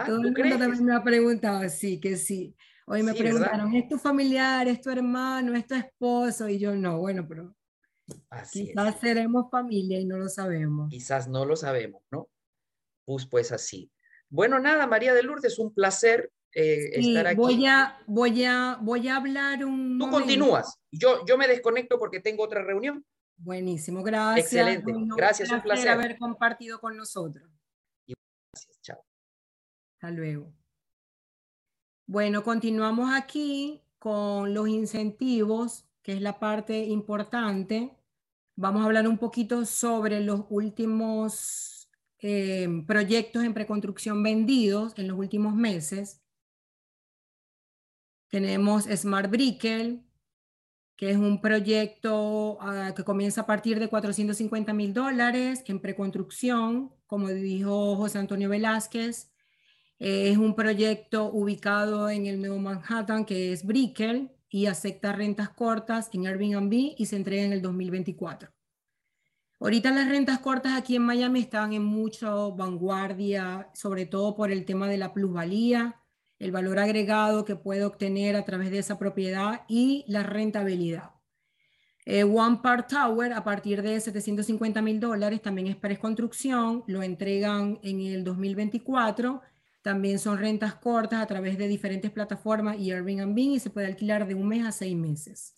todo 0.07 0.17
el 0.17 0.33
mundo 0.33 0.59
también 0.59 0.85
me 0.85 0.95
ha 0.95 1.03
preguntado, 1.03 1.69
sí, 1.69 2.01
que 2.01 2.17
sí. 2.17 2.57
Hoy 2.87 3.03
me 3.03 3.15
preguntaron, 3.15 3.75
¿es 3.75 3.89
tu 3.89 3.99
familiar, 3.99 4.69
es 4.69 4.81
tu 4.81 4.91
hermano, 4.91 5.55
es 5.55 5.67
tu 5.67 5.75
esposo? 5.75 6.49
Y 6.49 6.59
yo 6.59 6.75
no, 6.75 6.99
bueno, 6.99 7.27
pero 7.27 7.55
quizás 8.53 9.01
seremos 9.01 9.51
familia 9.51 9.99
y 9.99 10.05
no 10.05 10.19
lo 10.19 10.29
sabemos. 10.29 10.91
Quizás 10.91 11.29
no 11.29 11.45
lo 11.45 11.57
sabemos, 11.57 12.03
¿no? 12.11 12.29
Pues, 13.07 13.27
pues 13.27 13.53
así. 13.53 13.91
Bueno, 14.29 14.59
nada, 14.59 14.87
María 14.87 15.15
de 15.15 15.23
Lourdes, 15.23 15.59
un 15.59 15.73
placer 15.73 16.31
eh, 16.53 16.91
estar 17.01 17.27
aquí. 17.27 17.37
Voy 17.37 17.67
a, 17.67 17.99
voy, 18.07 18.45
a, 18.45 18.79
voy 18.81 19.09
a 19.09 19.17
hablar 19.17 19.65
un. 19.65 19.99
Tú 19.99 20.11
continúas. 20.11 20.79
Yo, 20.91 21.25
yo 21.27 21.39
me 21.39 21.49
desconecto 21.49 21.99
porque 21.99 22.21
tengo 22.21 22.45
otra 22.45 22.63
reunión. 22.63 23.05
Buenísimo, 23.37 24.03
gracias. 24.03 24.47
Excelente, 24.47 24.93
gracias, 25.17 25.51
un 25.51 25.61
placer 25.63 25.89
haber 25.89 26.17
compartido 26.19 26.79
con 26.81 26.97
nosotros. 26.97 27.51
Hasta 30.05 30.15
luego. 30.15 30.53
Bueno, 32.07 32.45
continuamos 32.45 33.11
aquí 33.15 33.81
con 33.99 34.53
los 34.53 34.69
incentivos, 34.69 35.89
que 36.03 36.13
es 36.13 36.21
la 36.21 36.39
parte 36.39 36.85
importante. 36.85 37.97
Vamos 38.55 38.83
a 38.83 38.85
hablar 38.85 39.09
un 39.09 39.17
poquito 39.17 39.65
sobre 39.65 40.21
los 40.21 40.45
últimos 40.51 41.89
eh, 42.19 42.69
proyectos 42.87 43.45
en 43.45 43.55
preconstrucción 43.55 44.23
vendidos 44.23 44.93
en 44.99 45.09
los 45.09 45.19
últimos 45.19 45.55
meses. 45.55 46.23
Tenemos 48.29 48.85
Smart 48.85 49.31
Brickell, 49.31 50.05
que 50.97 51.13
es 51.13 51.17
un 51.17 51.41
proyecto 51.41 52.59
ah, 52.61 52.93
que 52.95 53.05
comienza 53.05 53.41
a 53.41 53.47
partir 53.47 53.81
de 53.81 53.89
450 53.89 54.75
mil 54.75 54.93
dólares 54.93 55.65
en 55.65 55.81
preconstrucción, 55.81 56.93
como 57.07 57.31
dijo 57.31 57.97
José 57.97 58.19
Antonio 58.19 58.51
Velázquez, 58.51 59.34
es 59.99 60.37
un 60.37 60.55
proyecto 60.55 61.31
ubicado 61.33 62.11
en 62.11 62.27
el 62.27 62.41
Nuevo 62.41 62.59
Manhattan 62.59 63.25
que 63.25 63.53
es 63.53 63.65
Brickell 63.65 64.31
y 64.49 64.67
acepta 64.67 65.13
rentas 65.13 65.49
cortas 65.51 66.11
en 66.13 66.27
Airbnb 66.27 66.95
y 66.97 67.07
se 67.07 67.17
entrega 67.17 67.43
en 67.43 67.53
el 67.53 67.63
2024. 67.63 68.51
Ahorita 69.61 69.91
las 69.93 70.09
rentas 70.09 70.41
cortas 70.41 70.75
aquí 70.77 70.97
en 70.97 71.03
Miami 71.03 71.41
están 71.41 71.73
en 71.73 71.85
mucha 71.85 72.35
vanguardia, 72.35 73.71
sobre 73.73 74.05
todo 74.05 74.37
por 74.37 74.51
el 74.51 74.65
tema 74.65 74.89
de 74.89 74.99
la 74.99 75.13
plusvalía, 75.13 76.01
el 76.39 76.53
valor 76.53 76.79
agregado 76.79 77.45
que 77.45 77.57
puede 77.57 77.85
obtener 77.85 78.37
a 78.37 78.45
través 78.45 78.71
de 78.71 78.79
esa 78.79 78.99
propiedad 78.99 79.63
y 79.69 80.05
la 80.07 80.23
rentabilidad. 80.23 81.13
Eh, 82.05 82.25
One 82.25 82.59
Part 82.63 82.91
Tower, 82.91 83.33
a 83.33 83.43
partir 83.43 83.81
de 83.81 83.99
750 83.99 84.83
mil 84.83 85.01
dólares, 85.01 85.41
también 85.41 85.69
es 85.69 85.77
preconstrucción, 85.77 86.85
lo 86.87 87.03
entregan 87.03 87.79
en 87.83 88.01
el 88.01 88.25
2024 88.25 89.41
también 89.85 90.19
son 90.19 90.39
rentas 90.39 90.75
cortas 90.77 91.21
a 91.21 91.27
través 91.27 91.59
de 91.59 91.69
diferentes 91.69 92.11
plataformas 92.11 92.79
y 92.79 92.91
Airbnb 92.91 93.39
y 93.39 93.61
se 93.61 93.69
puede 93.69 93.87
alquilar 93.87 94.27
de 94.27 94.35
un 94.35 94.49
mes 94.49 94.65
a 94.65 94.73
seis 94.73 94.97
meses. 94.97 95.55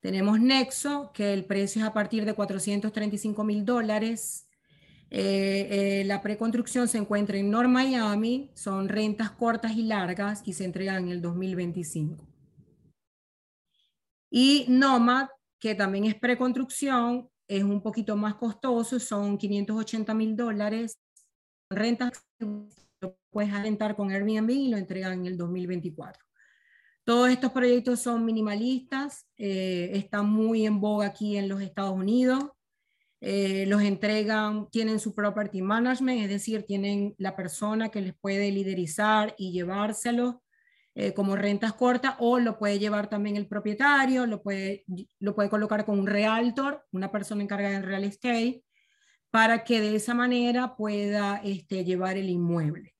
Tenemos 0.00 0.38
Nexo, 0.38 1.10
que 1.14 1.32
el 1.32 1.46
precio 1.46 1.80
es 1.80 1.88
a 1.88 1.94
partir 1.94 2.26
de 2.26 2.34
435 2.34 3.44
mil 3.44 3.64
dólares. 3.64 4.46
Eh, 5.08 5.68
eh, 5.70 6.04
la 6.04 6.20
preconstrucción 6.20 6.86
se 6.86 6.98
encuentra 6.98 7.38
en 7.38 7.50
North 7.50 7.70
Miami, 7.70 8.50
son 8.52 8.90
rentas 8.90 9.30
cortas 9.30 9.72
y 9.72 9.84
largas 9.84 10.42
y 10.44 10.52
se 10.52 10.66
entregan 10.66 11.04
en 11.04 11.12
el 11.12 11.22
2025. 11.22 12.28
Y 14.28 14.66
Nomad, 14.68 15.28
que 15.58 15.74
también 15.74 16.04
es 16.04 16.14
preconstrucción, 16.14 17.30
es 17.48 17.64
un 17.64 17.80
poquito 17.80 18.16
más 18.16 18.34
costoso, 18.34 19.00
son 19.00 19.38
580 19.38 20.12
mil 20.12 20.36
dólares. 20.36 20.98
Rentas 21.70 22.22
lo 22.42 23.18
puedes 23.30 23.52
alentar 23.52 23.96
con 23.96 24.10
Airbnb 24.10 24.50
y 24.50 24.68
lo 24.68 24.76
entregan 24.76 25.20
en 25.20 25.26
el 25.26 25.36
2024. 25.36 26.22
Todos 27.04 27.30
estos 27.30 27.50
proyectos 27.50 28.00
son 28.00 28.24
minimalistas, 28.24 29.26
eh, 29.36 29.90
están 29.94 30.28
muy 30.28 30.66
en 30.66 30.80
boga 30.80 31.06
aquí 31.06 31.36
en 31.36 31.48
los 31.48 31.60
Estados 31.60 31.94
Unidos. 31.94 32.44
Eh, 33.20 33.66
los 33.66 33.82
entregan, 33.82 34.68
tienen 34.70 34.98
su 34.98 35.14
property 35.14 35.62
management, 35.62 36.22
es 36.22 36.28
decir, 36.28 36.64
tienen 36.64 37.14
la 37.18 37.36
persona 37.36 37.88
que 37.88 38.00
les 38.00 38.14
puede 38.14 38.50
liderizar 38.50 39.34
y 39.38 39.52
llevárselos 39.52 40.36
eh, 40.94 41.14
como 41.14 41.36
rentas 41.36 41.72
cortas 41.72 42.16
o 42.18 42.38
lo 42.38 42.58
puede 42.58 42.78
llevar 42.78 43.08
también 43.08 43.36
el 43.36 43.46
propietario, 43.46 44.26
lo 44.26 44.42
puede, 44.42 44.84
lo 45.20 45.34
puede 45.34 45.48
colocar 45.48 45.84
con 45.84 45.98
un 45.98 46.06
realtor, 46.06 46.84
una 46.92 47.10
persona 47.10 47.42
encargada 47.42 47.76
en 47.76 47.84
real 47.84 48.04
estate, 48.04 48.62
para 49.32 49.64
que 49.64 49.80
de 49.80 49.96
esa 49.96 50.12
manera 50.12 50.76
pueda 50.76 51.38
este, 51.42 51.84
llevar 51.84 52.18
el 52.18 52.28
inmueble. 52.28 52.94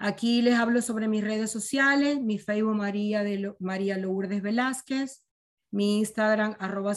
Aquí 0.00 0.42
les 0.42 0.56
hablo 0.56 0.82
sobre 0.82 1.06
mis 1.06 1.22
redes 1.22 1.52
sociales, 1.52 2.20
mi 2.20 2.38
Facebook 2.38 2.74
María, 2.74 3.22
de 3.22 3.54
María 3.60 3.96
Lourdes 3.96 4.42
Velázquez, 4.42 5.24
mi 5.70 5.98
Instagram 5.98 6.56
arroba 6.58 6.94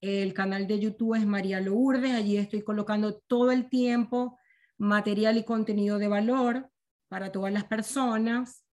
el 0.00 0.32
canal 0.32 0.66
de 0.66 0.78
YouTube 0.80 1.14
es 1.14 1.26
María 1.26 1.60
Lourdes, 1.60 2.14
allí 2.14 2.38
estoy 2.38 2.62
colocando 2.62 3.18
todo 3.18 3.52
el 3.52 3.68
tiempo 3.68 4.38
material 4.78 5.36
y 5.36 5.44
contenido 5.44 5.98
de 5.98 6.08
valor 6.08 6.70
para 7.08 7.32
todas 7.32 7.52
las 7.52 7.64
personas. 7.64 8.64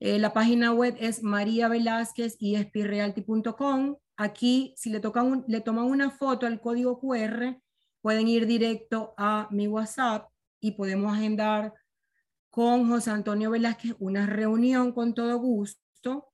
Eh, 0.00 0.18
la 0.18 0.32
página 0.32 0.72
web 0.72 0.96
es 0.98 1.22
María 1.22 1.68
Velázquez 1.68 2.34
y 2.40 2.56
espirrealty.com. 2.56 3.98
Aquí, 4.16 4.74
si 4.76 4.90
le, 4.90 5.00
tocan 5.00 5.44
le 5.48 5.60
toman 5.60 5.86
una 5.86 6.10
foto 6.10 6.46
al 6.46 6.60
código 6.60 7.00
QR, 7.00 7.60
pueden 8.00 8.28
ir 8.28 8.46
directo 8.46 9.14
a 9.16 9.48
mi 9.50 9.66
WhatsApp 9.66 10.30
y 10.60 10.72
podemos 10.72 11.12
agendar 11.12 11.74
con 12.50 12.88
José 12.88 13.10
Antonio 13.10 13.50
Velázquez 13.50 13.96
una 13.98 14.26
reunión 14.26 14.92
con 14.92 15.14
todo 15.14 15.36
gusto 15.38 16.32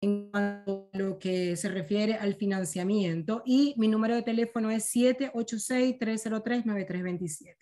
en 0.00 0.30
cuanto 0.30 0.88
a 0.92 0.98
lo 0.98 1.18
que 1.18 1.56
se 1.56 1.68
refiere 1.68 2.14
al 2.14 2.34
financiamiento 2.34 3.42
y 3.44 3.74
mi 3.78 3.88
número 3.88 4.14
de 4.14 4.22
teléfono 4.22 4.70
es 4.70 4.94
786-303-9327. 4.94 7.56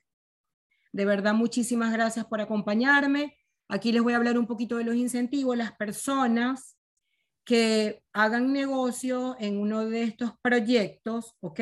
De 0.93 1.05
verdad, 1.05 1.35
muchísimas 1.35 1.93
gracias 1.93 2.27
por 2.27 2.41
acompañarme. 2.41 3.37
Aquí 3.69 3.93
les 3.93 4.03
voy 4.03 4.15
a 4.15 4.17
hablar 4.17 4.39
un 4.39 4.47
poquito 4.47 4.77
de 4.77 4.85
los 4.85 4.97
incentivos. 4.97 5.57
Las 5.57 5.73
personas 5.73 6.76
que 7.47 8.03
hagan 8.13 8.53
negocio 8.53 9.37
en 9.39 9.57
uno 9.57 9.87
de 9.87 10.03
estos 10.03 10.33
proyectos, 10.43 11.37
¿ok? 11.41 11.61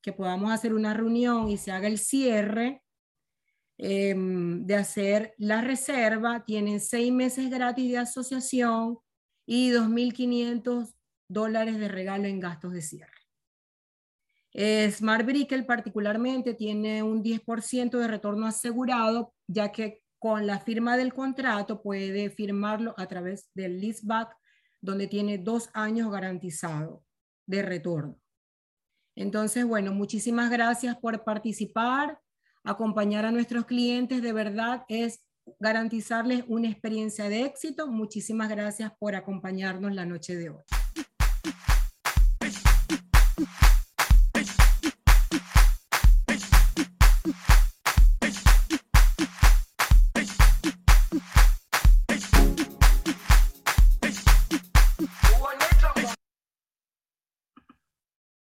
Que 0.00 0.12
podamos 0.12 0.50
hacer 0.50 0.72
una 0.72 0.94
reunión 0.94 1.50
y 1.50 1.58
se 1.58 1.70
haga 1.70 1.88
el 1.88 1.98
cierre 1.98 2.82
em, 3.76 4.64
de 4.64 4.76
hacer 4.76 5.34
la 5.36 5.60
reserva, 5.60 6.42
tienen 6.46 6.80
seis 6.80 7.12
meses 7.12 7.50
gratis 7.50 7.90
de 7.90 7.98
asociación 7.98 8.98
y 9.46 9.70
2.500 9.72 10.94
dólares 11.28 11.78
de 11.78 11.88
regalo 11.88 12.24
en 12.24 12.40
gastos 12.40 12.72
de 12.72 12.80
cierre. 12.80 13.12
Smart 14.90 15.26
Brickell 15.26 15.66
particularmente 15.66 16.54
tiene 16.54 17.02
un 17.02 17.22
10% 17.22 17.98
de 17.98 18.08
retorno 18.08 18.46
asegurado, 18.46 19.34
ya 19.46 19.70
que 19.70 20.00
con 20.18 20.46
la 20.46 20.60
firma 20.60 20.96
del 20.96 21.12
contrato 21.12 21.82
puede 21.82 22.30
firmarlo 22.30 22.94
a 22.96 23.06
través 23.06 23.50
del 23.52 23.78
leaseback 23.82 24.34
donde 24.86 25.08
tiene 25.08 25.36
dos 25.36 25.68
años 25.74 26.10
garantizado 26.10 27.04
de 27.44 27.60
retorno. 27.62 28.18
Entonces, 29.16 29.64
bueno, 29.66 29.92
muchísimas 29.92 30.48
gracias 30.50 30.96
por 30.96 31.24
participar, 31.24 32.20
acompañar 32.62 33.24
a 33.26 33.32
nuestros 33.32 33.66
clientes, 33.66 34.22
de 34.22 34.32
verdad 34.32 34.84
es 34.88 35.22
garantizarles 35.58 36.44
una 36.48 36.68
experiencia 36.68 37.28
de 37.28 37.42
éxito. 37.44 37.88
Muchísimas 37.88 38.48
gracias 38.48 38.92
por 38.98 39.14
acompañarnos 39.14 39.92
la 39.92 40.06
noche 40.06 40.36
de 40.36 40.50
hoy. 40.50 40.85